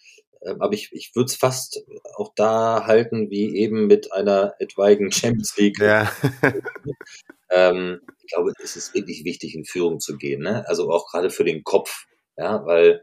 Ähm, 0.42 0.60
aber 0.60 0.72
ich, 0.72 0.90
ich 0.92 1.14
würde 1.14 1.26
es 1.26 1.36
fast 1.36 1.82
auch 2.16 2.32
da 2.34 2.86
halten, 2.86 3.30
wie 3.30 3.56
eben 3.56 3.86
mit 3.86 4.12
einer 4.12 4.54
etwaigen 4.58 5.12
Champions 5.12 5.56
League. 5.56 5.78
Ja. 5.78 6.10
ähm, 7.50 8.00
ich 8.22 8.32
glaube, 8.32 8.52
es 8.62 8.76
ist 8.76 8.94
wirklich 8.94 9.24
wichtig, 9.24 9.54
in 9.54 9.64
Führung 9.64 10.00
zu 10.00 10.16
gehen. 10.16 10.42
Ne? 10.42 10.66
Also 10.66 10.90
auch 10.90 11.10
gerade 11.10 11.30
für 11.30 11.44
den 11.44 11.62
Kopf. 11.62 12.06
Ja, 12.36 12.64
weil 12.64 13.02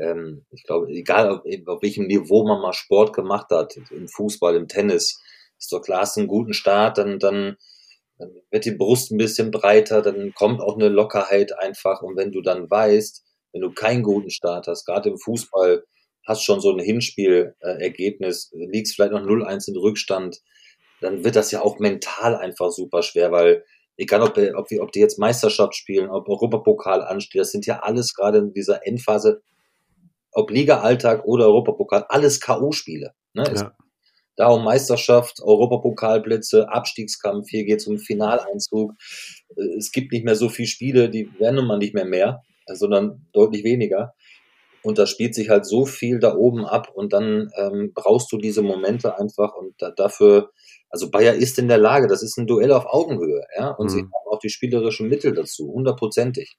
ähm, 0.00 0.44
ich 0.50 0.64
glaube, 0.64 0.88
egal 0.88 1.30
auf, 1.30 1.40
auf 1.66 1.82
welchem 1.82 2.06
Niveau 2.06 2.44
man 2.44 2.60
mal 2.60 2.72
Sport 2.72 3.14
gemacht 3.14 3.50
hat, 3.50 3.76
im 3.90 4.08
Fußball, 4.08 4.56
im 4.56 4.68
Tennis, 4.68 5.20
ist 5.58 5.72
doch 5.72 5.82
klar, 5.82 6.02
hast 6.02 6.18
einen 6.18 6.28
guten 6.28 6.52
Start, 6.52 6.98
dann, 6.98 7.18
dann 7.18 7.56
dann 8.18 8.30
wird 8.50 8.64
die 8.64 8.72
Brust 8.72 9.10
ein 9.10 9.18
bisschen 9.18 9.50
breiter, 9.50 10.02
dann 10.02 10.32
kommt 10.34 10.60
auch 10.60 10.76
eine 10.76 10.88
Lockerheit 10.88 11.58
einfach. 11.58 12.02
Und 12.02 12.16
wenn 12.16 12.32
du 12.32 12.40
dann 12.40 12.70
weißt, 12.70 13.24
wenn 13.52 13.60
du 13.60 13.72
keinen 13.72 14.02
guten 14.02 14.30
Start 14.30 14.66
hast, 14.66 14.86
gerade 14.86 15.10
im 15.10 15.18
Fußball, 15.18 15.84
hast 16.26 16.42
schon 16.42 16.60
so 16.60 16.72
ein 16.72 16.80
Hinspielergebnis, 16.80 18.50
liegst 18.52 18.94
vielleicht 18.94 19.12
noch 19.12 19.22
0-1 19.22 19.68
in 19.68 19.76
Rückstand, 19.76 20.40
dann 21.00 21.24
wird 21.24 21.36
das 21.36 21.50
ja 21.50 21.62
auch 21.62 21.78
mental 21.78 22.36
einfach 22.36 22.70
super 22.70 23.02
schwer, 23.02 23.30
weil 23.32 23.64
egal 23.96 24.22
ob, 24.22 24.36
ob, 24.38 24.68
ob 24.80 24.92
die 24.92 25.00
jetzt 25.00 25.18
Meisterschaft 25.18 25.74
spielen, 25.74 26.08
ob 26.08 26.28
Europapokal 26.28 27.02
ansteht, 27.02 27.40
das 27.40 27.52
sind 27.52 27.66
ja 27.66 27.80
alles 27.80 28.14
gerade 28.14 28.38
in 28.38 28.52
dieser 28.52 28.86
Endphase, 28.86 29.42
ob 30.36 30.50
Liga-Alltag 30.50 31.24
oder 31.24 31.46
Europapokal, 31.46 32.04
alles 32.10 32.40
K.O.-Spiele. 32.40 33.12
Ne? 33.32 33.44
Ja. 33.54 33.72
Darum 34.36 34.64
Meisterschaft, 34.64 35.40
Europapokalplätze, 35.42 36.68
Abstiegskampf, 36.68 37.48
hier 37.48 37.64
geht 37.64 37.80
es 37.80 37.86
um 37.86 37.98
Finaleinzug. 37.98 38.92
Äh, 39.56 39.78
es 39.78 39.92
gibt 39.92 40.12
nicht 40.12 40.26
mehr 40.26 40.36
so 40.36 40.50
viele 40.50 40.68
Spiele, 40.68 41.08
die 41.08 41.30
werden 41.40 41.56
nun 41.56 41.66
mal 41.66 41.78
nicht 41.78 41.94
mehr 41.94 42.04
mehr, 42.04 42.42
sondern 42.66 43.26
deutlich 43.32 43.64
weniger. 43.64 44.12
Und 44.82 44.98
da 44.98 45.06
spielt 45.06 45.34
sich 45.34 45.48
halt 45.48 45.64
so 45.64 45.86
viel 45.86 46.18
da 46.18 46.36
oben 46.36 46.66
ab 46.66 46.90
und 46.94 47.14
dann 47.14 47.50
ähm, 47.56 47.92
brauchst 47.94 48.30
du 48.30 48.36
diese 48.36 48.60
Momente 48.60 49.18
einfach 49.18 49.54
und 49.54 49.74
da, 49.78 49.90
dafür, 49.90 50.50
also 50.90 51.10
Bayer 51.10 51.34
ist 51.34 51.58
in 51.58 51.68
der 51.68 51.78
Lage, 51.78 52.08
das 52.08 52.22
ist 52.22 52.36
ein 52.36 52.46
Duell 52.46 52.72
auf 52.72 52.84
Augenhöhe, 52.84 53.42
ja, 53.56 53.70
und 53.70 53.86
mhm. 53.86 53.90
sie 53.90 54.00
haben 54.00 54.30
auch 54.30 54.38
die 54.38 54.50
spielerischen 54.50 55.08
Mittel 55.08 55.32
dazu, 55.32 55.72
hundertprozentig. 55.72 56.58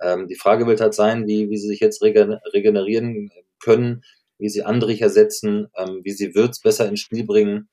Ähm, 0.00 0.28
die 0.28 0.34
Frage 0.34 0.66
wird 0.66 0.80
halt 0.80 0.94
sein, 0.94 1.26
wie, 1.26 1.50
wie 1.50 1.56
sie 1.56 1.68
sich 1.68 1.80
jetzt 1.80 2.02
regenerieren 2.02 3.30
können, 3.60 4.02
wie 4.38 4.48
sie 4.48 4.62
Andrich 4.62 5.00
ersetzen, 5.00 5.68
ähm, 5.76 6.00
wie 6.02 6.12
sie 6.12 6.34
Würz 6.34 6.60
besser 6.60 6.88
ins 6.88 7.00
Spiel 7.00 7.24
bringen. 7.24 7.68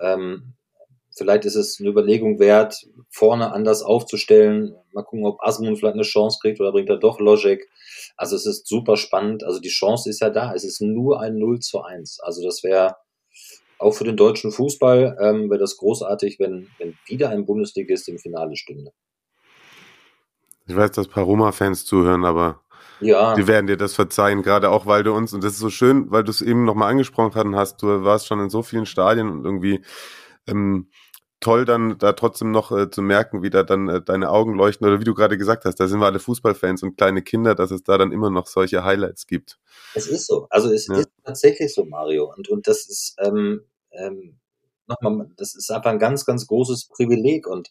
Ähm, 0.00 0.54
vielleicht 1.16 1.44
ist 1.44 1.54
es 1.54 1.78
eine 1.78 1.90
Überlegung 1.90 2.38
wert, 2.38 2.86
vorne 3.10 3.52
anders 3.52 3.82
aufzustellen. 3.82 4.74
Mal 4.92 5.02
gucken, 5.02 5.26
ob 5.26 5.40
Asmund 5.42 5.78
vielleicht 5.78 5.94
eine 5.94 6.02
Chance 6.02 6.38
kriegt 6.40 6.60
oder 6.60 6.72
bringt 6.72 6.88
er 6.88 6.98
doch 6.98 7.20
Logic. 7.20 7.60
Also 8.16 8.36
es 8.36 8.46
ist 8.46 8.66
super 8.66 8.96
spannend. 8.96 9.44
Also 9.44 9.60
die 9.60 9.68
Chance 9.68 10.10
ist 10.10 10.20
ja 10.20 10.30
da. 10.30 10.54
Es 10.54 10.64
ist 10.64 10.80
nur 10.80 11.20
ein 11.20 11.38
0 11.38 11.60
zu 11.60 11.82
1. 11.82 12.20
Also 12.20 12.42
das 12.42 12.62
wäre 12.62 12.96
auch 13.78 13.92
für 13.92 14.04
den 14.04 14.16
deutschen 14.16 14.50
Fußball 14.50 15.16
ähm, 15.20 15.50
wäre 15.50 15.60
das 15.60 15.76
großartig, 15.76 16.40
wenn, 16.40 16.68
wenn 16.78 16.96
wieder 17.06 17.30
ein 17.30 17.46
Bundesligist 17.46 18.08
im 18.08 18.18
Finale 18.18 18.56
stünde. 18.56 18.92
Ich 20.68 20.76
weiß, 20.76 20.92
dass 20.92 21.06
ein 21.06 21.12
paar 21.12 21.24
Roma-Fans 21.24 21.84
zuhören, 21.84 22.24
aber 22.24 22.60
ja. 23.00 23.34
Die 23.34 23.46
werden 23.46 23.66
dir 23.66 23.76
das 23.76 23.94
verzeihen, 23.94 24.42
gerade 24.42 24.70
auch, 24.70 24.86
weil 24.86 25.04
du 25.04 25.12
uns, 25.12 25.32
und 25.32 25.44
das 25.44 25.52
ist 25.52 25.60
so 25.60 25.70
schön, 25.70 26.10
weil 26.10 26.24
du 26.24 26.30
es 26.30 26.42
eben 26.42 26.64
nochmal 26.64 26.90
angesprochen 26.90 27.54
hast, 27.54 27.82
du 27.82 28.04
warst 28.04 28.26
schon 28.26 28.40
in 28.40 28.50
so 28.50 28.62
vielen 28.62 28.86
Stadien 28.86 29.28
und 29.30 29.44
irgendwie 29.44 29.84
ähm, 30.46 30.88
toll 31.40 31.64
dann 31.64 31.98
da 31.98 32.12
trotzdem 32.12 32.50
noch 32.50 32.72
äh, 32.72 32.90
zu 32.90 33.02
merken, 33.02 33.42
wie 33.42 33.50
da 33.50 33.62
dann 33.62 33.88
äh, 33.88 34.02
deine 34.02 34.30
Augen 34.30 34.54
leuchten 34.54 34.86
oder 34.86 35.00
wie 35.00 35.04
du 35.04 35.14
gerade 35.14 35.38
gesagt 35.38 35.64
hast, 35.64 35.76
da 35.76 35.86
sind 35.86 36.00
wir 36.00 36.06
alle 36.06 36.18
Fußballfans 36.18 36.82
und 36.82 36.96
kleine 36.96 37.22
Kinder, 37.22 37.54
dass 37.54 37.70
es 37.70 37.84
da 37.84 37.98
dann 37.98 38.10
immer 38.10 38.30
noch 38.30 38.48
solche 38.48 38.82
Highlights 38.82 39.26
gibt. 39.26 39.58
Es 39.94 40.08
ist 40.08 40.26
so, 40.26 40.48
also 40.50 40.72
es 40.72 40.88
ja. 40.88 40.96
ist 40.96 41.10
tatsächlich 41.24 41.72
so, 41.72 41.84
Mario, 41.84 42.32
und, 42.36 42.48
und 42.48 42.66
das 42.66 42.88
ist, 42.88 43.14
ähm, 43.20 43.62
ähm, 43.92 44.38
nochmal, 44.88 45.30
das 45.36 45.54
ist 45.54 45.70
einfach 45.70 45.90
ein 45.90 46.00
ganz, 46.00 46.24
ganz 46.24 46.46
großes 46.48 46.88
Privileg 46.88 47.46
und 47.46 47.70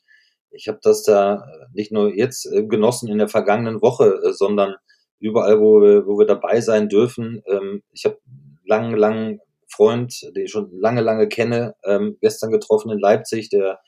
ich 0.52 0.68
habe 0.68 0.80
das 0.82 1.04
da 1.04 1.46
nicht 1.74 1.92
nur 1.92 2.14
jetzt 2.14 2.46
äh, 2.46 2.64
genossen 2.64 3.10
in 3.10 3.18
der 3.18 3.30
vergangenen 3.30 3.82
Woche, 3.82 4.20
äh, 4.24 4.34
sondern 4.34 4.76
überall, 5.20 5.60
wo 5.60 5.82
wir, 5.82 6.06
wo 6.06 6.18
wir 6.20 6.26
dabei 6.26 6.62
sein 6.62 6.90
dürfen. 6.90 7.42
Ähm, 7.48 7.84
ich 7.92 8.06
habe 8.06 8.20
langen, 8.66 8.96
langen 8.98 9.40
Freund, 9.70 10.14
den 10.36 10.46
ich 10.46 10.52
schon 10.52 10.72
lange, 10.80 11.02
lange 11.02 11.28
kenne, 11.28 11.76
ähm, 11.84 12.18
gestern 12.22 12.52
getroffen 12.52 12.92
in 12.92 13.00
Leipzig, 13.00 13.50
der, 13.50 13.80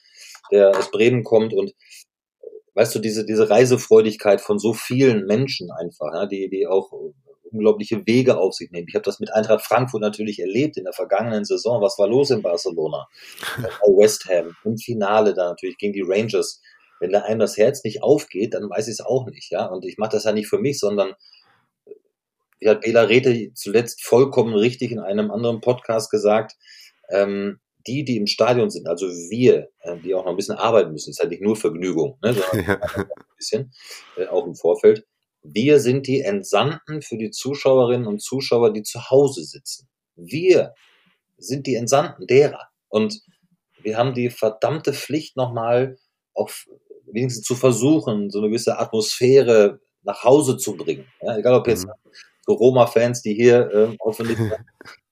der 0.52 0.78
aus 0.78 0.92
Bremen 0.92 1.24
kommt 1.24 1.54
und 1.54 1.74
weißt 2.76 2.96
du, 2.96 3.00
diese, 3.00 3.26
diese 3.26 3.50
Reisefreudigkeit 3.50 4.42
von 4.42 4.60
so 4.60 4.74
vielen 4.74 5.26
Menschen 5.26 5.72
einfach, 5.72 6.28
die, 6.30 6.50
die 6.50 6.68
auch 6.68 6.92
unglaubliche 7.52 8.06
Wege 8.06 8.38
auf 8.38 8.54
sich 8.54 8.72
nehmen. 8.72 8.88
Ich 8.88 8.96
habe 8.96 9.04
das 9.04 9.20
mit 9.20 9.34
Eintracht 9.34 9.66
Frankfurt 9.66 10.02
natürlich 10.02 10.40
erlebt 10.40 10.78
in 10.78 10.86
der 10.86 10.94
vergangenen 10.94 11.46
Saison. 11.46 11.82
Was 11.82 11.98
war 11.98 12.08
los 12.08 12.30
in 12.32 12.42
Barcelona? 12.42 13.08
Bei 13.58 13.88
West 13.88 14.28
Ham 14.30 14.56
im 14.64 14.78
Finale 14.78 15.34
da 15.34 15.50
natürlich 15.50 15.78
gegen 15.78 15.94
die 15.94 16.04
Rangers 16.06 16.62
wenn 17.00 17.12
da 17.12 17.22
einem 17.22 17.40
das 17.40 17.58
Herz 17.58 17.84
nicht 17.84 18.04
aufgeht, 18.04 18.54
dann 18.54 18.70
weiß 18.70 18.88
ich 18.88 18.94
es 18.94 19.02
auch 19.02 19.26
nicht, 19.28 19.52
ja. 19.52 19.66
Und 19.66 19.86
ich 19.86 19.98
mache 19.98 20.12
das 20.12 20.26
ja 20.26 20.34
nicht 20.34 20.50
für 20.50 20.60
mich, 20.60 20.80
sondern 20.80 21.14
wie 22.60 22.70
hat 22.70 22.82
Bela 22.82 23.04
Rete 23.04 23.54
zuletzt 23.54 24.04
vollkommen 24.04 24.54
richtig 24.54 24.92
in 24.92 25.00
einem 25.00 25.32
anderen 25.32 25.62
Podcast 25.62 26.12
gesagt, 26.12 26.58
ähm, 27.10 27.60
die, 27.88 28.04
die 28.04 28.18
im 28.18 28.28
Stadion 28.28 28.70
sind, 28.70 28.88
also 28.88 29.08
wir, 29.08 29.70
äh, 29.80 29.98
die 29.98 30.14
auch 30.14 30.26
noch 30.26 30.32
ein 30.32 30.36
bisschen 30.36 30.58
arbeiten 30.58 30.92
müssen, 30.92 31.12
ist 31.12 31.20
halt 31.20 31.32
nicht 31.32 31.42
nur 31.42 31.56
Vergnügung, 31.56 32.18
ne, 32.22 32.34
sondern 32.52 32.68
ja. 32.68 32.82
ein 32.96 33.06
bisschen, 33.38 33.72
äh, 34.18 34.28
auch 34.28 34.46
im 34.46 34.56
Vorfeld. 34.56 35.06
Wir 35.42 35.80
sind 35.80 36.08
die 36.08 36.22
Entsandten 36.22 37.02
für 37.02 37.18
die 37.18 37.32
Zuschauerinnen 37.32 38.08
und 38.08 38.22
Zuschauer, 38.22 38.74
die 38.74 38.84
zu 38.84 39.10
Hause 39.10 39.44
sitzen. 39.44 39.88
Wir 40.16 40.74
sind 41.38 41.68
die 41.68 41.76
Entsandten 41.76 42.28
derer. 42.28 42.70
Und 42.90 43.22
wir 43.82 43.98
haben 43.98 44.14
die 44.14 44.30
verdammte 44.30 44.94
Pflicht 44.94 45.38
nochmal 45.38 45.98
auf 46.34 46.68
wenigstens 47.12 47.46
zu 47.46 47.56
versuchen, 47.56 48.30
so 48.30 48.40
eine 48.40 48.50
gewisse 48.50 48.78
Atmosphäre 48.78 49.80
nach 50.04 50.24
Hause 50.24 50.58
zu 50.58 50.76
bringen. 50.76 51.06
Ja, 51.22 51.38
egal 51.38 51.56
ob 51.56 51.68
jetzt 51.68 51.86
mhm. 51.86 51.92
so 52.46 52.54
Roma-Fans, 52.54 53.22
die 53.22 53.34
hier 53.34 53.70
ähm, 53.74 53.98
hoffentlich 54.00 54.38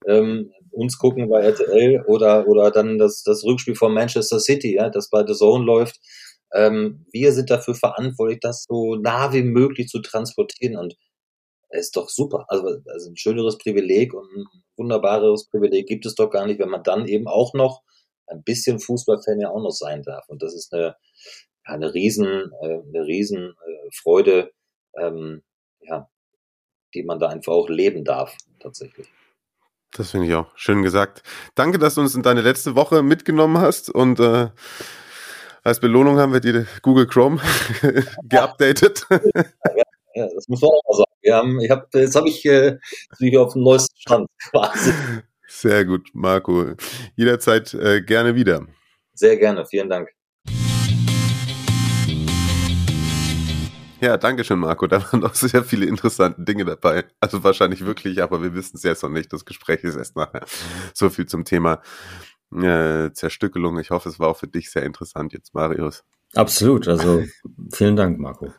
ähm, 0.08 0.52
uns 0.72 0.98
gucken 0.98 1.30
bei 1.30 1.42
RTL 1.42 2.04
oder, 2.06 2.48
oder 2.48 2.72
dann 2.72 2.98
das, 2.98 3.24
das 3.24 3.44
Rückspiel 3.44 3.76
von 3.76 3.94
Manchester 3.94 4.40
City, 4.40 4.76
ja, 4.76 4.90
das 4.90 5.10
bei 5.10 5.26
The 5.26 5.34
Zone 5.34 5.66
läuft. 5.66 6.00
Ähm, 6.54 7.06
wir 7.12 7.34
sind 7.34 7.50
dafür 7.50 7.76
verantwortlich, 7.76 8.40
das 8.42 8.66
so 8.68 8.96
nah 8.96 9.34
wie 9.34 9.44
möglich 9.44 9.88
zu 9.88 10.00
transportieren 10.00 10.78
und 10.78 10.96
es 11.70 11.88
ist 11.88 11.98
doch 11.98 12.10
super. 12.10 12.46
Also, 12.48 12.82
also 12.88 13.10
ein 13.10 13.18
schöneres 13.18 13.58
Privileg 13.58 14.14
und 14.14 14.26
ein 14.36 14.46
wunderbares 14.78 15.50
Privileg 15.50 15.88
gibt 15.88 16.06
es 16.06 16.16
doch 16.16 16.30
gar 16.30 16.46
nicht, 16.46 16.60
wenn 16.60 16.70
man 16.70 16.84
dann 16.84 17.08
eben 17.08 17.28
auch 17.28 17.54
noch 17.54 17.82
ein 18.28 18.44
bisschen 18.44 18.80
Fußballfan 18.80 19.40
ja 19.40 19.50
auch 19.50 19.62
noch 19.62 19.72
sein 19.72 20.04
darf. 20.04 20.28
Und 20.30 20.42
das 20.44 20.54
ist 20.54 20.74
eine, 20.74 20.96
eine 21.64 21.94
riesen, 21.94 22.52
äh, 22.62 22.80
eine 22.88 23.06
riesen 23.06 23.50
äh, 23.50 23.90
Freude, 23.94 24.52
ähm, 24.98 25.44
ja, 25.82 26.10
die 26.94 27.04
man 27.04 27.20
da 27.20 27.28
einfach 27.28 27.54
auch 27.54 27.70
leben 27.70 28.04
darf, 28.04 28.36
tatsächlich. 28.60 29.08
Das 29.92 30.12
finde 30.12 30.28
ich 30.28 30.34
auch 30.34 30.48
schön 30.56 30.84
gesagt. 30.84 31.24
Danke, 31.56 31.80
dass 31.80 31.96
du 31.96 32.02
uns 32.02 32.16
in 32.16 32.24
deine 32.24 32.42
letzte 32.42 32.76
Woche 32.76 33.02
mitgenommen 33.02 33.58
hast 33.60 33.90
und 33.90 34.20
äh, 34.20 34.50
als 35.68 35.82
Belohnung 35.82 36.18
haben 36.18 36.32
wir 36.32 36.40
die 36.40 36.66
Google 36.82 37.06
Chrome 37.08 37.42
geupdatet. 38.24 39.06
Ja, 40.16 40.30
das 40.34 40.48
muss 40.48 40.62
man 40.62 40.70
auch 40.70 40.82
mal 40.88 40.96
sagen. 40.96 41.12
Wir 41.22 41.36
haben, 41.36 41.60
ich 41.60 41.70
hab, 41.70 41.94
jetzt 41.94 42.16
habe 42.16 42.30
ich 42.30 42.46
äh, 42.46 42.78
bin 43.20 43.38
auf 43.38 43.52
dem 43.52 43.64
neuesten 43.64 43.94
Stand 44.00 44.30
quasi. 44.50 44.94
Sehr 45.46 45.84
gut, 45.84 46.08
Marco. 46.14 46.68
Jederzeit 47.18 47.74
äh, 47.74 48.02
gerne 48.02 48.34
wieder. 48.36 48.66
Sehr 49.14 49.36
gerne, 49.36 49.66
vielen 49.66 49.90
Dank. 49.90 50.08
Ja, 54.00 54.16
danke 54.16 54.44
schön, 54.44 54.60
Marco. 54.60 54.88
Da 54.88 55.02
waren 55.12 55.26
auch 55.26 55.34
sehr 55.34 55.64
viele 55.64 55.86
interessante 55.86 56.44
Dinge 56.44 56.64
dabei. 56.64 57.04
Also 57.20 57.44
wahrscheinlich 57.44 57.84
wirklich, 57.84 58.22
aber 58.22 58.42
wir 58.42 58.54
wissen 58.54 58.78
es 58.78 58.84
jetzt 58.84 59.04
noch 59.04 59.10
nicht. 59.10 59.34
Das 59.34 59.44
Gespräch 59.44 59.84
ist 59.84 59.96
erst 59.96 60.16
nachher. 60.16 60.46
So 60.94 61.10
viel 61.10 61.26
zum 61.26 61.44
Thema 61.46 61.82
äh, 62.54 63.12
Zerstückelung. 63.14 63.80
Ich 63.80 63.92
hoffe, 63.92 64.10
es 64.10 64.20
war 64.20 64.30
auch 64.30 64.38
für 64.38 64.48
dich 64.48 64.70
sehr 64.72 64.84
interessant 64.84 65.34
jetzt, 65.34 65.54
Marius. 65.54 66.04
Absolut. 66.36 66.88
Also 66.88 67.24
vielen 67.74 67.96
Dank, 67.96 68.20
Marco. 68.20 68.54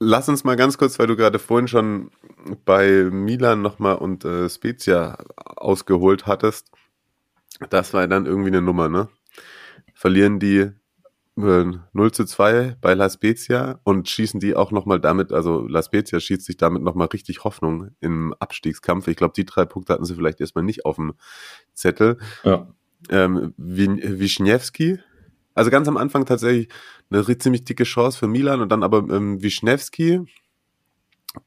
Lass 0.00 0.28
uns 0.28 0.44
mal 0.44 0.56
ganz 0.56 0.78
kurz, 0.78 0.98
weil 0.98 1.06
du 1.06 1.16
gerade 1.16 1.38
vorhin 1.38 1.68
schon 1.68 2.10
bei 2.64 3.08
Milan 3.10 3.62
nochmal 3.62 3.96
und 3.96 4.24
äh, 4.24 4.48
Spezia 4.48 5.18
ausgeholt 5.36 6.26
hattest. 6.26 6.70
Das 7.70 7.92
war 7.94 8.06
dann 8.06 8.26
irgendwie 8.26 8.48
eine 8.48 8.62
Nummer, 8.62 8.88
ne? 8.88 9.08
Verlieren 9.94 10.38
die 10.38 10.70
0 11.38 12.12
zu 12.12 12.24
2 12.24 12.76
bei 12.80 12.94
La 12.94 13.08
Spezia 13.08 13.80
und 13.84 14.08
schießen 14.08 14.40
die 14.40 14.56
auch 14.56 14.70
nochmal 14.72 15.00
damit, 15.00 15.32
also 15.32 15.66
La 15.66 15.82
Spezia 15.82 16.20
schießt 16.20 16.44
sich 16.44 16.56
damit 16.56 16.82
nochmal 16.82 17.08
richtig 17.08 17.44
Hoffnung 17.44 17.90
im 18.00 18.34
Abstiegskampf. 18.38 19.06
Ich 19.08 19.16
glaube, 19.16 19.34
die 19.36 19.44
drei 19.44 19.64
Punkte 19.64 19.92
hatten 19.92 20.04
sie 20.04 20.14
vielleicht 20.14 20.40
erstmal 20.40 20.64
nicht 20.64 20.84
auf 20.84 20.96
dem 20.96 21.14
Zettel. 21.74 22.18
Ja. 22.42 22.68
Ähm, 23.10 23.54
Wischniewski, 23.56 24.98
also 25.54 25.70
ganz 25.70 25.86
am 25.86 25.96
Anfang 25.96 26.26
tatsächlich 26.26 26.68
eine 27.10 27.38
ziemlich 27.38 27.64
dicke 27.64 27.84
Chance 27.84 28.18
für 28.18 28.26
Milan 28.26 28.60
und 28.60 28.70
dann 28.70 28.82
aber 28.82 28.98
ähm, 29.14 29.40
Wischniewski 29.40 30.26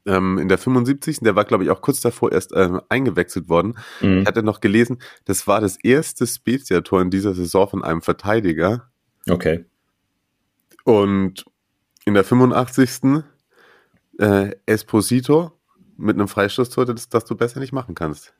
ähm, 0.06 0.38
in 0.38 0.48
der 0.48 0.58
75. 0.58 1.20
Der 1.20 1.36
war, 1.36 1.44
glaube 1.44 1.64
ich, 1.64 1.70
auch 1.70 1.82
kurz 1.82 2.00
davor 2.00 2.32
erst 2.32 2.52
ähm, 2.54 2.80
eingewechselt 2.88 3.48
worden. 3.48 3.78
Mhm. 4.00 4.22
Ich 4.22 4.26
hatte 4.26 4.42
noch 4.42 4.60
gelesen, 4.60 4.98
das 5.24 5.46
war 5.46 5.60
das 5.60 5.76
erste 5.76 6.26
Spezia-Tor 6.26 7.02
in 7.02 7.10
dieser 7.10 7.34
Saison 7.34 7.68
von 7.68 7.84
einem 7.84 8.02
Verteidiger. 8.02 8.90
Okay. 9.28 9.66
Und 10.84 11.44
in 12.04 12.14
der 12.14 12.24
85. 12.24 13.22
Äh, 14.18 14.56
Esposito 14.66 15.52
mit 15.96 16.16
einem 16.16 16.28
Freistoßtor, 16.28 16.84
das, 16.86 17.08
das 17.08 17.24
du 17.24 17.36
besser 17.36 17.60
nicht 17.60 17.72
machen 17.72 17.94
kannst. 17.94 18.34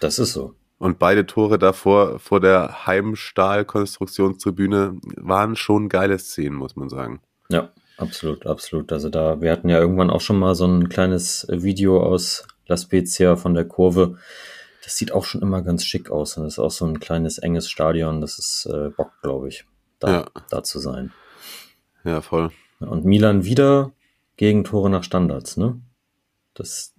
Das 0.00 0.18
ist 0.18 0.32
so. 0.32 0.54
Und 0.78 0.98
beide 0.98 1.24
Tore 1.24 1.58
davor 1.58 2.18
vor 2.18 2.40
der 2.40 2.86
Heimstahl-Konstruktionstribüne 2.86 4.98
waren 5.16 5.56
schon 5.56 5.88
geile 5.88 6.18
Szenen, 6.18 6.56
muss 6.56 6.76
man 6.76 6.88
sagen. 6.88 7.20
Ja, 7.48 7.70
absolut, 7.96 8.46
absolut. 8.46 8.92
Also 8.92 9.08
da, 9.08 9.40
wir 9.40 9.52
hatten 9.52 9.68
ja 9.68 9.78
irgendwann 9.78 10.10
auch 10.10 10.20
schon 10.20 10.38
mal 10.38 10.54
so 10.54 10.66
ein 10.66 10.88
kleines 10.88 11.46
Video 11.48 12.02
aus 12.02 12.46
La 12.66 12.76
Spezia 12.76 13.36
von 13.36 13.54
der 13.54 13.66
Kurve. 13.66 14.18
Das 14.82 14.96
sieht 14.96 15.12
auch 15.12 15.24
schon 15.24 15.42
immer 15.42 15.62
ganz 15.62 15.84
schick 15.84 16.10
aus. 16.10 16.36
Und 16.36 16.44
das 16.44 16.54
ist 16.54 16.58
auch 16.58 16.70
so 16.70 16.84
ein 16.84 17.00
kleines, 17.00 17.38
enges 17.38 17.70
Stadion. 17.70 18.20
Das 18.20 18.38
ist 18.38 18.66
äh, 18.66 18.90
Bock, 18.90 19.12
glaube 19.22 19.48
ich, 19.48 19.64
da, 20.00 20.10
ja. 20.10 20.26
da 20.50 20.62
zu 20.62 20.80
sein. 20.80 21.12
Ja, 22.04 22.20
voll. 22.20 22.50
Und 22.80 23.04
Milan 23.04 23.44
wieder 23.44 23.92
Gegentore 24.36 24.90
nach 24.90 25.04
Standards, 25.04 25.56
ne? 25.56 25.80
Das 26.54 26.94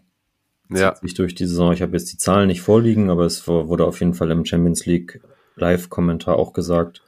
ja. 0.69 0.93
zieht 0.93 1.01
sich 1.01 1.13
durch 1.13 1.35
die 1.35 1.45
Saison. 1.45 1.73
Ich 1.73 1.81
habe 1.81 1.93
jetzt 1.93 2.11
die 2.11 2.17
Zahlen 2.17 2.47
nicht 2.47 2.61
vorliegen, 2.61 3.09
aber 3.09 3.25
es 3.25 3.47
wurde 3.47 3.85
auf 3.85 3.99
jeden 3.99 4.13
Fall 4.13 4.31
im 4.31 4.45
Champions 4.45 4.85
League 4.85 5.21
Live-Kommentar 5.55 6.35
auch 6.35 6.53
gesagt. 6.53 7.03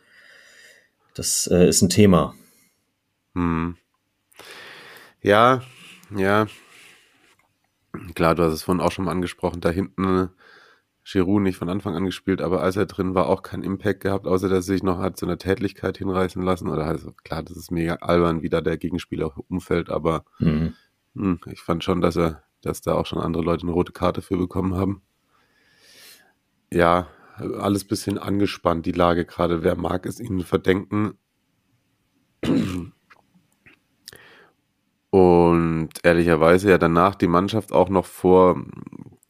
Das 1.13 1.47
äh, 1.51 1.67
ist 1.67 1.81
ein 1.81 1.89
Thema. 1.89 2.35
Hm. 3.33 3.77
Ja, 5.21 5.61
ja. 6.15 6.47
Klar, 8.13 8.35
du 8.35 8.43
hast 8.43 8.53
es 8.53 8.63
vorhin 8.63 8.81
auch 8.81 8.91
schon 8.91 9.05
mal 9.05 9.11
angesprochen. 9.11 9.59
Da 9.61 9.69
hinten 9.69 10.29
Giroud 11.09 11.41
nicht 11.41 11.57
von 11.57 11.69
Anfang 11.69 11.95
an 11.95 12.03
gespielt, 12.03 12.41
aber 12.41 12.61
als 12.61 12.75
er 12.75 12.85
drin 12.85 13.15
war, 13.15 13.27
auch 13.27 13.41
keinen 13.41 13.63
Impact 13.63 14.01
gehabt, 14.01 14.27
außer 14.27 14.49
dass 14.49 14.67
er 14.67 14.73
sich 14.73 14.83
noch 14.83 14.99
hat 14.99 15.15
zu 15.15 15.25
einer 15.25 15.37
Tätlichkeit 15.37 15.97
hinreißen 15.97 16.41
lassen. 16.41 16.67
Oder 16.67 16.85
halt, 16.85 17.01
klar, 17.23 17.43
das 17.43 17.55
ist 17.55 17.71
mega 17.71 17.95
albern, 17.95 18.41
wie 18.41 18.49
da 18.49 18.59
der 18.59 18.77
Gegenspieler 18.77 19.31
umfällt, 19.47 19.89
aber 19.89 20.25
mhm. 20.39 20.73
mh, 21.13 21.23
hm, 21.23 21.39
ich 21.51 21.61
fand 21.61 21.85
schon, 21.85 22.01
dass 22.01 22.17
er, 22.17 22.43
dass 22.61 22.81
da 22.81 22.95
auch 22.95 23.05
schon 23.05 23.19
andere 23.19 23.43
Leute 23.43 23.63
eine 23.63 23.71
rote 23.71 23.93
Karte 23.93 24.21
für 24.21 24.37
bekommen 24.37 24.75
haben. 24.75 25.01
Ja, 26.73 27.07
alles 27.37 27.85
bisschen 27.85 28.17
angespannt, 28.17 28.85
die 28.85 28.91
Lage 28.91 29.23
gerade. 29.23 29.63
Wer 29.63 29.77
mag 29.77 30.05
es 30.05 30.19
ihnen 30.19 30.41
verdenken? 30.41 31.17
Und 35.09 35.89
ehrlicherweise 36.03 36.69
ja 36.69 36.77
danach 36.77 37.15
die 37.15 37.27
Mannschaft 37.27 37.71
auch 37.71 37.87
noch 37.87 38.05
vor 38.05 38.61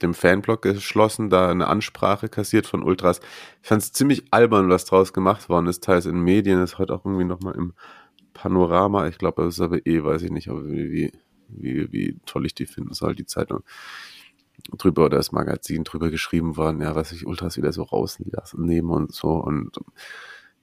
dem 0.01 0.13
Fanblock 0.13 0.61
geschlossen, 0.61 1.29
da 1.29 1.49
eine 1.49 1.67
Ansprache 1.67 2.29
kassiert 2.29 2.67
von 2.67 2.83
Ultras. 2.83 3.19
Ich 3.61 3.67
fand 3.67 3.81
es 3.81 3.91
ziemlich 3.91 4.25
albern, 4.31 4.69
was 4.69 4.85
draus 4.85 5.13
gemacht 5.13 5.49
worden 5.49 5.67
ist, 5.67 5.83
teils 5.83 6.05
in 6.05 6.19
Medien, 6.19 6.61
ist 6.61 6.77
heute 6.77 6.93
auch 6.93 7.05
irgendwie 7.05 7.25
nochmal 7.25 7.55
im 7.55 7.73
Panorama. 8.33 9.07
Ich 9.07 9.17
glaube, 9.17 9.43
das 9.43 9.55
ist 9.55 9.61
aber 9.61 9.85
eh, 9.85 10.03
weiß 10.03 10.21
ich 10.23 10.31
nicht, 10.31 10.47
wie, 10.47 11.11
wie, 11.49 11.91
wie 11.91 12.19
toll 12.25 12.45
ich 12.45 12.55
die 12.55 12.67
finden 12.67 12.93
soll, 12.93 13.15
die 13.15 13.25
Zeitung 13.25 13.63
drüber 14.77 15.05
oder 15.05 15.17
das 15.17 15.31
Magazin 15.31 15.83
drüber 15.83 16.09
geschrieben 16.09 16.57
worden, 16.57 16.81
ja, 16.81 16.95
was 16.95 17.09
sich 17.09 17.25
Ultras 17.25 17.57
wieder 17.57 17.71
so 17.71 17.83
rausnehmen 17.83 18.91
und 18.91 19.13
so 19.13 19.29
und 19.31 19.77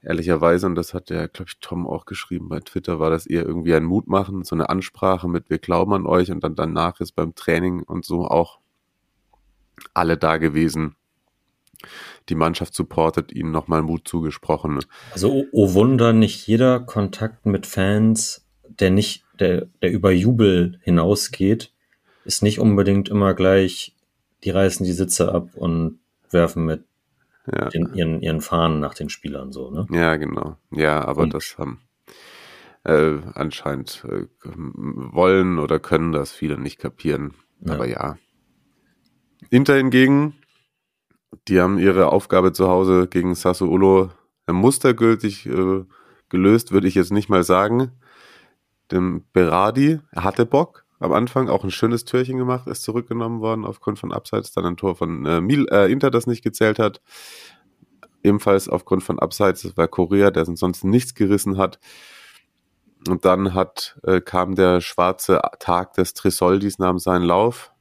ehrlicherweise, 0.02 0.66
und 0.66 0.74
das 0.74 0.94
hat 0.94 1.10
der, 1.10 1.28
glaube 1.28 1.50
ich, 1.50 1.60
Tom 1.60 1.86
auch 1.86 2.04
geschrieben 2.04 2.48
bei 2.48 2.60
Twitter, 2.60 2.98
war 2.98 3.10
das 3.10 3.26
eher 3.26 3.44
irgendwie 3.44 3.74
ein 3.74 3.84
Mut 3.84 4.06
machen, 4.06 4.44
so 4.44 4.54
eine 4.54 4.68
Ansprache 4.68 5.28
mit 5.28 5.48
wir 5.48 5.58
glauben 5.58 5.94
an 5.94 6.06
euch 6.06 6.30
und 6.30 6.44
dann 6.44 6.54
danach 6.54 7.00
ist 7.00 7.12
beim 7.12 7.34
Training 7.34 7.82
und 7.82 8.04
so 8.04 8.26
auch 8.26 8.60
alle 9.92 10.16
da 10.16 10.36
gewesen. 10.36 10.96
Die 12.28 12.34
Mannschaft 12.34 12.74
supportet 12.74 13.32
ihnen 13.32 13.50
nochmal 13.50 13.82
Mut 13.82 14.08
zugesprochen. 14.08 14.80
Also, 15.12 15.30
oh, 15.30 15.44
oh 15.52 15.74
Wunder, 15.74 16.12
nicht 16.12 16.46
jeder 16.46 16.80
Kontakt 16.80 17.44
mit 17.44 17.66
Fans, 17.66 18.46
der 18.66 18.90
nicht, 18.90 19.24
der, 19.38 19.66
der 19.82 19.90
über 19.90 20.10
Jubel 20.10 20.80
hinausgeht, 20.82 21.72
ist 22.24 22.42
nicht 22.42 22.60
unbedingt 22.60 23.08
immer 23.08 23.34
gleich, 23.34 23.94
die 24.44 24.50
reißen 24.50 24.86
die 24.86 24.92
Sitze 24.92 25.32
ab 25.32 25.50
und 25.54 25.98
werfen 26.30 26.64
mit 26.64 26.84
ja. 27.52 27.68
den, 27.68 27.92
ihren, 27.94 28.22
ihren 28.22 28.40
Fahnen 28.40 28.80
nach 28.80 28.94
den 28.94 29.10
Spielern 29.10 29.52
so, 29.52 29.70
ne? 29.70 29.86
Ja, 29.90 30.16
genau. 30.16 30.56
Ja, 30.70 31.04
aber 31.04 31.22
und, 31.22 31.34
das 31.34 31.56
haben 31.58 31.80
äh, 32.84 33.18
anscheinend 33.34 34.04
äh, 34.08 34.26
wollen 34.44 35.58
oder 35.58 35.78
können 35.78 36.12
das 36.12 36.32
viele 36.32 36.58
nicht 36.58 36.78
kapieren. 36.78 37.34
Ja. 37.60 37.74
Aber 37.74 37.86
ja, 37.86 38.18
Inter 39.50 39.76
hingegen, 39.76 40.34
die 41.48 41.60
haben 41.60 41.78
ihre 41.78 42.12
Aufgabe 42.12 42.52
zu 42.52 42.68
Hause 42.68 43.06
gegen 43.08 43.34
Sassuolo 43.34 44.10
mustergültig 44.46 45.46
äh, 45.46 45.84
gelöst, 46.28 46.72
würde 46.72 46.88
ich 46.88 46.94
jetzt 46.94 47.12
nicht 47.12 47.28
mal 47.28 47.44
sagen. 47.44 47.92
Dem 48.90 49.24
Berardi, 49.32 50.00
er 50.10 50.24
hatte 50.24 50.46
Bock 50.46 50.84
am 51.00 51.12
Anfang, 51.12 51.48
auch 51.48 51.64
ein 51.64 51.70
schönes 51.70 52.04
Türchen 52.04 52.38
gemacht, 52.38 52.66
ist 52.66 52.82
zurückgenommen 52.82 53.40
worden 53.40 53.64
aufgrund 53.64 53.98
von 53.98 54.12
Abseits, 54.12 54.52
dann 54.52 54.64
ein 54.64 54.76
Tor 54.76 54.96
von 54.96 55.26
äh, 55.26 55.40
Mil, 55.40 55.66
äh, 55.70 55.90
Inter, 55.90 56.10
das 56.10 56.26
nicht 56.26 56.42
gezählt 56.42 56.78
hat. 56.78 57.02
Ebenfalls 58.22 58.68
aufgrund 58.68 59.02
von 59.02 59.18
Abseits, 59.18 59.62
das 59.62 59.76
war 59.76 59.86
Korea, 59.86 60.30
der 60.30 60.46
sonst 60.46 60.82
nichts 60.84 61.14
gerissen 61.14 61.58
hat. 61.58 61.78
Und 63.06 63.26
dann 63.26 63.52
hat, 63.52 63.98
äh, 64.04 64.22
kam 64.22 64.54
der 64.54 64.80
schwarze 64.80 65.42
Tag 65.58 65.92
des 65.92 66.14
Trisoldis 66.14 66.78
nahm 66.78 66.98
seinen 66.98 67.24
Lauf. 67.24 67.73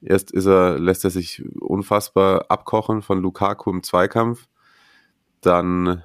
Erst 0.00 0.30
ist 0.30 0.46
er, 0.46 0.78
lässt 0.78 1.04
er 1.04 1.10
sich 1.10 1.42
unfassbar 1.60 2.46
abkochen 2.48 3.02
von 3.02 3.20
Lukaku 3.20 3.70
im 3.70 3.82
Zweikampf. 3.82 4.46
Dann 5.40 6.02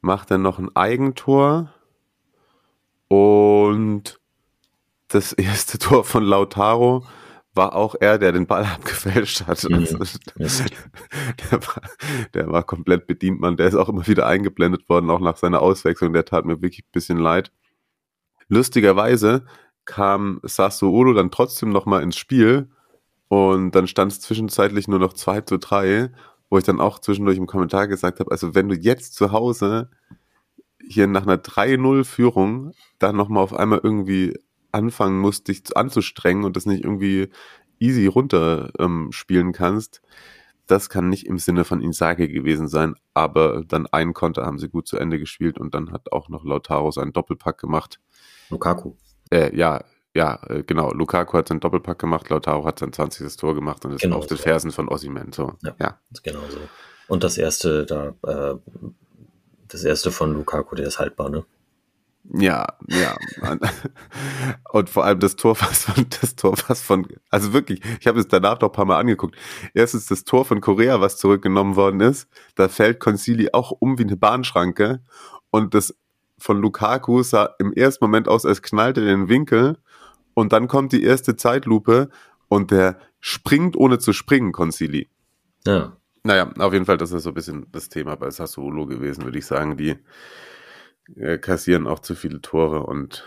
macht 0.00 0.30
er 0.30 0.38
noch 0.38 0.58
ein 0.58 0.74
Eigentor. 0.76 1.72
Und 3.08 4.20
das 5.08 5.32
erste 5.32 5.78
Tor 5.78 6.04
von 6.04 6.22
Lautaro 6.22 7.04
war 7.54 7.74
auch 7.74 7.94
er, 8.00 8.18
der 8.18 8.32
den 8.32 8.46
Ball 8.46 8.64
abgefälscht 8.74 9.46
hat. 9.46 9.64
Mhm. 9.64 9.86
Also, 9.98 10.18
der, 11.50 11.66
war, 11.66 11.82
der 12.34 12.48
war 12.48 12.62
komplett 12.62 13.06
bedient, 13.06 13.40
man. 13.40 13.56
Der 13.56 13.66
ist 13.66 13.74
auch 13.74 13.88
immer 13.88 14.06
wieder 14.06 14.26
eingeblendet 14.26 14.88
worden, 14.88 15.10
auch 15.10 15.20
nach 15.20 15.36
seiner 15.36 15.60
Auswechslung. 15.60 16.12
Der 16.12 16.24
tat 16.24 16.44
mir 16.44 16.62
wirklich 16.62 16.84
ein 16.84 16.92
bisschen 16.92 17.18
leid. 17.18 17.52
Lustigerweise 18.48 19.44
kam 19.84 20.40
Sassuolo 20.42 21.12
dann 21.12 21.30
trotzdem 21.30 21.70
nochmal 21.70 22.02
ins 22.02 22.16
Spiel 22.16 22.68
und 23.28 23.72
dann 23.72 23.86
stand 23.86 24.12
es 24.12 24.20
zwischenzeitlich 24.20 24.88
nur 24.88 24.98
noch 24.98 25.12
2 25.12 25.42
zu 25.42 25.58
3, 25.58 26.10
wo 26.50 26.58
ich 26.58 26.64
dann 26.64 26.80
auch 26.80 26.98
zwischendurch 26.98 27.38
im 27.38 27.46
Kommentar 27.46 27.88
gesagt 27.88 28.20
habe, 28.20 28.30
also 28.30 28.54
wenn 28.54 28.68
du 28.68 28.74
jetzt 28.74 29.14
zu 29.14 29.32
Hause 29.32 29.90
hier 30.86 31.06
nach 31.06 31.22
einer 31.22 31.36
3-0-Führung 31.36 32.72
dann 32.98 33.16
nochmal 33.16 33.42
auf 33.42 33.54
einmal 33.54 33.80
irgendwie 33.82 34.38
anfangen 34.70 35.18
musst, 35.18 35.48
dich 35.48 35.76
anzustrengen 35.76 36.44
und 36.44 36.56
das 36.56 36.66
nicht 36.66 36.84
irgendwie 36.84 37.30
easy 37.78 38.06
runter 38.06 38.70
ähm, 38.78 39.12
spielen 39.12 39.52
kannst, 39.52 40.02
das 40.66 40.88
kann 40.88 41.08
nicht 41.08 41.26
im 41.26 41.38
Sinne 41.38 41.64
von 41.64 41.80
Insage 41.80 42.28
gewesen 42.28 42.68
sein, 42.68 42.94
aber 43.14 43.64
dann 43.66 43.86
ein 43.86 44.14
Konter 44.14 44.46
haben 44.46 44.58
sie 44.58 44.68
gut 44.68 44.86
zu 44.86 44.96
Ende 44.96 45.18
gespielt 45.18 45.58
und 45.58 45.74
dann 45.74 45.92
hat 45.92 46.12
auch 46.12 46.28
noch 46.28 46.44
Lautaro 46.44 46.90
seinen 46.90 47.12
Doppelpack 47.12 47.58
gemacht. 47.58 48.00
Lukaku. 48.50 48.94
Äh, 49.32 49.56
ja, 49.56 49.82
ja, 50.14 50.38
äh, 50.48 50.62
genau. 50.62 50.92
Lukaku 50.92 51.38
hat 51.38 51.48
seinen 51.48 51.60
Doppelpack 51.60 51.98
gemacht, 51.98 52.28
Lautaro 52.28 52.66
hat 52.66 52.78
sein 52.78 52.92
20. 52.92 53.34
Tor 53.36 53.54
gemacht 53.54 53.84
und 53.84 53.92
ist 53.92 54.02
Genau 54.02 54.18
auf 54.18 54.26
den 54.26 54.36
so. 54.36 54.42
Fersen 54.42 54.70
von 54.70 54.88
Ossiman. 54.88 55.32
So, 55.32 55.54
Ja. 55.62 55.74
ja. 55.80 55.98
Genau 56.22 56.42
so. 56.50 56.58
Und 57.08 57.24
das 57.24 57.38
erste 57.38 57.86
da, 57.86 58.14
äh, 58.26 58.54
das 59.68 59.84
erste 59.84 60.12
von 60.12 60.34
Lukaku, 60.34 60.74
der 60.74 60.86
ist 60.86 60.98
haltbar, 60.98 61.30
ne? 61.30 61.44
Ja, 62.34 62.66
ja. 62.88 63.16
Und 64.72 64.88
vor 64.88 65.04
allem 65.04 65.18
das 65.18 65.34
Tor, 65.34 65.56
was 65.60 65.84
von, 65.84 66.06
das 66.20 66.36
Tor, 66.36 66.54
was 66.68 66.80
von, 66.80 67.08
also 67.30 67.52
wirklich, 67.52 67.80
ich 68.00 68.06
habe 68.06 68.20
es 68.20 68.28
danach 68.28 68.60
noch 68.60 68.68
ein 68.68 68.72
paar 68.72 68.84
Mal 68.84 68.98
angeguckt. 68.98 69.36
Erstens 69.74 70.06
das 70.06 70.22
Tor 70.24 70.44
von 70.44 70.60
Korea, 70.60 71.00
was 71.00 71.16
zurückgenommen 71.16 71.74
worden 71.74 72.00
ist. 72.00 72.28
Da 72.54 72.68
fällt 72.68 73.00
Concili 73.00 73.48
auch 73.52 73.72
um 73.72 73.98
wie 73.98 74.04
eine 74.04 74.16
Bahnschranke. 74.16 75.02
Und 75.50 75.74
das 75.74 75.96
von 76.42 76.60
Lukaku 76.60 77.22
sah 77.22 77.54
im 77.58 77.72
ersten 77.72 78.04
Moment 78.04 78.28
aus, 78.28 78.44
als 78.44 78.62
knallte 78.62 79.00
in 79.00 79.06
den 79.06 79.28
Winkel. 79.28 79.78
Und 80.34 80.52
dann 80.52 80.66
kommt 80.68 80.92
die 80.92 81.02
erste 81.02 81.36
Zeitlupe 81.36 82.08
und 82.48 82.70
der 82.70 82.98
springt 83.20 83.76
ohne 83.76 83.98
zu 83.98 84.12
springen, 84.12 84.52
Concili. 84.52 85.08
Ja. 85.66 85.96
Naja, 86.24 86.52
auf 86.58 86.72
jeden 86.72 86.84
Fall, 86.84 86.96
das 86.98 87.12
ist 87.12 87.24
so 87.24 87.30
ein 87.30 87.34
bisschen 87.34 87.66
das 87.72 87.88
Thema 87.88 88.16
bei 88.16 88.30
Sassuolo 88.30 88.86
gewesen, 88.86 89.24
würde 89.24 89.38
ich 89.38 89.46
sagen. 89.46 89.76
Die 89.76 89.96
äh, 91.16 91.38
kassieren 91.38 91.86
auch 91.86 91.98
zu 91.98 92.14
viele 92.14 92.40
Tore 92.40 92.84
und 92.84 93.24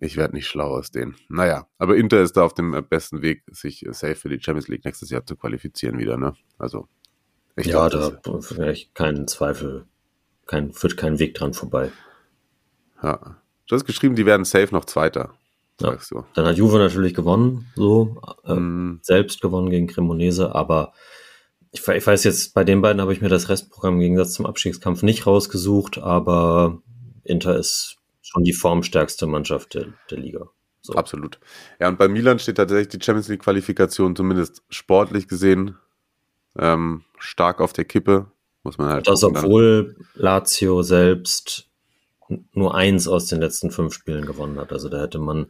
ich 0.00 0.16
werde 0.16 0.34
nicht 0.34 0.46
schlau 0.46 0.76
aus 0.76 0.90
denen. 0.90 1.16
Naja, 1.28 1.66
aber 1.78 1.96
Inter 1.96 2.20
ist 2.22 2.36
da 2.36 2.42
auf 2.42 2.54
dem 2.54 2.74
äh, 2.74 2.82
besten 2.82 3.22
Weg, 3.22 3.42
sich 3.50 3.86
safe 3.90 4.14
für 4.16 4.28
die 4.28 4.40
Champions 4.40 4.68
League 4.68 4.84
nächstes 4.84 5.10
Jahr 5.10 5.24
zu 5.24 5.36
qualifizieren 5.36 5.98
wieder, 5.98 6.16
ne? 6.18 6.34
Also, 6.58 6.88
ich 7.56 7.66
ja, 7.66 7.88
glaub, 7.88 8.20
da 8.24 8.32
das- 8.32 8.46
vielleicht 8.46 8.94
kein 8.94 9.26
Zweifel, 9.26 9.86
kein, 10.46 10.72
führt 10.72 10.96
kein 10.96 11.18
Weg 11.18 11.34
dran 11.34 11.54
vorbei. 11.54 11.90
Ja. 13.02 13.36
Du 13.68 13.74
hast 13.74 13.84
geschrieben, 13.84 14.14
die 14.14 14.26
werden 14.26 14.44
safe 14.44 14.72
noch 14.72 14.84
Zweiter, 14.84 15.34
Ja. 15.80 15.90
sagst 15.90 16.10
du. 16.12 16.24
Dann 16.34 16.46
hat 16.46 16.56
Juve 16.56 16.78
natürlich 16.78 17.14
gewonnen, 17.14 17.66
so, 17.74 18.20
äh, 18.44 18.54
Mm, 18.54 19.00
selbst 19.02 19.40
gewonnen 19.40 19.70
gegen 19.70 19.86
Cremonese, 19.88 20.54
aber 20.54 20.92
ich, 21.72 21.86
ich 21.86 22.06
weiß 22.06 22.24
jetzt, 22.24 22.54
bei 22.54 22.64
den 22.64 22.80
beiden 22.80 23.00
habe 23.02 23.12
ich 23.12 23.20
mir 23.20 23.28
das 23.28 23.48
Restprogramm 23.48 23.94
im 23.94 24.00
Gegensatz 24.00 24.32
zum 24.34 24.46
Abstiegskampf 24.46 25.02
nicht 25.02 25.26
rausgesucht, 25.26 25.98
aber 25.98 26.80
Inter 27.24 27.56
ist 27.56 27.96
schon 28.22 28.44
die 28.44 28.52
formstärkste 28.54 29.26
Mannschaft 29.26 29.74
der, 29.74 29.86
der 30.10 30.18
Liga. 30.18 30.48
So. 30.80 30.92
Absolut. 30.94 31.40
Ja, 31.80 31.88
und 31.88 31.98
bei 31.98 32.06
Milan 32.06 32.38
steht 32.38 32.56
tatsächlich 32.58 32.88
die 32.88 33.04
Champions 33.04 33.26
League 33.28 33.42
Qualifikation 33.42 34.14
zumindest 34.14 34.62
sportlich 34.70 35.26
gesehen 35.26 35.76
ähm, 36.56 37.02
stark 37.18 37.60
auf 37.60 37.72
der 37.72 37.84
Kippe. 37.84 38.30
Muss 38.62 38.78
man 38.78 38.88
halt 38.90 39.08
Das, 39.08 39.20
dann. 39.20 39.36
obwohl 39.36 39.96
Lazio 40.14 40.82
selbst 40.82 41.68
nur 42.52 42.74
eins 42.74 43.08
aus 43.08 43.26
den 43.26 43.40
letzten 43.40 43.70
fünf 43.70 43.94
Spielen 43.94 44.26
gewonnen 44.26 44.58
hat. 44.58 44.72
Also 44.72 44.88
da 44.88 45.00
hätte 45.00 45.18
man 45.18 45.46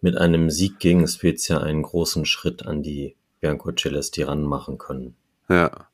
mit 0.00 0.16
einem 0.16 0.50
Sieg 0.50 0.78
gegen 0.78 1.06
Spezia 1.06 1.58
einen 1.58 1.82
großen 1.82 2.26
Schritt 2.26 2.66
an 2.66 2.82
die 2.82 3.16
Bianco 3.40 3.72
Celesti 3.72 4.22
ranmachen 4.22 4.78
können. 4.78 5.16
Ja. 5.48 5.88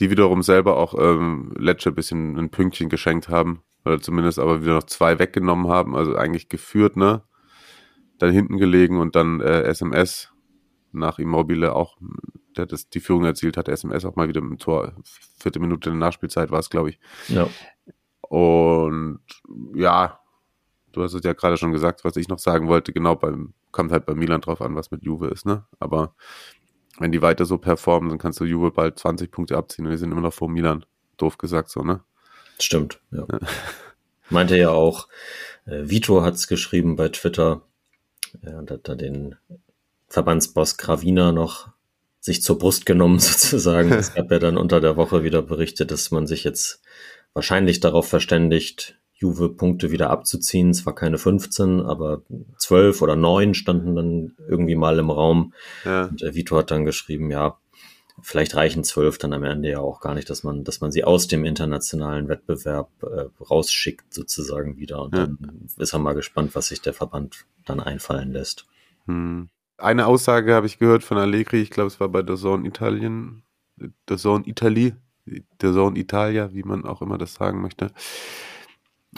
Die 0.00 0.10
wiederum 0.10 0.42
selber 0.42 0.76
auch 0.76 0.94
ähm, 0.98 1.54
Lecce 1.56 1.90
ein 1.90 1.94
bisschen 1.94 2.36
ein 2.36 2.50
Pünktchen 2.50 2.88
geschenkt 2.88 3.28
haben. 3.28 3.62
Oder 3.84 4.00
zumindest 4.00 4.38
aber 4.38 4.62
wieder 4.62 4.74
noch 4.74 4.84
zwei 4.84 5.18
weggenommen 5.18 5.68
haben. 5.68 5.94
Also 5.94 6.16
eigentlich 6.16 6.48
geführt, 6.48 6.96
ne? 6.96 7.22
Dann 8.18 8.32
hinten 8.32 8.58
gelegen 8.58 8.98
und 8.98 9.14
dann 9.16 9.40
äh, 9.40 9.62
SMS 9.62 10.30
nach 10.92 11.18
Immobile 11.18 11.74
auch, 11.74 11.96
der 12.56 12.66
das 12.66 12.88
die 12.88 13.00
Führung 13.00 13.24
erzielt 13.24 13.56
hat, 13.56 13.68
SMS 13.68 14.04
auch 14.04 14.16
mal 14.16 14.28
wieder 14.28 14.40
im 14.40 14.58
Tor. 14.58 14.94
Vierte 15.38 15.58
Minute 15.58 15.90
der 15.90 15.98
Nachspielzeit 15.98 16.50
war 16.50 16.60
es, 16.60 16.70
glaube 16.70 16.90
ich. 16.90 17.00
Ja, 17.28 17.48
Und 18.28 19.20
ja, 19.74 20.20
du 20.92 21.02
hast 21.02 21.14
es 21.14 21.24
ja 21.24 21.32
gerade 21.32 21.56
schon 21.56 21.72
gesagt, 21.72 22.04
was 22.04 22.16
ich 22.16 22.28
noch 22.28 22.38
sagen 22.38 22.68
wollte. 22.68 22.92
Genau, 22.92 23.14
beim, 23.14 23.54
kommt 23.72 23.92
halt 23.92 24.06
bei 24.06 24.14
Milan 24.14 24.40
drauf 24.40 24.60
an, 24.60 24.76
was 24.76 24.90
mit 24.90 25.02
Juve 25.02 25.28
ist, 25.28 25.46
ne? 25.46 25.64
Aber 25.78 26.14
wenn 26.98 27.12
die 27.12 27.22
weiter 27.22 27.44
so 27.44 27.58
performen, 27.58 28.08
dann 28.08 28.18
kannst 28.18 28.40
du 28.40 28.44
Juve 28.44 28.70
bald 28.70 28.98
20 28.98 29.30
Punkte 29.30 29.56
abziehen 29.56 29.86
und 29.86 29.92
die 29.92 29.98
sind 29.98 30.12
immer 30.12 30.20
noch 30.20 30.34
vor 30.34 30.48
Milan. 30.48 30.84
Doof 31.16 31.38
gesagt 31.38 31.70
so, 31.70 31.82
ne? 31.82 32.00
stimmt. 32.58 33.00
Ja. 33.10 33.26
Meinte 34.30 34.56
ja 34.56 34.70
auch, 34.70 35.08
äh, 35.66 35.82
Vito 35.84 36.22
hat's 36.22 36.48
geschrieben 36.48 36.96
bei 36.96 37.08
Twitter 37.08 37.62
ja, 38.42 38.58
und 38.58 38.70
hat 38.70 38.88
da 38.88 38.94
den 38.94 39.36
Verbandsboss 40.08 40.76
Gravina 40.76 41.32
noch 41.32 41.68
sich 42.20 42.42
zur 42.42 42.58
Brust 42.58 42.86
genommen 42.86 43.18
sozusagen. 43.20 43.92
Es 43.92 44.14
gab 44.14 44.30
ja 44.30 44.38
dann 44.38 44.56
unter 44.56 44.80
der 44.80 44.96
Woche 44.96 45.24
wieder 45.24 45.42
Berichte, 45.42 45.86
dass 45.86 46.10
man 46.10 46.26
sich 46.26 46.44
jetzt 46.44 46.80
wahrscheinlich 47.34 47.80
darauf 47.80 48.08
verständigt, 48.08 48.98
Juve 49.16 49.48
Punkte 49.48 49.90
wieder 49.90 50.10
abzuziehen. 50.10 50.74
Zwar 50.74 50.94
keine 50.94 51.18
15, 51.18 51.80
aber 51.80 52.22
12 52.58 53.00
oder 53.02 53.16
9 53.16 53.54
standen 53.54 53.94
dann 53.94 54.32
irgendwie 54.48 54.74
mal 54.74 54.98
im 54.98 55.10
Raum. 55.10 55.52
Ja, 55.84 56.06
Und 56.06 56.22
Vito 56.34 56.56
hat 56.56 56.70
dann 56.70 56.84
geschrieben, 56.84 57.30
ja, 57.30 57.58
vielleicht 58.20 58.54
reichen 58.54 58.84
12 58.84 59.18
dann 59.18 59.32
am 59.32 59.44
Ende 59.44 59.70
ja 59.70 59.80
auch 59.80 60.00
gar 60.00 60.14
nicht, 60.14 60.30
dass 60.30 60.42
man, 60.42 60.64
dass 60.64 60.80
man 60.80 60.92
sie 60.92 61.04
aus 61.04 61.26
dem 61.26 61.44
internationalen 61.44 62.28
Wettbewerb 62.28 62.90
äh, 63.02 63.26
rausschickt 63.42 64.12
sozusagen 64.12 64.76
wieder. 64.76 65.02
Und 65.02 65.14
Ja. 65.16 65.26
dann 65.26 65.68
ist 65.76 65.92
er 65.92 65.98
mal 65.98 66.14
gespannt, 66.14 66.54
was 66.54 66.68
sich 66.68 66.80
der 66.80 66.94
Verband 66.94 67.46
dann 67.64 67.80
einfallen 67.80 68.32
lässt. 68.32 68.66
hm. 69.06 69.48
Eine 69.76 70.06
Aussage 70.06 70.54
habe 70.54 70.66
ich 70.68 70.78
gehört 70.78 71.02
von 71.02 71.18
Allegri, 71.18 71.60
ich 71.60 71.70
glaube, 71.70 71.88
es 71.88 71.98
war 71.98 72.08
bei 72.08 72.22
The 72.24 72.40
Zone 72.40 72.66
Italien, 72.66 73.42
The 74.08 74.16
Zone 74.16 74.44
Italy, 74.46 74.94
The 75.26 75.42
Zone 75.60 75.98
Italia, 75.98 76.52
wie 76.52 76.62
man 76.62 76.84
auch 76.84 77.02
immer 77.02 77.18
das 77.18 77.34
sagen 77.34 77.60
möchte, 77.62 77.90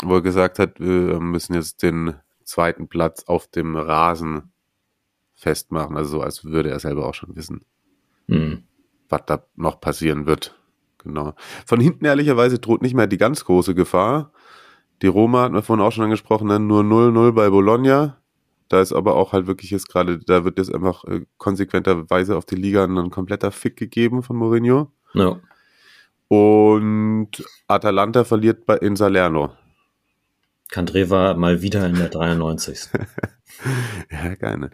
wo 0.03 0.15
er 0.15 0.23
gesagt 0.23 0.59
hat, 0.59 0.79
wir 0.81 1.21
müssen 1.21 1.55
jetzt 1.55 1.83
den 1.83 2.15
zweiten 2.45 2.89
Platz 2.89 3.25
auf 3.25 3.49
dem 3.49 3.77
Rasen 3.77 4.53
festmachen, 5.35 5.97
also 5.97 6.19
so, 6.19 6.21
als 6.23 6.45
würde 6.45 6.71
er 6.71 6.81
selber 6.81 7.07
auch 7.07 7.15
schon 7.15 7.35
wissen, 7.37 7.65
Hm. 8.29 8.63
was 9.09 9.23
da 9.27 9.45
noch 9.57 9.81
passieren 9.81 10.27
wird. 10.27 10.59
Genau. 10.99 11.35
Von 11.67 11.81
hinten 11.81 12.05
ehrlicherweise 12.05 12.59
droht 12.59 12.83
nicht 12.83 12.95
mehr 12.95 13.07
die 13.07 13.19
ganz 13.19 13.45
große 13.45 13.75
Gefahr. 13.75 14.33
Die 15.03 15.07
Roma 15.07 15.43
hatten 15.43 15.55
wir 15.55 15.63
vorhin 15.63 15.85
auch 15.85 15.93
schon 15.93 16.05
angesprochen, 16.05 16.49
ne? 16.49 16.59
nur 16.59 16.83
0-0 16.83 17.33
bei 17.33 17.51
Bologna. 17.51 18.17
Da 18.69 18.81
ist 18.81 18.93
aber 18.93 19.15
auch 19.15 19.33
halt 19.33 19.47
wirklich 19.47 19.71
jetzt 19.71 19.89
gerade, 19.89 20.19
da 20.19 20.45
wird 20.45 20.59
jetzt 20.59 20.75
einfach 20.75 21.05
äh, 21.05 21.25
konsequenterweise 21.37 22.37
auf 22.37 22.45
die 22.47 22.57
Liga 22.57 22.83
ein 22.85 23.11
kompletter 23.11 23.53
Fick 23.53 23.77
gegeben 23.77 24.25
von 24.25 24.37
Mourinho. 24.37 24.91
Ja. 25.15 25.39
Und 26.29 27.31
Atalanta 27.69 28.25
verliert 28.25 28.67
bei, 28.67 28.77
in 28.77 28.97
Salerno. 28.97 29.53
Kandreva 30.69 31.35
mal 31.35 31.63
wieder 31.63 31.87
in 31.87 31.95
der 31.95 32.09
93. 32.09 32.89
Ja, 34.11 34.35
gerne. 34.35 34.71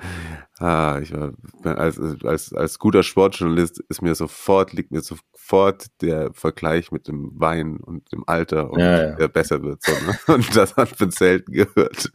Ah, 0.58 0.98
ich 1.00 1.12
war, 1.12 1.32
als, 1.62 2.00
als, 2.24 2.52
als 2.52 2.78
guter 2.78 3.02
Sportjournalist 3.02 3.80
ist 3.88 4.02
mir 4.02 4.14
sofort, 4.14 4.72
liegt 4.72 4.90
mir 4.90 5.02
sofort 5.02 5.86
der 6.00 6.32
Vergleich 6.34 6.90
mit 6.90 7.06
dem 7.06 7.30
Wein 7.38 7.76
und 7.76 8.10
dem 8.10 8.24
Alter 8.26 8.70
und 8.70 8.80
Ja, 8.80 9.02
ja. 9.10 9.16
der 9.16 9.28
besser 9.28 9.62
wird. 9.62 9.82
So, 9.82 9.92
ne? 9.92 10.18
Und 10.34 10.56
das 10.56 10.76
hat 10.76 10.88
für 10.88 11.10
selten 11.10 11.52
gehört. 11.52 12.10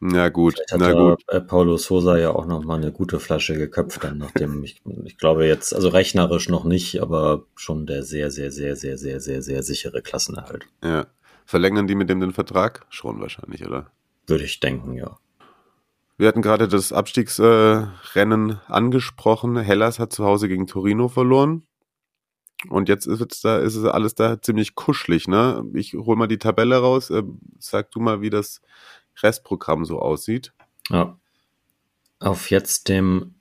Na 0.00 0.28
gut, 0.28 0.54
Vielleicht 0.54 0.72
hat 0.72 0.80
na 0.80 0.92
gut. 0.92 1.24
äh, 1.28 1.40
Paulo 1.40 1.76
Sosa 1.76 2.18
ja 2.18 2.30
auch 2.30 2.46
noch 2.46 2.64
mal 2.64 2.76
eine 2.76 2.92
gute 2.92 3.18
Flasche 3.18 3.54
geköpft, 3.58 4.04
dann 4.04 4.18
nachdem 4.18 4.62
ich, 4.62 4.80
ich 5.04 5.18
glaube 5.18 5.44
jetzt, 5.46 5.74
also 5.74 5.88
rechnerisch 5.88 6.48
noch 6.48 6.64
nicht, 6.64 7.02
aber 7.02 7.44
schon 7.56 7.86
der 7.86 8.04
sehr, 8.04 8.30
sehr, 8.30 8.52
sehr, 8.52 8.76
sehr, 8.76 8.96
sehr, 8.96 9.20
sehr, 9.20 9.42
sehr 9.42 9.62
sichere 9.62 10.00
Klassenerhalt. 10.00 10.66
Ja. 10.84 11.06
Verlängern 11.46 11.86
die 11.86 11.94
mit 11.94 12.10
dem 12.10 12.20
den 12.20 12.32
Vertrag? 12.32 12.86
Schon 12.90 13.20
wahrscheinlich, 13.20 13.66
oder? 13.66 13.90
Würde 14.26 14.44
ich 14.44 14.60
denken, 14.60 14.94
ja. 14.94 15.18
Wir 16.18 16.28
hatten 16.28 16.42
gerade 16.42 16.68
das 16.68 16.92
Abstiegsrennen 16.92 18.50
äh, 18.50 18.56
angesprochen. 18.66 19.56
Hellas 19.56 19.98
hat 19.98 20.12
zu 20.12 20.24
Hause 20.24 20.48
gegen 20.48 20.66
Torino 20.66 21.08
verloren. 21.08 21.62
Und 22.68 22.88
jetzt 22.88 23.06
ist 23.06 23.20
es 23.20 23.40
da, 23.40 23.58
ist 23.58 23.76
es 23.76 23.84
alles 23.84 24.14
da 24.14 24.42
ziemlich 24.42 24.74
kuschelig, 24.74 25.28
ne? 25.28 25.64
Ich 25.74 25.94
hol 25.94 26.16
mal 26.16 26.26
die 26.26 26.38
Tabelle 26.38 26.76
raus. 26.76 27.08
Äh, 27.08 27.22
sag 27.60 27.92
du 27.92 28.00
mal, 28.00 28.20
wie 28.20 28.30
das 28.30 28.60
Restprogramm 29.22 29.84
so 29.84 29.98
aussieht. 30.00 30.52
Ja. 30.90 31.18
Auf 32.20 32.50
jetzt 32.50 32.88
dem 32.88 33.34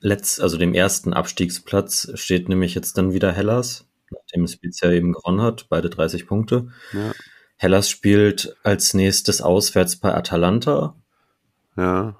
letzt, 0.00 0.40
also 0.40 0.56
dem 0.56 0.74
ersten 0.74 1.12
Abstiegsplatz 1.12 2.10
steht 2.14 2.48
nämlich 2.48 2.74
jetzt 2.74 2.96
dann 2.98 3.12
wieder 3.12 3.32
Hellas, 3.32 3.86
nachdem 4.10 4.46
Spezia 4.46 4.90
eben 4.92 5.12
gewonnen 5.12 5.42
hat, 5.42 5.68
beide 5.68 5.90
30 5.90 6.26
Punkte. 6.26 6.68
Ja, 6.92 7.12
Hellas 7.56 7.88
spielt 7.88 8.54
als 8.62 8.94
nächstes 8.94 9.40
auswärts 9.40 9.96
bei 9.96 10.14
Atalanta, 10.14 10.94
ja. 11.76 12.16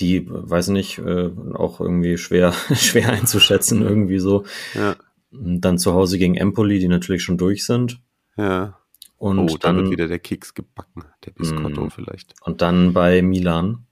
die, 0.00 0.26
weiß 0.28 0.68
nicht, 0.68 0.98
äh, 0.98 1.30
auch 1.54 1.80
irgendwie 1.80 2.18
schwer, 2.18 2.52
schwer 2.74 3.10
einzuschätzen, 3.10 3.82
irgendwie 3.82 4.18
so. 4.18 4.44
Ja. 4.74 4.96
Dann 5.30 5.78
zu 5.78 5.94
Hause 5.94 6.18
gegen 6.18 6.36
Empoli, 6.36 6.80
die 6.80 6.88
natürlich 6.88 7.22
schon 7.22 7.38
durch 7.38 7.64
sind. 7.64 8.00
Ja. 8.36 8.79
Und 9.20 9.38
oh, 9.38 9.46
da 9.58 9.68
dann, 9.68 9.76
wird 9.76 9.90
wieder 9.90 10.08
der 10.08 10.18
Keks 10.18 10.54
gebacken. 10.54 11.04
Der 11.26 11.32
Biscotto 11.32 11.84
Mm. 11.86 11.90
vielleicht. 11.90 12.34
und 12.42 12.62
dann 12.62 12.92
bei 12.94 13.20
Milan. 13.22 13.86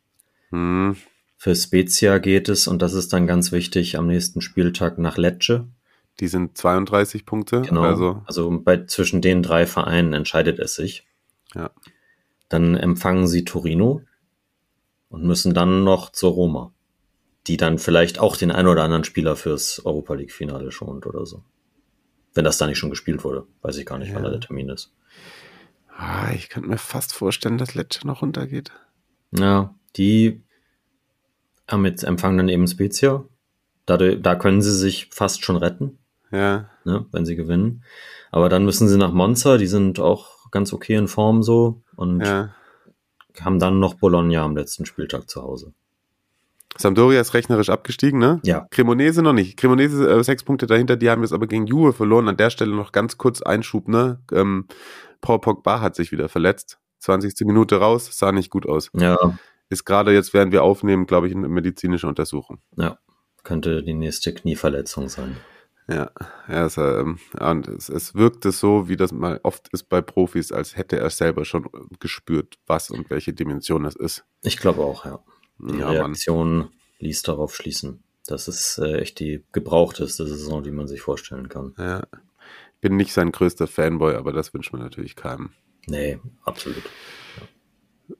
Hm. 0.50 0.96
Für 1.36 1.54
Spezia 1.54 2.16
geht 2.18 2.48
es, 2.48 2.66
und 2.66 2.80
das 2.82 2.94
ist 2.94 3.12
dann 3.12 3.26
ganz 3.26 3.52
wichtig, 3.52 3.96
am 3.98 4.06
nächsten 4.06 4.40
Spieltag 4.40 4.98
nach 4.98 5.18
Lecce. 5.18 5.68
Die 6.18 6.28
sind 6.28 6.56
32 6.56 7.26
Punkte. 7.26 7.60
Genau. 7.60 7.82
Also, 7.82 8.22
Also 8.26 8.50
bei, 8.64 8.86
zwischen 8.86 9.20
den 9.20 9.42
drei 9.42 9.66
Vereinen 9.66 10.14
entscheidet 10.14 10.58
es 10.58 10.74
sich. 10.74 11.06
ja. 11.54 11.70
Dann 12.48 12.74
empfangen 12.74 13.28
sie 13.28 13.44
Torino 13.44 14.00
und 15.10 15.22
müssen 15.24 15.52
dann 15.52 15.84
noch 15.84 16.10
zur 16.10 16.32
Roma, 16.32 16.72
die 17.46 17.58
dann 17.58 17.76
vielleicht 17.78 18.18
auch 18.18 18.36
den 18.38 18.50
einen 18.50 18.68
oder 18.68 18.82
anderen 18.84 19.04
Spieler 19.04 19.36
fürs 19.36 19.84
Europa 19.84 20.14
League 20.14 20.32
Finale 20.32 20.72
schont 20.72 21.04
oder 21.06 21.26
so. 21.26 21.42
Wenn 22.32 22.44
das 22.44 22.56
da 22.56 22.66
nicht 22.66 22.78
schon 22.78 22.88
gespielt 22.88 23.22
wurde, 23.22 23.46
weiß 23.60 23.76
ich 23.76 23.84
gar 23.84 23.98
nicht, 23.98 24.14
wann 24.14 24.22
Ja. 24.24 24.30
da 24.30 24.38
der 24.38 24.40
Termin 24.40 24.70
ist. 24.70 24.90
Ah, 26.00 26.30
ich 26.32 26.48
könnte 26.48 26.68
mir 26.68 26.78
fast 26.78 27.12
vorstellen, 27.12 27.58
dass 27.58 27.74
Lecce 27.74 28.06
noch 28.06 28.22
runtergeht. 28.22 28.70
Ja, 29.32 29.74
die 29.96 30.42
haben 31.68 31.84
jetzt 31.84 32.04
empfangen 32.04 32.38
dann 32.38 32.48
eben 32.48 32.68
Spezia. 32.68 33.24
Dadurch, 33.84 34.22
da 34.22 34.36
können 34.36 34.62
sie 34.62 34.72
sich 34.76 35.08
fast 35.10 35.44
schon 35.44 35.56
retten, 35.56 35.98
Ja. 36.30 36.70
ne, 36.84 37.04
wenn 37.10 37.26
sie 37.26 37.34
gewinnen. 37.34 37.82
Aber 38.30 38.48
dann 38.48 38.64
müssen 38.64 38.86
sie 38.86 38.96
nach 38.96 39.12
Monza, 39.12 39.58
die 39.58 39.66
sind 39.66 39.98
auch 39.98 40.50
ganz 40.52 40.72
okay 40.72 40.94
in 40.94 41.08
Form 41.08 41.42
so 41.42 41.82
und 41.96 42.20
Ja. 42.20 42.54
haben 43.40 43.58
dann 43.58 43.80
noch 43.80 43.94
Bologna 43.94 44.42
am 44.44 44.56
letzten 44.56 44.86
Spieltag 44.86 45.28
zu 45.28 45.42
Hause. 45.42 45.72
Sampdoria 46.76 47.20
ist 47.20 47.34
rechnerisch 47.34 47.70
abgestiegen, 47.70 48.18
ne? 48.18 48.40
Ja. 48.44 48.66
Cremonese 48.70 49.22
noch 49.22 49.32
nicht. 49.32 49.56
Cremonese 49.56 50.08
äh, 50.08 50.22
sechs 50.22 50.44
Punkte 50.44 50.66
dahinter, 50.66 50.96
die 50.96 51.10
haben 51.10 51.22
jetzt 51.22 51.32
aber 51.32 51.46
gegen 51.46 51.66
Juve 51.66 51.92
verloren. 51.92 52.28
An 52.28 52.36
der 52.36 52.50
Stelle 52.50 52.74
noch 52.74 52.92
ganz 52.92 53.16
kurz 53.18 53.42
Einschub, 53.42 53.88
ne? 53.88 54.20
Ähm, 54.32 54.66
Paul 55.20 55.40
Pogba 55.40 55.80
hat 55.80 55.96
sich 55.96 56.12
wieder 56.12 56.28
verletzt. 56.28 56.78
20. 57.00 57.46
Minute 57.46 57.76
raus, 57.76 58.08
sah 58.12 58.32
nicht 58.32 58.50
gut 58.50 58.66
aus. 58.66 58.90
Ja, 58.92 59.16
Ist 59.70 59.84
gerade 59.84 60.12
jetzt, 60.12 60.34
während 60.34 60.52
wir 60.52 60.62
aufnehmen, 60.62 61.06
glaube 61.06 61.28
ich, 61.28 61.34
eine 61.34 61.48
medizinische 61.48 62.06
Untersuchung. 62.06 62.58
ja, 62.76 62.98
könnte 63.44 63.82
die 63.82 63.94
nächste 63.94 64.34
Knieverletzung 64.34 65.08
sein. 65.08 65.36
Ja, 65.88 66.10
ja, 66.48 66.66
es, 66.66 66.76
ähm, 66.76 67.18
und 67.40 67.66
es, 67.66 67.88
es 67.88 68.14
wirkte 68.14 68.52
so, 68.52 68.88
wie 68.88 68.96
das 68.96 69.10
mal 69.10 69.40
oft 69.42 69.68
ist 69.72 69.84
bei 69.88 70.02
Profis, 70.02 70.52
als 70.52 70.76
hätte 70.76 70.98
er 70.98 71.08
selber 71.08 71.46
schon 71.46 71.66
gespürt, 71.98 72.56
was 72.66 72.90
und 72.90 73.08
welche 73.08 73.32
Dimension 73.32 73.84
das 73.84 73.96
ist. 73.96 74.24
Ich 74.42 74.58
glaube 74.58 74.82
auch, 74.82 75.06
ja. 75.06 75.20
Die 75.58 75.78
Ja, 75.78 75.86
Mann. 75.86 75.96
Reaktion 75.96 76.68
ließ 77.00 77.22
darauf 77.22 77.54
schließen. 77.54 78.02
Das 78.26 78.46
ist 78.48 78.78
äh, 78.78 78.98
echt 78.98 79.20
die 79.20 79.42
gebrauchteste 79.52 80.26
Saison, 80.26 80.62
die 80.62 80.70
man 80.70 80.86
sich 80.86 81.00
vorstellen 81.00 81.48
kann. 81.48 81.74
Ja. 81.78 82.02
Bin 82.80 82.96
nicht 82.96 83.12
sein 83.12 83.32
größter 83.32 83.66
Fanboy, 83.66 84.14
aber 84.14 84.32
das 84.32 84.52
wünscht 84.54 84.72
man 84.72 84.82
natürlich 84.82 85.16
keinem. 85.16 85.50
Nee, 85.86 86.18
absolut. 86.44 86.82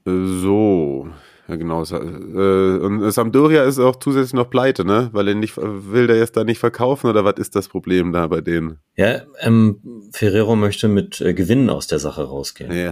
Äh, 0.05 0.25
So, 0.25 1.09
ja 1.47 1.55
genau. 1.55 1.83
Äh, 1.83 2.77
und 2.79 3.11
Sampdoria 3.11 3.63
ist 3.63 3.79
auch 3.79 3.95
zusätzlich 3.97 4.33
noch 4.33 4.49
pleite, 4.49 4.85
ne? 4.85 5.09
Weil 5.13 5.29
er 5.29 5.35
nicht 5.35 5.55
will 5.57 6.07
der 6.07 6.17
jetzt 6.17 6.35
da 6.37 6.43
nicht 6.43 6.59
verkaufen 6.59 7.07
oder 7.09 7.23
was 7.25 7.35
ist 7.37 7.55
das 7.55 7.67
Problem 7.67 8.11
da 8.11 8.27
bei 8.27 8.41
denen? 8.41 8.79
Ja, 8.95 9.21
ähm, 9.39 10.09
Ferrero 10.11 10.55
möchte 10.55 10.87
mit 10.87 11.21
äh, 11.21 11.33
Gewinnen 11.33 11.69
aus 11.69 11.87
der 11.87 11.99
Sache 11.99 12.23
rausgehen. 12.23 12.71
Ja, 12.71 12.91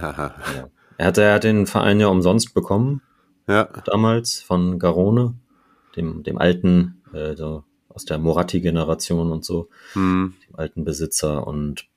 Ja. 0.54 0.68
Er, 0.96 1.06
hat, 1.06 1.18
er 1.18 1.34
hat 1.34 1.44
den 1.44 1.66
Verein 1.68 2.00
ja 2.00 2.08
umsonst 2.08 2.54
bekommen, 2.54 3.02
ja, 3.48 3.64
damals 3.84 4.40
von 4.40 4.78
Garone, 4.78 5.34
dem, 5.96 6.22
dem 6.22 6.38
alten, 6.38 7.02
äh, 7.12 7.34
so 7.34 7.64
aus 7.88 8.04
der 8.04 8.18
Moratti-Generation 8.18 9.32
und 9.32 9.44
so, 9.44 9.68
hm, 9.94 10.34
dem 10.46 10.56
alten 10.56 10.84
Besitzer. 10.84 11.46
Und 11.46 11.88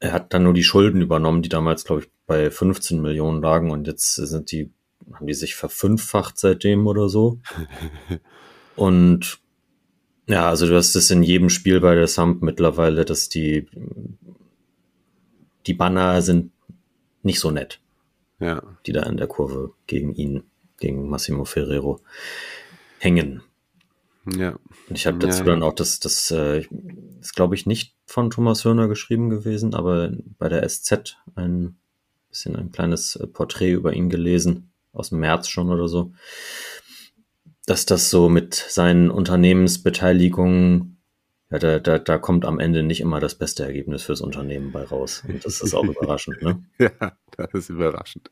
er 0.00 0.12
hat 0.12 0.34
dann 0.34 0.42
nur 0.42 0.54
die 0.54 0.64
Schulden 0.64 1.02
übernommen, 1.02 1.42
die 1.42 1.48
damals, 1.48 1.84
glaube 1.84 2.02
ich, 2.02 2.10
bei 2.26 2.50
15 2.50 3.00
Millionen 3.00 3.40
lagen 3.40 3.70
und 3.70 3.86
jetzt 3.86 4.14
sind 4.14 4.50
die, 4.50 4.72
haben 5.12 5.26
die 5.26 5.34
sich 5.34 5.54
verfünffacht 5.54 6.38
seitdem 6.38 6.86
oder 6.86 7.08
so. 7.08 7.38
Und 8.76 9.38
ja, 10.26 10.48
also 10.48 10.66
du 10.66 10.74
hast 10.74 10.94
es 10.96 11.10
in 11.10 11.22
jedem 11.22 11.48
Spiel 11.50 11.80
bei 11.80 11.94
der 11.94 12.08
Samp 12.08 12.42
mittlerweile, 12.42 13.04
dass 13.04 13.28
die, 13.28 13.68
die 15.66 15.74
Banner 15.74 16.20
sind 16.20 16.50
nicht 17.22 17.40
so 17.40 17.50
nett, 17.50 17.80
ja, 18.38 18.62
die 18.86 18.92
da 18.92 19.02
in 19.04 19.16
der 19.16 19.26
Kurve 19.26 19.72
gegen 19.86 20.14
ihn, 20.14 20.44
gegen 20.78 21.08
Massimo 21.08 21.44
Ferrero 21.44 22.00
hängen. 22.98 23.42
ja. 24.26 24.58
Und 24.88 24.96
ich 24.96 25.06
habe 25.06 25.18
dazu 25.18 25.40
Ja, 25.40 25.44
dann 25.44 25.62
auch 25.62 25.74
das, 25.74 26.00
das 26.00 26.30
äh, 26.30 26.64
ist 27.20 27.34
glaube 27.34 27.54
ich 27.54 27.66
nicht 27.66 27.94
von 28.06 28.30
Thomas 28.30 28.64
Hörner 28.64 28.88
geschrieben 28.88 29.30
gewesen, 29.30 29.74
aber 29.74 30.12
bei 30.38 30.48
der 30.48 30.68
SZ 30.68 31.16
ein 31.34 31.76
bisschen 32.28 32.56
ein 32.56 32.72
kleines 32.72 33.16
äh, 33.16 33.26
Porträt 33.26 33.72
über 33.72 33.92
ihn 33.94 34.10
gelesen, 34.10 34.70
aus 34.92 35.10
dem 35.10 35.20
März 35.20 35.48
schon 35.48 35.70
oder 35.70 35.88
so, 35.88 36.12
dass 37.66 37.84
das 37.86 38.10
so 38.10 38.28
mit 38.28 38.54
seinen 38.54 39.10
Unternehmensbeteiligungen, 39.10 40.95
ja, 41.50 41.58
da, 41.58 41.78
da, 41.78 41.98
da 41.98 42.18
kommt 42.18 42.44
am 42.44 42.58
Ende 42.58 42.82
nicht 42.82 43.00
immer 43.00 43.20
das 43.20 43.34
beste 43.36 43.64
Ergebnis 43.64 44.02
fürs 44.02 44.20
Unternehmen 44.20 44.72
bei 44.72 44.82
raus. 44.82 45.22
Und 45.28 45.44
das 45.44 45.60
ist 45.60 45.74
auch 45.74 45.84
überraschend, 45.84 46.42
ne? 46.42 46.62
Ja, 46.78 47.12
das 47.36 47.54
ist 47.54 47.70
überraschend. 47.70 48.28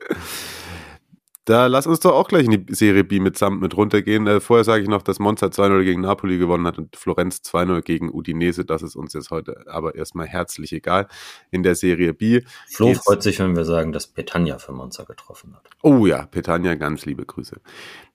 Da 1.45 1.67
lass 1.67 1.85
uns 1.85 1.99
doch 1.99 2.13
auch 2.13 2.27
gleich 2.27 2.45
in 2.45 2.65
die 2.65 2.73
Serie 2.73 3.03
B 3.03 3.19
mit 3.19 3.37
Samt 3.37 3.61
mit 3.61 3.77
runtergehen. 3.77 4.25
Äh, 4.25 4.39
vorher 4.39 4.63
sage 4.63 4.81
ich 4.81 4.89
noch, 4.89 5.03
dass 5.03 5.19
Monza 5.19 5.45
2-0 5.45 5.83
gegen 5.83 6.01
Napoli 6.01 6.39
gewonnen 6.39 6.65
hat 6.65 6.79
und 6.79 6.95
Florenz 6.95 7.41
2-0 7.45 7.81
gegen 7.83 8.11
Udinese. 8.11 8.65
Das 8.65 8.81
ist 8.81 8.95
uns 8.95 9.13
jetzt 9.13 9.29
heute 9.29 9.63
aber 9.67 9.93
erstmal 9.93 10.25
herzlich 10.25 10.73
egal. 10.73 11.07
In 11.51 11.61
der 11.61 11.75
Serie 11.75 12.15
B. 12.15 12.41
Flo 12.67 12.95
freut 12.95 13.21
sich, 13.21 13.37
wenn 13.37 13.55
wir 13.55 13.63
sagen, 13.63 13.91
dass 13.91 14.07
Petagna 14.07 14.57
für 14.57 14.71
Monza 14.71 15.03
getroffen 15.03 15.55
hat. 15.55 15.69
Oh 15.83 16.07
ja, 16.07 16.25
Petania, 16.25 16.73
ganz 16.73 17.05
liebe 17.05 17.25
Grüße. 17.25 17.61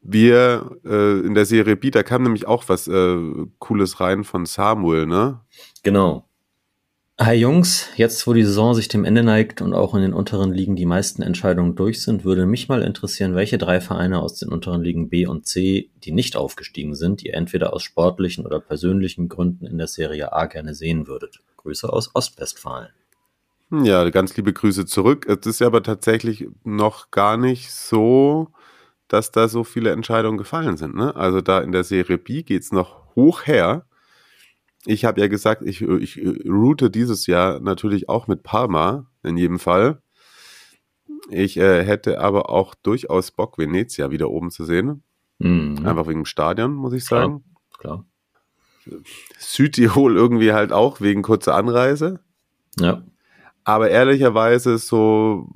Wir 0.02 0.76
äh, 0.84 1.20
in 1.20 1.34
der 1.34 1.46
Serie 1.46 1.76
B, 1.76 1.92
da 1.92 2.02
kam 2.02 2.24
nämlich 2.24 2.48
auch 2.48 2.64
was 2.66 2.88
äh, 2.88 3.16
Cooles 3.60 4.00
rein 4.00 4.24
von 4.24 4.44
Samuel, 4.44 5.06
ne? 5.06 5.40
Genau. 5.84 6.29
Hi 7.22 7.34
Jungs, 7.34 7.90
jetzt 7.96 8.26
wo 8.26 8.32
die 8.32 8.44
Saison 8.44 8.72
sich 8.72 8.88
dem 8.88 9.04
Ende 9.04 9.22
neigt 9.22 9.60
und 9.60 9.74
auch 9.74 9.94
in 9.94 10.00
den 10.00 10.14
unteren 10.14 10.54
Ligen 10.54 10.74
die 10.74 10.86
meisten 10.86 11.20
Entscheidungen 11.20 11.74
durch 11.74 12.02
sind, 12.02 12.24
würde 12.24 12.46
mich 12.46 12.70
mal 12.70 12.80
interessieren, 12.80 13.34
welche 13.34 13.58
drei 13.58 13.82
Vereine 13.82 14.22
aus 14.22 14.36
den 14.36 14.48
unteren 14.48 14.82
Ligen 14.82 15.10
B 15.10 15.26
und 15.26 15.46
C, 15.46 15.90
die 16.02 16.12
nicht 16.12 16.34
aufgestiegen 16.34 16.94
sind, 16.94 17.22
ihr 17.22 17.34
entweder 17.34 17.74
aus 17.74 17.82
sportlichen 17.82 18.46
oder 18.46 18.58
persönlichen 18.58 19.28
Gründen 19.28 19.66
in 19.66 19.76
der 19.76 19.86
Serie 19.86 20.32
A 20.32 20.46
gerne 20.46 20.74
sehen 20.74 21.08
würdet. 21.08 21.40
Grüße 21.58 21.92
aus 21.92 22.14
Ostwestfalen. 22.14 22.88
Ja, 23.70 24.08
ganz 24.08 24.34
liebe 24.38 24.54
Grüße 24.54 24.86
zurück. 24.86 25.26
Es 25.28 25.46
ist 25.46 25.60
aber 25.60 25.82
tatsächlich 25.82 26.48
noch 26.64 27.10
gar 27.10 27.36
nicht 27.36 27.70
so, 27.70 28.48
dass 29.08 29.30
da 29.30 29.48
so 29.48 29.62
viele 29.62 29.90
Entscheidungen 29.90 30.38
gefallen 30.38 30.78
sind. 30.78 30.94
Ne? 30.94 31.14
Also 31.14 31.42
da 31.42 31.60
in 31.60 31.72
der 31.72 31.84
Serie 31.84 32.16
B 32.16 32.44
geht's 32.44 32.72
noch 32.72 33.14
hoch 33.14 33.46
her. 33.46 33.84
Ich 34.86 35.04
habe 35.04 35.20
ja 35.20 35.26
gesagt, 35.26 35.62
ich, 35.62 35.82
ich 35.82 36.18
route 36.46 36.90
dieses 36.90 37.26
Jahr 37.26 37.60
natürlich 37.60 38.08
auch 38.08 38.26
mit 38.26 38.42
Parma 38.42 39.06
in 39.22 39.36
jedem 39.36 39.58
Fall. 39.58 40.02
Ich 41.28 41.56
äh, 41.58 41.84
hätte 41.84 42.20
aber 42.20 42.48
auch 42.50 42.74
durchaus 42.74 43.30
Bock, 43.30 43.58
Venezia 43.58 44.10
wieder 44.10 44.30
oben 44.30 44.50
zu 44.50 44.64
sehen. 44.64 45.02
Mhm, 45.38 45.84
Einfach 45.84 46.06
wegen 46.06 46.20
dem 46.20 46.24
Stadion, 46.26 46.72
muss 46.72 46.92
ich 46.92 47.06
Klar. 47.06 47.22
sagen. 47.22 47.44
klar. 47.78 48.04
Südtirol 49.38 50.16
irgendwie 50.16 50.52
halt 50.52 50.72
auch 50.72 51.00
wegen 51.00 51.22
kurzer 51.22 51.54
Anreise. 51.54 52.20
Ja, 52.78 53.02
Aber 53.64 53.90
ehrlicherweise 53.90 54.78
so 54.78 55.48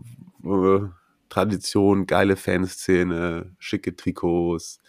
äh, 0.45 0.81
Tradition, 1.29 2.07
geile 2.07 2.37
Fanszene, 2.37 3.55
schicke 3.59 3.97
Trikots. 3.97 4.81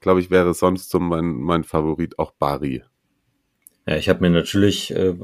Glaube 0.00 0.20
ich, 0.20 0.30
wäre 0.30 0.54
sonst 0.54 0.90
so 0.90 1.00
mein, 1.00 1.32
mein 1.36 1.64
Favorit 1.64 2.18
auch 2.18 2.32
Bari. 2.32 2.82
Ja 3.90 3.96
ich 3.96 4.08
habe 4.08 4.20
mir 4.20 4.30
natürlich, 4.30 4.92
äh, 4.92 5.14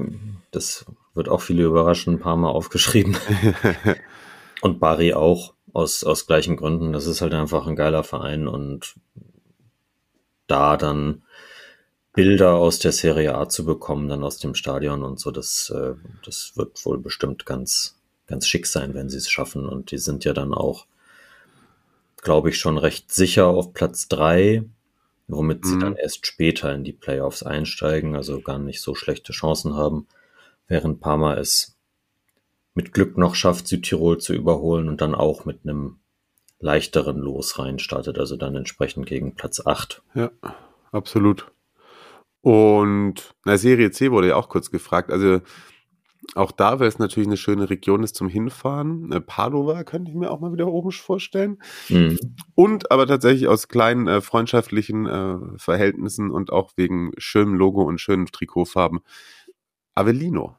das 0.51 0.85
wird 1.15 1.29
auch 1.29 1.41
viele 1.41 1.63
überraschen, 1.63 2.15
ein 2.15 2.19
paar 2.19 2.37
Mal 2.37 2.49
aufgeschrieben. 2.49 3.17
Und 4.61 4.79
Bari 4.79 5.13
auch, 5.13 5.53
aus, 5.73 6.03
aus 6.03 6.25
gleichen 6.25 6.57
Gründen. 6.57 6.91
Das 6.91 7.05
ist 7.05 7.21
halt 7.21 7.33
einfach 7.33 7.67
ein 7.67 7.75
geiler 7.75 8.03
Verein 8.03 8.47
und 8.47 8.95
da 10.47 10.75
dann 10.75 11.21
Bilder 12.13 12.55
aus 12.55 12.79
der 12.79 12.93
Serie 12.93 13.35
A 13.35 13.47
zu 13.47 13.63
bekommen, 13.63 14.09
dann 14.09 14.23
aus 14.23 14.39
dem 14.39 14.55
Stadion 14.55 15.03
und 15.03 15.19
so, 15.19 15.29
das, 15.29 15.69
äh, 15.69 15.93
das 16.25 16.53
wird 16.55 16.83
wohl 16.83 16.97
bestimmt 16.97 17.45
ganz, 17.45 17.99
ganz 18.25 18.47
schick 18.47 18.65
sein, 18.65 18.95
wenn 18.95 19.07
sie 19.07 19.17
es 19.17 19.29
schaffen. 19.29 19.67
Und 19.67 19.91
die 19.91 19.99
sind 19.99 20.25
ja 20.25 20.33
dann 20.33 20.51
auch, 20.51 20.87
glaube 22.23 22.49
ich, 22.49 22.57
schon 22.57 22.79
recht 22.79 23.13
sicher 23.13 23.45
auf 23.45 23.73
Platz 23.73 24.07
drei, 24.07 24.63
womit 25.27 25.65
sie 25.65 25.75
Mhm. 25.75 25.79
dann 25.81 25.95
erst 25.95 26.25
später 26.25 26.73
in 26.73 26.83
die 26.83 26.93
Playoffs 26.93 27.43
einsteigen, 27.43 28.15
also 28.15 28.41
gar 28.41 28.59
nicht 28.59 28.81
so 28.81 28.95
schlechte 28.95 29.33
Chancen 29.33 29.75
haben, 29.75 30.07
während 30.67 30.99
Parma 31.01 31.35
es 31.35 31.77
mit 32.73 32.93
Glück 32.93 33.17
noch 33.17 33.35
schafft, 33.35 33.67
Südtirol 33.67 34.19
zu 34.19 34.33
überholen 34.33 34.87
und 34.87 35.01
dann 35.01 35.15
auch 35.15 35.45
mit 35.45 35.59
einem 35.63 35.99
leichteren 36.59 37.17
Los 37.17 37.59
reinstartet, 37.59 38.17
also 38.19 38.35
dann 38.35 38.55
entsprechend 38.55 39.05
gegen 39.05 39.35
Platz 39.35 39.65
8. 39.65 40.01
Ja, 40.15 40.31
absolut. 40.91 41.51
Und 42.41 43.35
na, 43.45 43.57
Serie 43.57 43.91
C 43.91 44.11
wurde 44.11 44.29
ja 44.29 44.35
auch 44.35 44.47
kurz 44.49 44.71
gefragt. 44.71 45.11
Also 45.11 45.41
auch 46.35 46.51
da 46.51 46.79
wäre 46.79 46.87
es 46.87 46.99
natürlich 46.99 47.27
eine 47.27 47.37
schöne 47.37 47.69
Region 47.69 48.03
ist 48.03 48.15
zum 48.15 48.29
Hinfahren. 48.29 49.11
Äh, 49.11 49.21
Padova 49.21 49.83
könnte 49.83 50.11
ich 50.11 50.17
mir 50.17 50.31
auch 50.31 50.39
mal 50.39 50.53
wieder 50.53 50.67
oben 50.67 50.91
vorstellen. 50.91 51.61
Mhm. 51.89 52.17
Und 52.55 52.91
aber 52.91 53.07
tatsächlich 53.07 53.47
aus 53.47 53.67
kleinen 53.67 54.07
äh, 54.07 54.21
freundschaftlichen 54.21 55.05
äh, 55.05 55.37
Verhältnissen 55.57 56.31
und 56.31 56.51
auch 56.51 56.73
wegen 56.75 57.11
schönem 57.17 57.55
Logo 57.55 57.83
und 57.83 57.99
schönen 57.99 58.27
Trikotfarben. 58.27 58.99
Avellino. 59.95 60.55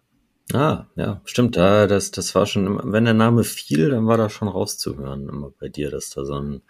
Ah, 0.53 0.87
ja, 0.97 1.21
stimmt. 1.25 1.57
Da, 1.57 1.87
das, 1.87 2.11
das 2.11 2.35
war 2.35 2.47
schon, 2.47 2.93
wenn 2.93 3.05
der 3.05 3.15
Name 3.15 3.45
fiel, 3.45 3.91
dann 3.91 4.07
war 4.07 4.17
da 4.17 4.31
schon 4.31 4.49
rauszuhören, 4.49 5.29
immer 5.29 5.51
bei 5.51 5.69
dir, 5.69 5.91
dass 5.91 6.11
da 6.11 6.25
so 6.25 6.35
ein. 6.35 6.63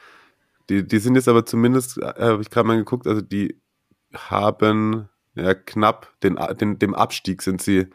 Die, 0.68 0.86
die 0.86 0.98
sind 0.98 1.14
jetzt 1.14 1.28
aber 1.28 1.46
zumindest, 1.46 1.98
äh, 1.98 2.12
habe 2.18 2.42
ich 2.42 2.50
gerade 2.50 2.66
mal 2.66 2.76
geguckt, 2.76 3.06
also 3.06 3.22
die 3.22 3.60
haben 4.12 5.08
ja 5.34 5.54
knapp 5.54 6.12
den, 6.22 6.38
den, 6.60 6.78
dem 6.78 6.94
Abstieg 6.94 7.42
sind 7.42 7.62
sie 7.62 7.86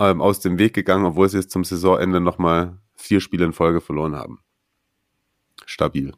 ähm, 0.00 0.22
aus 0.22 0.40
dem 0.40 0.58
Weg 0.58 0.74
gegangen, 0.74 1.04
obwohl 1.04 1.28
sie 1.28 1.36
jetzt 1.36 1.50
zum 1.50 1.62
Saisonende 1.62 2.20
nochmal 2.20 2.78
vier 2.96 3.20
Spiele 3.20 3.44
in 3.44 3.52
Folge 3.52 3.80
verloren 3.80 4.16
haben. 4.16 4.40
Stabil. 5.66 6.12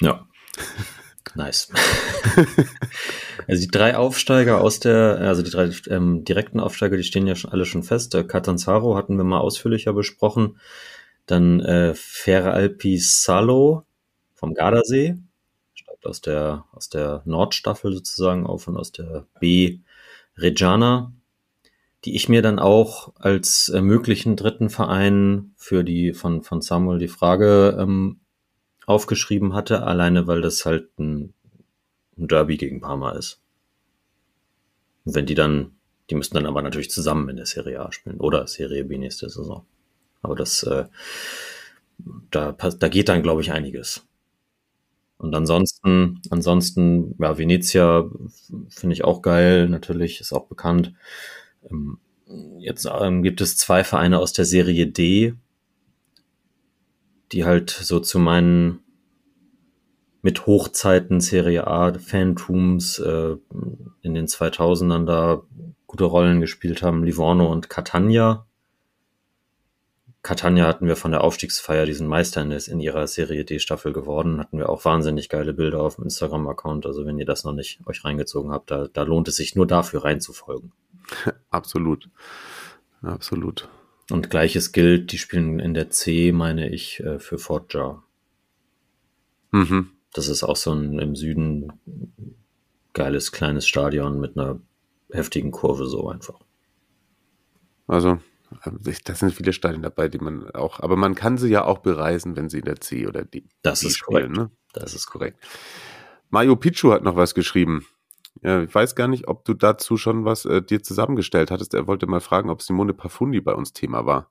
Ja. 0.00 0.26
Nice. 1.34 1.70
also 3.46 3.60
die 3.60 3.70
drei 3.70 3.96
Aufsteiger 3.96 4.62
aus 4.62 4.80
der, 4.80 5.18
also 5.20 5.42
die 5.42 5.50
drei 5.50 5.70
ähm, 5.88 6.24
direkten 6.24 6.58
Aufsteiger, 6.58 6.96
die 6.96 7.02
stehen 7.02 7.26
ja 7.26 7.34
schon 7.34 7.52
alle 7.52 7.66
schon 7.66 7.82
fest. 7.82 8.14
Der 8.14 8.24
Catanzaro 8.24 8.96
hatten 8.96 9.18
wir 9.18 9.24
mal 9.24 9.38
ausführlicher 9.38 9.92
besprochen. 9.92 10.58
Dann 11.26 11.60
äh, 11.60 11.92
Fere 11.94 12.52
Alpi 12.52 12.96
Salo 12.96 13.84
vom 14.34 14.54
Gardasee, 14.54 15.18
steigt 15.74 16.06
aus 16.06 16.22
der, 16.22 16.64
aus 16.72 16.88
der 16.88 17.20
Nordstaffel 17.26 17.92
sozusagen 17.92 18.46
auf 18.46 18.66
und 18.66 18.78
aus 18.78 18.90
der 18.90 19.26
B 19.38 19.80
Reggiana, 20.38 21.12
die 22.08 22.16
ich 22.16 22.30
mir 22.30 22.40
dann 22.40 22.58
auch 22.58 23.12
als 23.16 23.68
äh, 23.68 23.82
möglichen 23.82 24.34
dritten 24.34 24.70
Verein 24.70 25.52
für 25.56 25.84
die 25.84 26.14
von, 26.14 26.42
von 26.42 26.62
Samuel 26.62 26.98
die 26.98 27.06
Frage 27.06 27.76
ähm, 27.78 28.20
aufgeschrieben 28.86 29.52
hatte, 29.52 29.82
alleine 29.82 30.26
weil 30.26 30.40
das 30.40 30.64
halt 30.64 30.98
ein, 30.98 31.34
ein 32.16 32.26
Derby 32.26 32.56
gegen 32.56 32.80
Parma 32.80 33.10
ist. 33.12 33.42
Und 35.04 35.16
wenn 35.16 35.26
die 35.26 35.34
dann, 35.34 35.72
die 36.08 36.14
müssten 36.14 36.36
dann 36.36 36.46
aber 36.46 36.62
natürlich 36.62 36.90
zusammen 36.90 37.28
in 37.28 37.36
der 37.36 37.44
Serie 37.44 37.78
A 37.80 37.92
spielen 37.92 38.20
oder 38.20 38.46
Serie 38.46 38.86
B 38.86 38.96
nächste 38.96 39.28
Saison. 39.28 39.66
Aber 40.22 40.34
das, 40.34 40.62
äh, 40.62 40.86
da, 42.30 42.52
da 42.52 42.88
geht 42.88 43.10
dann, 43.10 43.22
glaube 43.22 43.42
ich, 43.42 43.52
einiges. 43.52 44.06
Und 45.18 45.34
ansonsten, 45.34 46.22
ansonsten, 46.30 47.16
ja, 47.20 47.36
Venezia 47.36 48.08
finde 48.70 48.94
ich 48.94 49.04
auch 49.04 49.20
geil, 49.20 49.68
natürlich, 49.68 50.22
ist 50.22 50.32
auch 50.32 50.46
bekannt. 50.46 50.94
Ähm, 51.70 51.98
jetzt 52.58 52.88
ähm, 53.00 53.22
gibt 53.22 53.40
es 53.40 53.56
zwei 53.56 53.84
Vereine 53.84 54.18
aus 54.18 54.32
der 54.32 54.44
Serie 54.44 54.86
D, 54.86 55.34
die 57.32 57.44
halt 57.44 57.70
so 57.70 58.00
zu 58.00 58.18
meinen 58.18 58.80
mit 60.22 60.46
Hochzeiten 60.46 61.20
Serie 61.20 61.66
A 61.66 61.92
Fantums 61.94 62.98
äh, 62.98 63.36
in 64.02 64.14
den 64.14 64.26
2000ern 64.26 65.06
da 65.06 65.42
gute 65.86 66.04
Rollen 66.04 66.40
gespielt 66.40 66.82
haben, 66.82 67.04
Livorno 67.04 67.50
und 67.50 67.70
Catania. 67.70 68.46
Catania 70.22 70.66
hatten 70.66 70.86
wir 70.86 70.96
von 70.96 71.12
der 71.12 71.22
Aufstiegsfeier, 71.22 71.86
diesen 71.86 72.06
Meister 72.06 72.42
in, 72.42 72.80
ihrer 72.80 73.06
Serie 73.06 73.44
D-Staffel 73.44 73.92
geworden, 73.92 74.40
hatten 74.40 74.58
wir 74.58 74.68
auch 74.68 74.84
wahnsinnig 74.84 75.28
geile 75.28 75.54
Bilder 75.54 75.80
auf 75.80 75.94
dem 75.94 76.04
Instagram-Account. 76.04 76.84
Also 76.84 77.06
wenn 77.06 77.18
ihr 77.18 77.24
das 77.24 77.44
noch 77.44 77.54
nicht 77.54 77.80
euch 77.86 78.04
reingezogen 78.04 78.50
habt, 78.50 78.70
da, 78.70 78.88
da 78.92 79.02
lohnt 79.04 79.28
es 79.28 79.36
sich 79.36 79.54
nur 79.54 79.66
dafür 79.66 80.04
reinzufolgen. 80.04 80.72
Absolut. 81.50 82.08
Absolut. 83.02 83.68
Und 84.10 84.30
gleiches 84.30 84.72
gilt, 84.72 85.12
die 85.12 85.18
spielen 85.18 85.60
in 85.60 85.74
der 85.74 85.90
C, 85.90 86.32
meine 86.32 86.68
ich, 86.70 87.00
äh, 87.00 87.18
für 87.18 87.38
Fort 87.38 87.74
Jar. 87.74 88.02
Mhm. 89.52 89.90
Das 90.12 90.28
ist 90.28 90.42
auch 90.42 90.56
so 90.56 90.72
ein 90.72 90.98
im 90.98 91.14
Süden 91.14 91.72
geiles 92.94 93.32
kleines 93.32 93.68
Stadion 93.68 94.18
mit 94.18 94.36
einer 94.36 94.60
heftigen 95.10 95.50
Kurve 95.50 95.86
so 95.86 96.08
einfach. 96.08 96.40
Also, 97.86 98.18
da 99.04 99.14
sind 99.14 99.32
viele 99.32 99.52
Stadien 99.52 99.82
dabei, 99.82 100.08
die 100.08 100.18
man 100.18 100.50
auch, 100.50 100.80
aber 100.80 100.96
man 100.96 101.14
kann 101.14 101.38
sie 101.38 101.48
ja 101.48 101.64
auch 101.64 101.78
bereisen, 101.78 102.36
wenn 102.36 102.48
sie 102.48 102.58
in 102.58 102.64
der 102.64 102.80
C 102.80 103.06
oder 103.06 103.24
die, 103.24 103.44
das 103.62 103.80
die 103.80 103.88
ist 103.88 103.98
spielen. 103.98 104.34
Korrekt. 104.34 104.36
Ne? 104.36 104.50
Das 104.72 104.94
ist 104.94 105.06
korrekt. 105.06 105.38
Mario 106.30 106.56
Pichu 106.56 106.92
hat 106.92 107.02
noch 107.02 107.16
was 107.16 107.34
geschrieben. 107.34 107.86
Ja, 108.42 108.62
ich 108.62 108.74
weiß 108.74 108.94
gar 108.94 109.08
nicht, 109.08 109.28
ob 109.28 109.44
du 109.44 109.54
dazu 109.54 109.96
schon 109.96 110.24
was 110.24 110.44
äh, 110.44 110.62
dir 110.62 110.82
zusammengestellt 110.82 111.50
hattest. 111.50 111.74
Er 111.74 111.86
wollte 111.86 112.06
mal 112.06 112.20
fragen, 112.20 112.50
ob 112.50 112.62
Simone 112.62 112.94
Pafundi 112.94 113.40
bei 113.40 113.54
uns 113.54 113.72
Thema 113.72 114.06
war. 114.06 114.30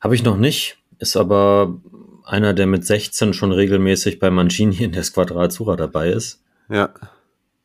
Habe 0.00 0.14
ich 0.14 0.22
noch 0.22 0.36
nicht, 0.36 0.78
ist 0.98 1.16
aber 1.16 1.80
einer, 2.24 2.54
der 2.54 2.66
mit 2.66 2.84
16 2.84 3.32
schon 3.34 3.52
regelmäßig 3.52 4.18
bei 4.18 4.30
Mancini 4.30 4.82
in 4.84 4.92
der 4.92 5.04
Squadra 5.04 5.44
Azzurra 5.44 5.76
dabei 5.76 6.10
ist. 6.10 6.42
Ja. 6.68 6.92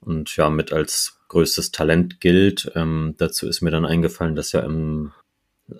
Und 0.01 0.35
ja, 0.37 0.49
mit 0.49 0.71
als 0.71 1.19
größtes 1.27 1.71
Talent 1.71 2.21
gilt. 2.21 2.71
Ähm, 2.75 3.15
dazu 3.17 3.47
ist 3.47 3.61
mir 3.61 3.71
dann 3.71 3.85
eingefallen, 3.85 4.35
dass 4.35 4.51
ja 4.51 4.61
im 4.61 5.11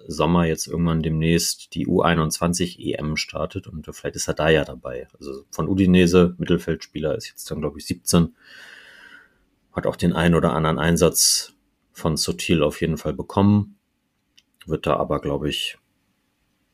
Sommer 0.08 0.46
jetzt 0.46 0.68
irgendwann 0.68 1.02
demnächst 1.02 1.74
die 1.74 1.88
U21 1.88 2.78
EM 2.78 3.16
startet 3.16 3.68
und 3.68 3.88
vielleicht 3.94 4.18
ist 4.18 4.28
er 4.28 4.34
da 4.34 4.50
ja 4.50 4.66
dabei. 4.66 5.08
Also 5.18 5.46
von 5.50 5.70
Udinese, 5.70 6.36
Mittelfeldspieler, 6.38 7.16
ist 7.16 7.30
jetzt 7.30 7.50
dann, 7.50 7.62
glaube 7.62 7.80
ich, 7.80 7.86
17 7.86 8.36
hat 9.78 9.86
auch 9.86 9.96
den 9.96 10.14
einen 10.14 10.36
oder 10.36 10.54
anderen 10.54 10.80
Einsatz 10.80 11.54
von 11.94 12.18
Sotil 12.18 12.64
auf 12.64 12.82
jeden 12.82 12.98
Fall 12.98 13.14
bekommen, 13.14 13.78
wird 14.66 14.88
da 14.88 14.98
aber, 14.98 15.22
glaube 15.22 15.48
ich, 15.50 15.78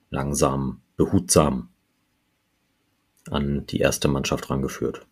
langsam, 0.10 0.82
behutsam 0.96 1.70
an 3.30 3.66
die 3.68 3.80
erste 3.80 4.08
Mannschaft 4.08 4.50
rangeführt. 4.50 5.06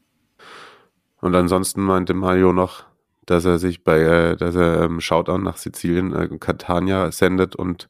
Und 1.20 1.36
ansonsten 1.36 1.82
meinte 1.82 2.14
Mario 2.14 2.54
noch, 2.54 2.86
dass 3.26 3.46
er 3.46 3.60
sich 3.60 3.84
bei, 3.84 4.00
äh, 4.00 4.36
dass 4.38 4.56
er 4.56 4.84
ähm, 4.84 5.02
Shoutout 5.02 5.38
nach 5.38 5.58
Sizilien, 5.58 6.14
äh, 6.14 6.38
Catania 6.40 7.12
sendet 7.12 7.56
und 7.56 7.90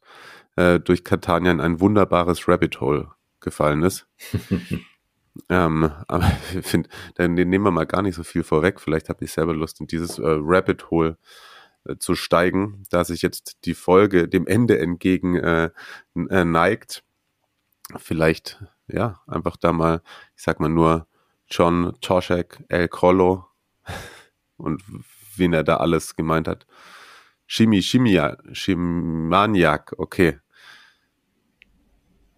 äh, 0.56 0.80
durch 0.80 1.04
Catania 1.04 1.50
in 1.52 1.60
ein 1.60 1.80
wunderbares 1.80 2.46
Rabbit 2.48 2.80
Hole 2.80 3.08
gefallen 3.40 3.82
ist. 3.82 4.06
Ähm, 5.48 5.90
aber 6.08 6.30
ich 6.58 6.66
finde, 6.66 6.88
dann 7.14 7.34
nehmen 7.34 7.64
wir 7.64 7.70
mal 7.70 7.86
gar 7.86 8.02
nicht 8.02 8.14
so 8.14 8.24
viel 8.24 8.44
vorweg. 8.44 8.80
Vielleicht 8.80 9.08
habe 9.08 9.24
ich 9.24 9.32
selber 9.32 9.54
Lust, 9.54 9.80
in 9.80 9.86
dieses 9.86 10.18
äh, 10.18 10.24
Rabbit 10.24 10.90
Hole 10.90 11.18
äh, 11.84 11.96
zu 11.96 12.14
steigen, 12.14 12.84
da 12.90 13.04
sich 13.04 13.22
jetzt 13.22 13.64
die 13.64 13.74
Folge 13.74 14.28
dem 14.28 14.46
Ende 14.46 14.78
entgegen 14.78 15.36
äh, 15.36 15.70
äh, 16.30 16.44
neigt. 16.44 17.04
Vielleicht, 17.96 18.62
ja, 18.86 19.20
einfach 19.26 19.56
da 19.56 19.72
mal, 19.72 20.02
ich 20.36 20.42
sag 20.42 20.60
mal 20.60 20.68
nur 20.68 21.06
John 21.50 21.94
Toshek, 22.00 22.64
El 22.68 22.88
Crollo 22.88 23.46
und 24.56 24.82
wen 25.36 25.52
er 25.52 25.64
da 25.64 25.78
alles 25.78 26.16
gemeint 26.16 26.48
hat. 26.48 26.66
Shimi, 27.46 27.82
Shimia, 27.82 28.38
Shimaniak, 28.52 29.94
okay. 29.98 30.38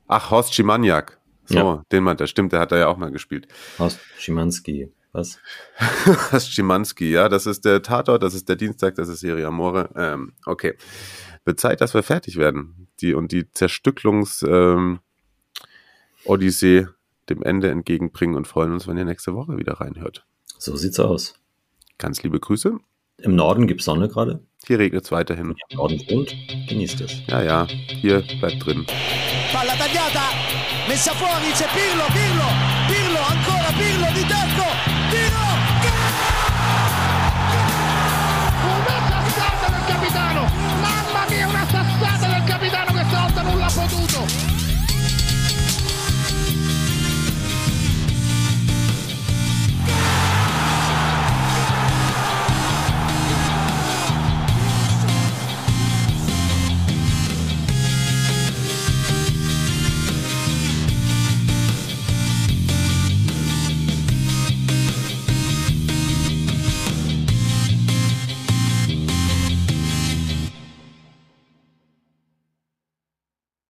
Ach, 0.08 0.30
Horst 0.30 0.54
Schimaniak, 0.54 1.20
so, 1.46 1.54
ja. 1.54 1.82
den 1.92 2.04
meint 2.04 2.20
er. 2.20 2.26
Stimmt, 2.26 2.52
der 2.52 2.60
hat 2.60 2.72
da 2.72 2.78
ja 2.78 2.88
auch 2.88 2.96
mal 2.96 3.10
gespielt. 3.10 3.48
Aus 3.78 3.98
Schimanski. 4.18 4.90
Was? 5.12 5.38
Aus 6.32 6.48
Schimanski, 6.48 7.12
ja. 7.12 7.28
Das 7.28 7.46
ist 7.46 7.64
der 7.64 7.82
Tatort, 7.82 8.22
das 8.22 8.34
ist 8.34 8.48
der 8.48 8.56
Dienstag, 8.56 8.96
das 8.96 9.08
ist 9.08 9.20
Serie 9.20 9.46
Amore. 9.46 9.90
Ähm, 9.96 10.32
okay. 10.44 10.74
Wird 11.44 11.60
Zeit, 11.60 11.80
dass 11.80 11.94
wir 11.94 12.02
fertig 12.02 12.36
werden. 12.36 12.88
Die 13.00 13.14
und 13.14 13.30
die 13.30 13.50
Zerstücklungs 13.50 14.44
ähm, 14.48 15.00
Odyssee 16.24 16.88
dem 17.28 17.42
Ende 17.42 17.70
entgegenbringen 17.70 18.36
und 18.36 18.48
freuen 18.48 18.72
uns, 18.72 18.86
wenn 18.88 18.96
ihr 18.96 19.04
nächste 19.04 19.34
Woche 19.34 19.56
wieder 19.56 19.74
reinhört. 19.74 20.26
So 20.58 20.76
sieht's 20.76 21.00
aus. 21.00 21.34
Ganz 21.98 22.22
liebe 22.22 22.40
Grüße. 22.40 22.78
Im 23.18 23.36
Norden 23.36 23.66
gibt's 23.66 23.84
Sonne 23.84 24.08
gerade. 24.08 24.40
Hier 24.66 24.78
regnet 24.78 25.04
es 25.04 25.12
weiterhin. 25.12 25.54
Im 25.68 25.76
Norden 25.76 26.00
und 26.10 26.34
genießt 26.68 27.00
es. 27.02 27.26
Ja, 27.28 27.42
ja, 27.42 27.66
hier 27.66 28.22
bleibt 28.40 28.64
drin. 28.64 28.84
Palla 29.52 29.72
tagliata, 29.74 30.30
messa 30.86 31.14
fuori, 31.14 31.50
c'è 31.52 31.66
Pirlo, 31.72 32.04
Pirlo, 32.12 32.73